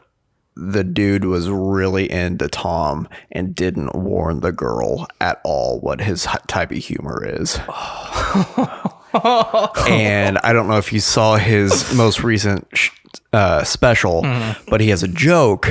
the 0.55 0.85
dude 0.85 1.25
was 1.25 1.49
really 1.49 2.11
into 2.11 2.49
Tom 2.49 3.09
and 3.31 3.55
didn't 3.55 3.95
warn 3.95 4.41
the 4.41 4.51
girl 4.53 5.07
at 5.21 5.41
all 5.45 5.79
what 5.81 6.01
his 6.01 6.27
type 6.49 6.73
of 6.73 6.79
humor 6.79 7.25
is. 7.25 7.59
and 9.89 10.39
I 10.39 10.53
don't 10.53 10.69
know 10.69 10.79
if 10.79 10.93
you 10.93 11.01
saw 11.01 11.37
his 11.37 11.95
most 11.95 12.23
recent 12.23 12.67
sh- 12.75 12.91
uh, 13.33 13.65
special, 13.65 14.23
but 14.69 14.81
he 14.81 14.89
has 14.91 15.03
a 15.03 15.09
joke 15.09 15.69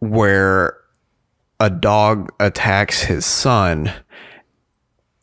where 0.00 0.78
a 1.60 1.70
dog 1.70 2.32
attacks 2.40 3.02
his 3.02 3.24
son 3.24 3.92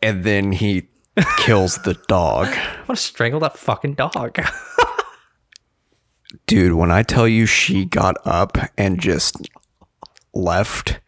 and 0.02 0.24
then 0.24 0.52
he 0.54 0.88
kills 1.38 1.78
the 1.80 1.96
dog. 2.08 2.48
I 2.48 2.78
want 2.88 2.90
to 2.90 2.96
strangle 2.96 3.40
that 3.42 3.58
fucking 3.58 3.96
dog. 3.96 4.40
Dude, 6.48 6.74
when 6.74 6.92
I 6.92 7.04
tell 7.04 7.28
you 7.28 7.46
she 7.46 7.86
got 7.86 8.16
up 8.26 8.58
and 8.78 9.00
just 9.00 9.50
left, 10.34 11.00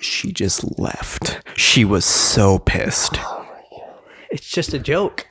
she 0.00 0.32
just 0.32 0.78
left. 0.78 1.40
She 1.56 1.84
was 1.84 2.04
so 2.04 2.58
pissed. 2.58 3.18
It's 4.30 4.48
just 4.48 4.74
a 4.74 4.78
joke. 4.78 5.26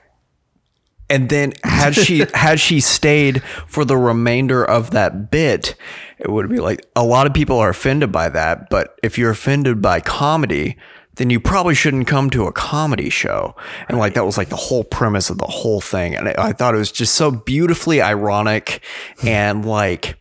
And 1.09 1.29
then 1.29 1.53
had 1.63 1.95
she 1.95 2.25
had 2.33 2.59
she 2.59 2.79
stayed 2.79 3.41
for 3.67 3.83
the 3.83 3.97
remainder 3.97 4.63
of 4.63 4.91
that 4.91 5.31
bit, 5.31 5.75
it 6.19 6.29
would 6.29 6.49
be 6.49 6.59
like 6.59 6.85
a 6.95 7.03
lot 7.03 7.27
of 7.27 7.33
people 7.33 7.57
are 7.57 7.69
offended 7.69 8.11
by 8.11 8.29
that, 8.29 8.69
but 8.69 8.99
if 9.01 9.17
you're 9.17 9.31
offended 9.31 9.81
by 9.81 9.99
comedy, 10.01 10.77
then 11.15 11.29
you 11.29 11.39
probably 11.39 11.75
shouldn't 11.75 12.07
come 12.07 12.29
to 12.29 12.45
a 12.45 12.51
comedy 12.51 13.09
show. 13.09 13.55
And 13.89 13.97
like 13.97 14.13
that 14.13 14.25
was 14.25 14.37
like 14.37 14.49
the 14.49 14.55
whole 14.55 14.83
premise 14.83 15.29
of 15.29 15.37
the 15.37 15.47
whole 15.47 15.81
thing. 15.81 16.15
And 16.15 16.29
I, 16.29 16.35
I 16.37 16.53
thought 16.53 16.75
it 16.75 16.77
was 16.77 16.91
just 16.91 17.15
so 17.15 17.31
beautifully 17.31 18.01
ironic 18.01 18.81
and 19.23 19.65
like 19.65 20.17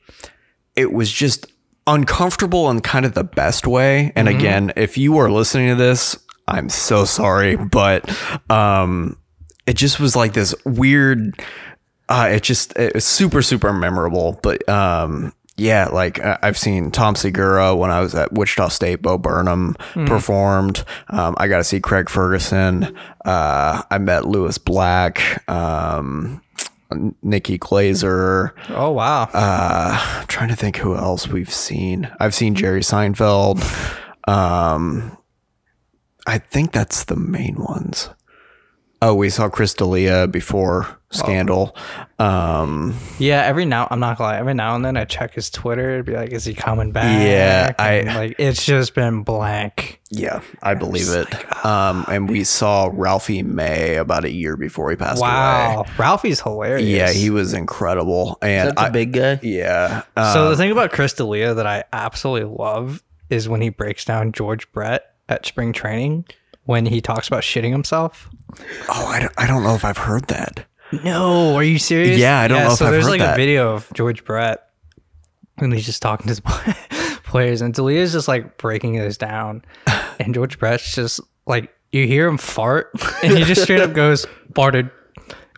it 0.75 0.93
was 0.93 1.13
just 1.13 1.47
uncomfortable 1.87 2.69
in 2.71 2.81
kind 2.81 3.07
of 3.07 3.15
the 3.15 3.25
best 3.25 3.67
way. 3.67 4.13
And 4.17 4.29
mm-hmm. 4.29 4.39
again, 4.39 4.73
if 4.77 4.99
you 4.99 5.19
are 5.19 5.31
listening 5.31 5.69
to 5.69 5.75
this, 5.75 6.19
I'm 6.49 6.69
so 6.69 7.05
sorry, 7.05 7.57
but 7.57 8.09
um 8.51 9.17
it 9.67 9.77
just 9.77 10.01
was 10.01 10.17
like 10.17 10.33
this 10.33 10.55
weird 10.65 11.39
uh 12.09 12.29
it 12.33 12.43
just 12.43 12.75
it 12.79 12.95
was 12.95 13.05
super 13.05 13.43
super 13.43 13.71
memorable 13.71 14.41
but 14.43 14.67
um 14.67 15.31
yeah 15.59 15.89
like 15.89 16.19
i've 16.43 16.57
seen 16.57 16.91
tom 16.91 17.15
segura 17.15 17.77
when 17.77 17.91
i 17.91 18.01
was 18.01 18.15
at 18.15 18.33
wichita 18.33 18.69
state 18.69 19.03
bo 19.03 19.19
burnham 19.19 19.75
performed. 20.07 20.85
Um 21.09 21.35
i 21.39 21.49
got 21.49 21.59
to 21.59 21.65
see 21.65 21.81
craig 21.81 22.09
ferguson. 22.09 22.97
Uh 23.27 23.83
i 23.91 23.99
met 23.99 24.25
lewis 24.25 24.57
black 24.57 25.43
um 25.51 26.41
nikki 27.23 27.59
glazer. 27.59 28.53
Oh 28.71 28.93
wow. 28.93 29.25
uh 29.35 30.19
i'm 30.21 30.27
trying 30.29 30.49
to 30.49 30.57
think 30.57 30.77
who 30.79 30.97
else 30.97 31.29
we've 31.29 31.53
seen. 31.53 32.09
I've 32.21 32.35
seen 32.35 32.55
jerry 32.55 32.81
seinfeld. 32.81 33.61
Um 34.27 35.15
i 36.29 36.39
think 36.39 36.73
that's 36.73 37.05
the 37.05 37.17
main 37.17 37.57
ones 37.57 38.11
oh 39.03 39.15
we 39.15 39.31
saw 39.31 39.49
chris 39.49 39.75
D'Elia 39.75 40.27
before 40.29 40.87
scandal 41.11 41.75
um 42.19 42.95
yeah, 43.19 43.43
every 43.45 43.65
now 43.65 43.89
I'm 43.91 43.99
not 44.01 44.19
gonna 44.19 44.33
lie, 44.33 44.39
every 44.39 44.53
now 44.55 44.75
and 44.75 44.85
then 44.85 44.97
I 44.97 45.05
check 45.07 45.33
his 45.35 45.49
Twitter 45.51 45.97
to 45.99 46.05
be 46.05 46.15
like, 46.15 46.31
is 46.33 46.45
he 46.45 46.53
coming 46.53 46.93
back? 46.93 47.19
Yeah, 47.27 47.73
I- 47.79 47.93
And, 47.95 48.09
like 48.15 48.35
it's 48.39 48.65
just 48.67 48.95
been 48.95 49.23
blank. 49.23 50.01
yeah 50.11 50.41
i 50.63 50.75
believe 50.75 51.09
it 51.09 51.65
um 51.65 52.05
and 52.09 52.29
we 52.29 52.43
saw 52.45 52.91
ralphie 52.93 53.43
may 53.43 53.97
about 53.97 54.25
a 54.25 54.31
year 54.31 54.57
before 54.57 54.91
he 54.91 54.97
passed 54.97 55.21
Wow. 55.23 55.77
away 55.81 55.89
Ralphie's 55.99 56.41
hilarious. 56.41 56.87
yeah 56.89 57.11
he 57.11 57.31
was 57.31 57.55
incredible 57.55 58.37
and 58.43 58.69
That's 58.71 58.81
the 58.83 58.87
I, 58.87 58.91
big 58.91 59.13
guy. 59.13 59.39
yeah 59.43 60.03
uh, 60.17 60.35
So 60.35 60.51
the 60.51 60.57
thing 60.57 60.71
about 60.73 60.91
Chris 60.93 61.13
D'Elia 61.15 61.55
that 61.55 61.67
I 61.67 61.85
absolutely 61.93 62.55
love 62.55 63.03
is 63.31 63.49
when 63.49 63.61
he 63.63 63.69
breaks 63.71 64.05
down 64.05 64.33
George 64.33 64.71
Brett 64.73 65.05
at 65.29 65.47
spring 65.47 65.73
training 65.73 66.25
when 66.65 66.87
he 66.87 67.01
talks 67.01 67.29
about 67.29 67.43
shitting 67.43 67.71
himself. 67.73 68.29
oh 68.89 69.07
I 69.07 69.21
don't, 69.21 69.33
I 69.39 69.47
don't 69.47 69.63
know 69.63 69.75
if 69.75 69.85
i've 69.85 69.99
heard 69.99 70.27
that 70.29 70.67
No, 71.05 71.55
are 71.55 71.63
you 71.63 71.79
serious? 71.79 72.19
Yeah, 72.19 72.39
I 72.41 72.49
don't 72.49 72.63
know 72.65 72.73
if 72.73 72.79
So 72.79 72.87
I've 72.87 72.93
there's 72.93 73.05
heard 73.05 73.11
like 73.11 73.21
that. 73.21 73.35
a 73.35 73.37
video 73.37 73.75
of 73.75 73.91
George 73.95 74.25
Brett 74.25 74.65
and 75.59 75.73
he's 75.73 75.87
just 75.87 76.01
talking 76.03 76.27
to 76.27 76.31
his 76.31 76.41
players, 77.25 77.61
and 77.63 77.75
D'Elia's 77.75 78.13
just 78.13 78.29
like 78.29 78.57
breaking 78.59 78.95
this 78.95 79.17
down, 79.19 79.65
and 80.21 80.33
George 80.33 80.59
Brett's 80.59 80.95
just 80.95 81.21
like 81.47 81.75
you 81.93 82.07
hear 82.07 82.29
him 82.29 82.39
fart, 82.39 82.91
and 83.25 83.37
he 83.37 83.43
just 83.45 83.63
straight 83.65 83.81
up 83.81 83.93
goes 83.95 84.25
farted, 84.53 84.91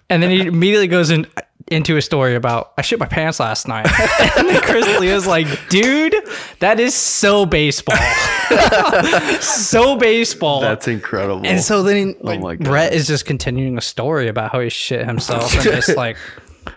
and 0.09 0.23
then 0.23 0.31
he 0.31 0.47
immediately 0.47 0.87
goes 0.89 1.11
in 1.11 1.27
into 1.71 1.97
a 1.97 2.03
story 2.03 2.35
about 2.35 2.73
I 2.77 2.83
shit 2.83 2.99
my 2.99 3.07
pants 3.07 3.41
last 3.41 3.67
night, 3.69 3.87
and 4.37 4.49
then 4.49 4.61
Chris 4.63 4.85
D'Elia's 4.87 5.27
like, 5.27 5.47
dude, 5.69 6.15
that 6.59 6.81
is 6.81 6.95
so 6.95 7.47
baseball, 7.47 7.97
so 9.41 9.97
baseball. 9.97 10.61
that's 10.61 10.89
incredible 10.89 11.47
And 11.47 11.61
so 11.61 11.83
then, 11.83 12.17
oh 12.21 12.27
like, 12.27 12.41
my 12.41 12.57
God. 12.57 12.65
Brett 12.65 12.93
is 12.93 13.07
just 13.07 13.25
continuing 13.25 13.79
a 13.79 13.81
story 13.81 14.29
about 14.29 14.53
how 14.53 14.61
he 14.61 14.69
shit 14.69 15.07
himself 15.07 15.55
in 15.55 15.63
this 15.65 15.89
like 15.97 16.17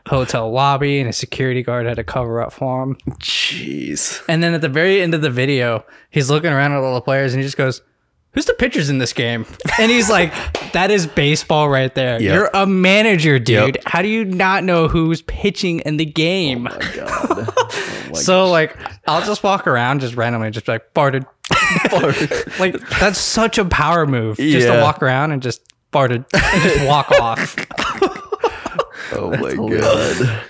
hotel 0.08 0.51
lobby, 0.51 0.99
and 0.99 1.10
a 1.10 1.13
security 1.13 1.63
guard 1.63 1.86
had 1.86 1.95
to 1.95 2.03
cover 2.03 2.41
up 2.41 2.53
for 2.53 2.84
him. 2.84 2.95
jeez 3.19 4.23
And 4.27 4.43
then 4.43 4.53
at 4.53 4.62
the 4.62 4.69
very 4.69 5.01
end 5.01 5.13
of 5.13 5.21
the 5.21 5.29
video, 5.29 5.86
he's 6.10 6.29
looking 6.29 6.51
around 6.51 6.71
at 6.73 6.77
all 6.77 6.93
the 6.95 7.01
players, 7.01 7.34
and 7.34 7.41
he 7.41 7.45
just 7.47 7.58
goes, 7.58 7.82
"Who's 8.34 8.46
the 8.46 8.54
pitchers 8.54 8.89
in 8.89 8.98
this 8.98 9.13
game?" 9.13 9.46
And 9.80 9.91
he's 9.91 10.10
like, 10.10 10.34
"That 10.74 10.91
is 10.91 11.08
baseball 11.08 11.69
right 11.69 11.93
there. 11.96 12.22
Yep. 12.22 12.34
You're 12.34 12.50
a 12.54 12.65
manager, 12.65 13.39
dude. 13.39 13.76
Yep. 13.76 13.84
How 13.86 14.02
do 14.02 14.08
you 14.08 14.26
not 14.26 14.63
know 14.63 14.88
who's 14.88 15.22
pitching 15.24 15.80
in 15.82 15.98
the 15.98 16.06
game?" 16.06 16.67
God. 16.96 17.50
so 18.15 18.50
like, 18.50 18.78
I'll 19.08 19.26
just 19.26 19.43
walk 19.43 19.67
around 19.67 20.02
just 20.02 20.15
randomly, 20.15 20.52
just 20.52 20.65
be 20.65 20.74
like 20.74 20.93
farted. 20.93 21.26
farted. 21.52 22.60
like 22.60 22.78
that's 23.00 23.19
such 23.19 23.58
a 23.58 23.65
power 23.65 24.06
move, 24.06 24.38
just 24.38 24.67
to 24.67 24.74
Yeah. 24.74 24.82
walk 24.82 25.02
around 25.04 25.32
and 25.32 25.41
just 25.41 25.62
farted 25.91 26.26
and 26.34 26.63
just 26.63 26.86
walk 26.88 27.12
off. 27.22 27.56
Oh 29.12 29.30
my 29.39 29.54
god. 29.78 30.41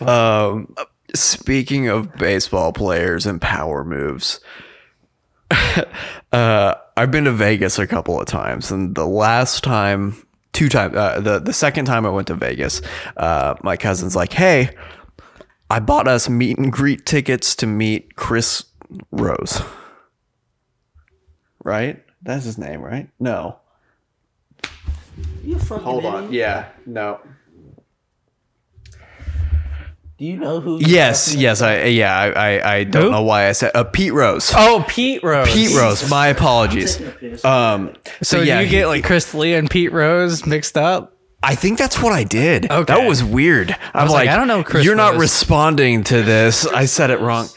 Um, 0.00 0.74
speaking 1.14 1.88
of 1.88 2.14
baseball 2.16 2.72
players 2.72 3.26
and 3.26 3.40
power 3.40 3.84
moves, 3.84 4.40
uh, 6.32 6.74
I've 6.96 7.10
been 7.10 7.24
to 7.24 7.32
Vegas 7.32 7.78
a 7.78 7.86
couple 7.86 8.20
of 8.20 8.26
times, 8.26 8.70
and 8.70 8.94
the 8.94 9.06
last 9.06 9.64
time, 9.64 10.26
two 10.52 10.68
times, 10.68 10.96
uh, 10.96 11.20
the 11.20 11.38
the 11.38 11.52
second 11.52 11.86
time 11.86 12.06
I 12.06 12.10
went 12.10 12.28
to 12.28 12.34
Vegas, 12.34 12.82
uh, 13.16 13.54
my 13.62 13.76
cousin's 13.76 14.16
like, 14.16 14.32
"Hey, 14.32 14.70
I 15.70 15.80
bought 15.80 16.08
us 16.08 16.28
meet 16.28 16.58
and 16.58 16.72
greet 16.72 17.06
tickets 17.06 17.54
to 17.56 17.66
meet 17.66 18.16
Chris 18.16 18.64
Rose." 19.10 19.62
Right? 21.64 22.02
That's 22.22 22.44
his 22.44 22.58
name, 22.58 22.80
right? 22.80 23.08
No. 23.20 23.58
You 25.44 25.58
fucking 25.58 25.84
Hold 25.84 26.04
on. 26.04 26.32
Yeah. 26.32 26.68
No. 26.86 27.20
Do 30.22 30.28
you 30.28 30.36
know 30.36 30.60
who? 30.60 30.78
Yes, 30.80 31.34
yes, 31.34 31.62
I 31.62 31.86
yeah, 31.86 32.16
I 32.16 32.28
I, 32.60 32.74
I 32.76 32.84
don't 32.84 33.02
Who? 33.06 33.10
know 33.10 33.22
why 33.24 33.48
I 33.48 33.52
said 33.52 33.72
uh, 33.74 33.82
Pete 33.82 34.12
Rose. 34.12 34.52
Oh, 34.56 34.84
Pete 34.86 35.20
Rose. 35.24 35.52
Pete 35.52 35.76
Rose. 35.76 36.08
My 36.08 36.28
apologies. 36.28 37.00
Um, 37.44 37.92
So, 38.22 38.36
so, 38.38 38.40
yeah, 38.40 38.60
you 38.60 38.66
he- 38.66 38.70
get 38.70 38.86
like 38.86 39.02
Chris 39.02 39.34
Lee 39.34 39.54
and 39.54 39.68
Pete 39.68 39.90
Rose 39.90 40.46
mixed 40.46 40.78
up. 40.78 41.16
I 41.42 41.56
think 41.56 41.76
that's 41.76 42.00
what 42.00 42.12
I 42.12 42.22
did. 42.22 42.70
Okay. 42.70 42.94
that 42.94 43.04
was 43.08 43.24
weird. 43.24 43.76
I'm 43.92 44.04
was 44.04 44.12
like, 44.12 44.26
like, 44.26 44.28
I 44.28 44.38
don't 44.38 44.46
know 44.46 44.62
Chris 44.62 44.84
You're 44.84 44.94
not 44.94 45.14
Rose. 45.14 45.22
responding 45.22 46.04
to 46.04 46.22
this. 46.22 46.68
I 46.68 46.84
said 46.84 47.10
it 47.10 47.18
wrong. 47.18 47.48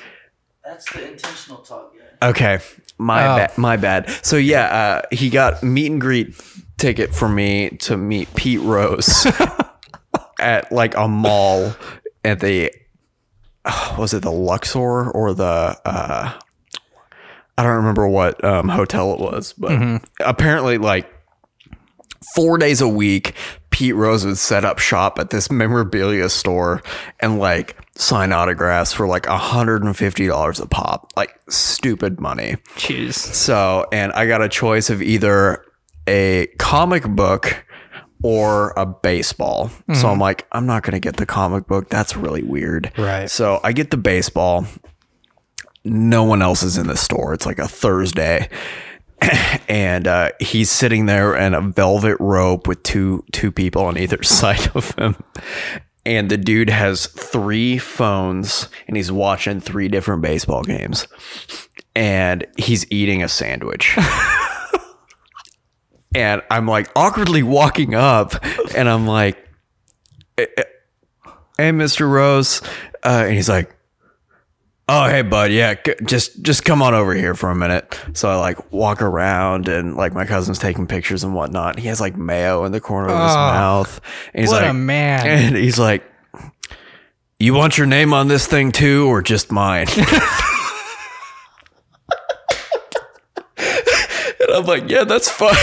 That's 0.64 0.92
the 0.92 1.12
intentional 1.12 1.60
talk 1.60 1.94
guy. 2.20 2.30
Okay, 2.30 2.60
my 2.98 3.28
Oh. 3.28 3.38
bad. 3.38 3.58
My 3.60 3.78
bad. 3.78 4.10
So 4.26 4.38
yeah, 4.38 4.64
uh, 4.66 5.16
he 5.16 5.30
got 5.30 5.62
meet 5.62 5.92
and 5.92 6.02
greet 6.02 6.34
ticket 6.80 7.14
for 7.14 7.30
me 7.30 7.70
to 7.82 7.96
meet 7.96 8.34
Pete 8.34 8.62
Rose 8.62 9.28
at 10.40 10.72
like 10.72 10.96
a 10.98 11.08
mall 11.08 11.76
at 12.26 12.40
the 12.40 12.72
uh, 13.64 13.96
was 13.98 14.14
it 14.14 14.22
the 14.22 14.32
Luxor 14.32 15.12
or 15.12 15.34
the 15.34 15.80
uh, 15.86 16.40
I 17.58 17.64
don't 17.64 17.76
remember 17.76 18.08
what 18.08 18.44
um, 18.44 18.68
hotel 18.68 19.14
it 19.14 19.20
was, 19.20 19.54
but 19.54 20.02
apparently 20.20 20.78
like 20.78 21.10
four 22.34 22.58
days 22.58 22.82
a 22.82 22.88
week, 22.88 23.34
Pete 23.70 23.96
Rose 23.96 24.26
would 24.26 24.38
set 24.38 24.66
up 24.66 24.80
shop 24.80 25.20
at 25.20 25.30
this 25.30 25.52
memorabilia 25.52 26.30
store 26.30 26.82
and 27.20 27.40
like 27.40 27.78
sign 27.96 28.34
autographs 28.34 28.92
for 28.94 29.08
like 29.08 29.24
$150 29.24 30.62
a 30.62 30.68
pop. 30.68 31.12
Like 31.16 31.40
stupid 31.50 32.20
money. 32.20 32.58
Jeez. 32.76 33.14
So, 33.14 33.86
and 33.92 34.12
I 34.14 34.28
got 34.28 34.42
a 34.42 34.50
choice 34.50 34.90
of 34.90 35.02
either 35.02 35.64
a 36.08 36.48
comic 36.58 37.04
book 37.04 37.65
or 38.26 38.74
a 38.76 38.88
baseball. 38.88 39.70
So 39.94 40.10
I'm 40.10 40.18
like, 40.18 40.48
I'm 40.52 40.66
not 40.66 40.82
going 40.82 40.94
to 40.94 41.00
get 41.00 41.18
the 41.18 41.28
comic 41.28 41.68
book. 41.68 41.92
That's 41.92 42.18
really 42.18 42.42
weird. 42.42 42.92
Right. 42.98 43.30
So 43.30 43.60
I 43.64 43.72
get 43.72 43.92
the 43.92 43.98
baseball. 43.98 44.66
No 45.84 46.24
one 46.24 46.42
else 46.42 46.64
is 46.64 46.76
in 46.76 46.88
the 46.88 46.98
store. 46.98 47.36
It's 47.36 47.46
like 47.46 47.60
a 47.60 47.68
Thursday. 47.68 48.50
and 49.70 50.08
uh, 50.08 50.32
he's 50.40 50.72
sitting 50.72 51.06
there 51.06 51.36
in 51.36 51.54
a 51.54 51.62
velvet 51.62 52.18
rope 52.20 52.68
with 52.68 52.82
two 52.82 53.24
two 53.32 53.52
people 53.52 53.84
on 53.84 53.96
either 53.96 54.24
side 54.24 54.72
of 54.74 54.90
him. 54.96 55.16
And 56.04 56.32
the 56.32 56.38
dude 56.38 56.72
has 56.72 57.06
three 57.06 57.78
phones 57.78 58.70
and 58.88 58.98
he's 58.98 59.12
watching 59.12 59.60
three 59.60 59.88
different 59.88 60.24
baseball 60.24 60.64
games. 60.64 61.08
And 61.96 62.48
he's 62.58 62.92
eating 62.92 63.22
a 63.22 63.30
sandwich. 63.30 63.96
and 66.16 66.42
I'm 66.50 66.68
like 66.68 66.90
awkwardly 66.96 67.44
walking 67.44 67.94
up 67.94 68.34
and 68.76 68.88
I'm 68.90 69.06
like, 69.08 69.38
"Eh, 70.38 70.46
eh, 70.58 70.64
hey, 71.58 71.72
Mr. 71.72 72.10
Rose. 72.10 72.62
Uh, 73.04 73.24
and 73.28 73.34
he's 73.36 73.50
like, 73.50 73.76
oh, 74.88 75.08
hey, 75.10 75.22
bud. 75.22 75.52
Yeah, 75.52 75.76
c- 75.86 75.96
just 76.06 76.42
just 76.42 76.64
come 76.66 76.82
on 76.82 76.94
over 76.94 77.14
here 77.14 77.36
for 77.36 77.50
a 77.50 77.56
minute. 77.56 78.00
So 78.14 78.30
I 78.30 78.36
like 78.36 78.72
walk 78.72 79.02
around 79.02 79.68
and 79.68 79.96
like 79.96 80.14
my 80.14 80.26
cousin's 80.26 80.60
taking 80.60 80.88
pictures 80.88 81.24
and 81.24 81.34
whatnot. 81.36 81.78
He 81.80 81.88
has 81.88 82.00
like 82.02 82.16
mayo 82.16 82.66
in 82.66 82.72
the 82.72 82.82
corner 82.82 83.10
of 83.10 83.22
his 83.24 83.32
Oh, 83.34 83.36
mouth. 83.36 84.02
And 84.34 84.42
he's 84.42 84.50
what 84.52 84.62
like, 84.62 84.72
a 84.72 84.74
man. 84.74 85.28
And 85.28 85.56
he's 85.56 85.78
like, 85.80 86.04
you 87.40 87.54
want 87.54 87.78
your 87.78 87.88
name 87.88 88.14
on 88.14 88.28
this 88.28 88.48
thing 88.48 88.72
too, 88.72 89.08
or 89.08 89.22
just 89.22 89.52
mine? 89.52 89.88
and 93.58 94.45
I'm 94.56 94.66
like, 94.66 94.90
yeah, 94.90 95.04
that's 95.04 95.30
fine. 95.30 95.54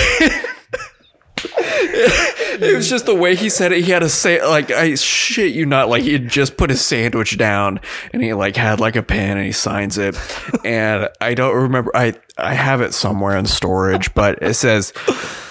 it 1.44 2.76
was 2.76 2.88
just 2.88 3.06
the 3.06 3.14
way 3.14 3.34
he 3.34 3.48
said 3.48 3.72
it. 3.72 3.84
He 3.84 3.90
had 3.90 4.02
a 4.02 4.08
say 4.08 4.44
like 4.44 4.70
I 4.70 4.94
shit 4.94 5.54
you 5.54 5.66
not 5.66 5.88
like 5.88 6.02
he 6.02 6.18
just 6.18 6.56
put 6.56 6.70
his 6.70 6.84
sandwich 6.84 7.36
down 7.38 7.80
and 8.12 8.22
he 8.22 8.32
like 8.34 8.56
had 8.56 8.80
like 8.80 8.96
a 8.96 9.02
pen 9.02 9.38
and 9.38 9.46
he 9.46 9.52
signs 9.52 9.98
it. 9.98 10.16
and 10.64 11.08
I 11.20 11.34
don't 11.34 11.54
remember 11.54 11.90
I 11.94 12.14
I 12.36 12.54
have 12.54 12.80
it 12.80 12.94
somewhere 12.94 13.36
in 13.36 13.46
storage, 13.46 14.14
but 14.14 14.42
it 14.42 14.54
says 14.54 14.92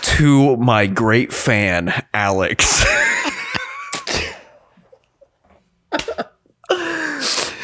to 0.02 0.56
my 0.58 0.88
great 0.88 1.34
fan, 1.34 1.94
Alex. 2.14 2.86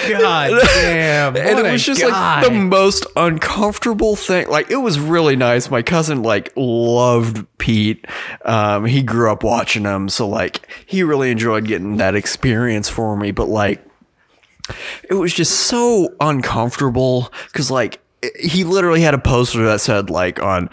God 0.09 0.61
damn. 0.75 1.35
and 1.35 1.59
it 1.59 1.71
was 1.71 1.85
just 1.85 2.01
guy. 2.01 2.41
like 2.41 2.45
the 2.49 2.51
most 2.57 3.05
uncomfortable 3.15 4.15
thing. 4.15 4.47
Like 4.47 4.69
it 4.71 4.77
was 4.77 4.99
really 4.99 5.35
nice. 5.35 5.69
My 5.69 5.81
cousin 5.81 6.23
like 6.23 6.51
loved 6.55 7.45
Pete. 7.57 8.05
Um, 8.45 8.85
he 8.85 9.01
grew 9.01 9.31
up 9.31 9.43
watching 9.43 9.83
him, 9.83 10.09
so 10.09 10.27
like 10.27 10.67
he 10.85 11.03
really 11.03 11.31
enjoyed 11.31 11.65
getting 11.65 11.97
that 11.97 12.15
experience 12.15 12.89
for 12.89 13.15
me. 13.17 13.31
But 13.31 13.49
like, 13.49 13.83
it 15.09 15.15
was 15.15 15.33
just 15.33 15.61
so 15.61 16.15
uncomfortable 16.19 17.31
because 17.47 17.71
like 17.71 17.99
he 18.39 18.63
literally 18.63 19.01
had 19.01 19.13
a 19.13 19.19
poster 19.19 19.65
that 19.65 19.81
said 19.81 20.09
like 20.09 20.41
on. 20.41 20.69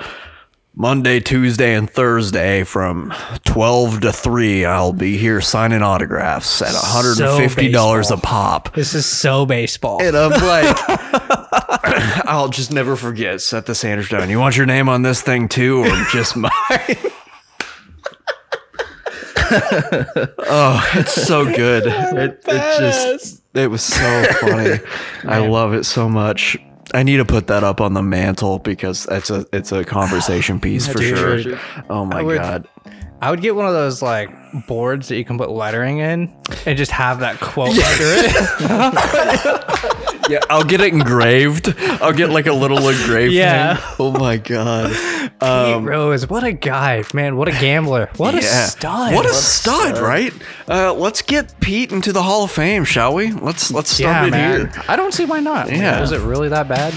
Monday, 0.77 1.21
Tuesday, 1.21 1.75
and 1.75 1.89
Thursday 1.89 2.65
from 2.65 3.15
12 3.45 4.01
to 4.01 4.13
3, 4.13 4.65
I'll 4.65 4.93
be 4.93 5.17
here 5.17 5.41
signing 5.41 5.83
autographs 5.83 6.61
at 6.63 6.75
$150 6.75 8.11
a 8.11 8.17
pop. 8.17 8.75
This 8.75 8.93
is 8.93 9.07
so 9.07 9.47
baseball. 9.47 10.03
And 10.03 10.17
I'm 10.17 10.31
like, 10.33 10.77
I'll 12.27 12.49
just 12.49 12.73
never 12.73 12.97
forget. 12.97 13.41
Set 13.41 13.67
the 13.67 13.75
sandwich 13.75 14.11
down. 14.11 14.29
You 14.31 14.41
want 14.41 14.57
your 14.57 14.67
name 14.67 14.89
on 14.89 15.03
this 15.03 15.23
thing 15.23 15.49
too, 15.49 15.85
or 15.85 16.05
just 16.13 16.37
mine? 16.37 16.51
oh, 20.41 20.91
it's 20.95 21.13
so 21.13 21.45
good. 21.45 21.85
It, 22.15 22.43
it 22.47 22.79
just, 22.79 23.43
it 23.55 23.71
was 23.71 23.83
so 23.83 24.25
funny. 24.41 24.79
I 25.25 25.39
love 25.39 25.75
it 25.75 25.85
so 25.85 26.09
much. 26.09 26.57
I 26.95 27.03
need 27.03 27.17
to 27.17 27.25
put 27.25 27.49
that 27.49 27.65
up 27.65 27.81
on 27.81 27.93
the 27.93 28.03
mantle 28.03 28.61
because 28.61 29.07
it's 29.11 29.29
a 29.29 29.45
it's 29.53 29.73
a 29.73 29.85
conversation 29.85 30.61
piece 30.67 30.87
for 30.87 31.03
sure. 31.03 31.59
Oh 31.91 32.05
my 32.05 32.23
would- 32.23 32.39
god. 32.39 32.69
I 33.21 33.31
would 33.31 33.41
get 33.41 33.57
one 33.57 33.67
of 33.67 33.73
those 33.73 34.03
like 34.03 34.31
boards 34.67 35.09
that 35.09 35.17
you 35.17 35.25
can 35.25 35.39
put 35.39 35.51
lettering 35.51 35.99
in 35.99 36.31
and 36.67 36.77
just 36.77 36.91
have 36.91 37.21
that 37.21 37.41
quote 37.41 37.71
under 37.71 37.81
it. 37.81 39.85
Yeah, 40.29 40.41
I'll 40.49 40.65
get 40.65 40.81
it 40.81 40.93
engraved. 40.93 41.75
I'll 41.79 42.13
get 42.13 42.31
like 42.31 42.47
a 42.47 42.53
little 42.53 42.89
engraved. 42.89 43.33
Yeah. 43.33 43.77
thing. 43.77 43.97
Oh 43.99 44.13
my 44.13 44.37
god. 44.37 44.93
Pete 45.41 45.89
Rose, 45.89 46.29
what 46.29 46.45
a 46.45 46.53
guy, 46.53 47.05
man! 47.13 47.37
What 47.37 47.49
a 47.49 47.53
gambler! 47.53 48.09
What 48.17 48.35
a 48.35 48.43
stud! 48.43 49.15
What 49.15 49.27
a 49.27 49.35
stud, 49.35 49.99
right? 49.99 50.33
Uh, 50.69 50.95
let's 50.95 51.23
get 51.23 51.59
Pete 51.61 51.93
into 51.93 52.13
the 52.13 52.23
Hall 52.23 52.45
of 52.45 52.51
Fame, 52.51 52.85
shall 52.85 53.15
we? 53.15 53.33
Let's 53.33 53.71
let's 53.71 53.91
start 53.91 54.23
yeah, 54.23 54.27
it 54.27 54.31
man! 54.31 54.73
here. 54.73 54.83
I 54.89 54.97
don't 54.97 55.13
see 55.13 55.25
why 55.25 55.41
not. 55.41 55.71
Yeah. 55.71 56.01
was 56.01 56.13
it 56.13 56.21
really 56.21 56.49
that 56.49 56.69
bad? 56.69 56.95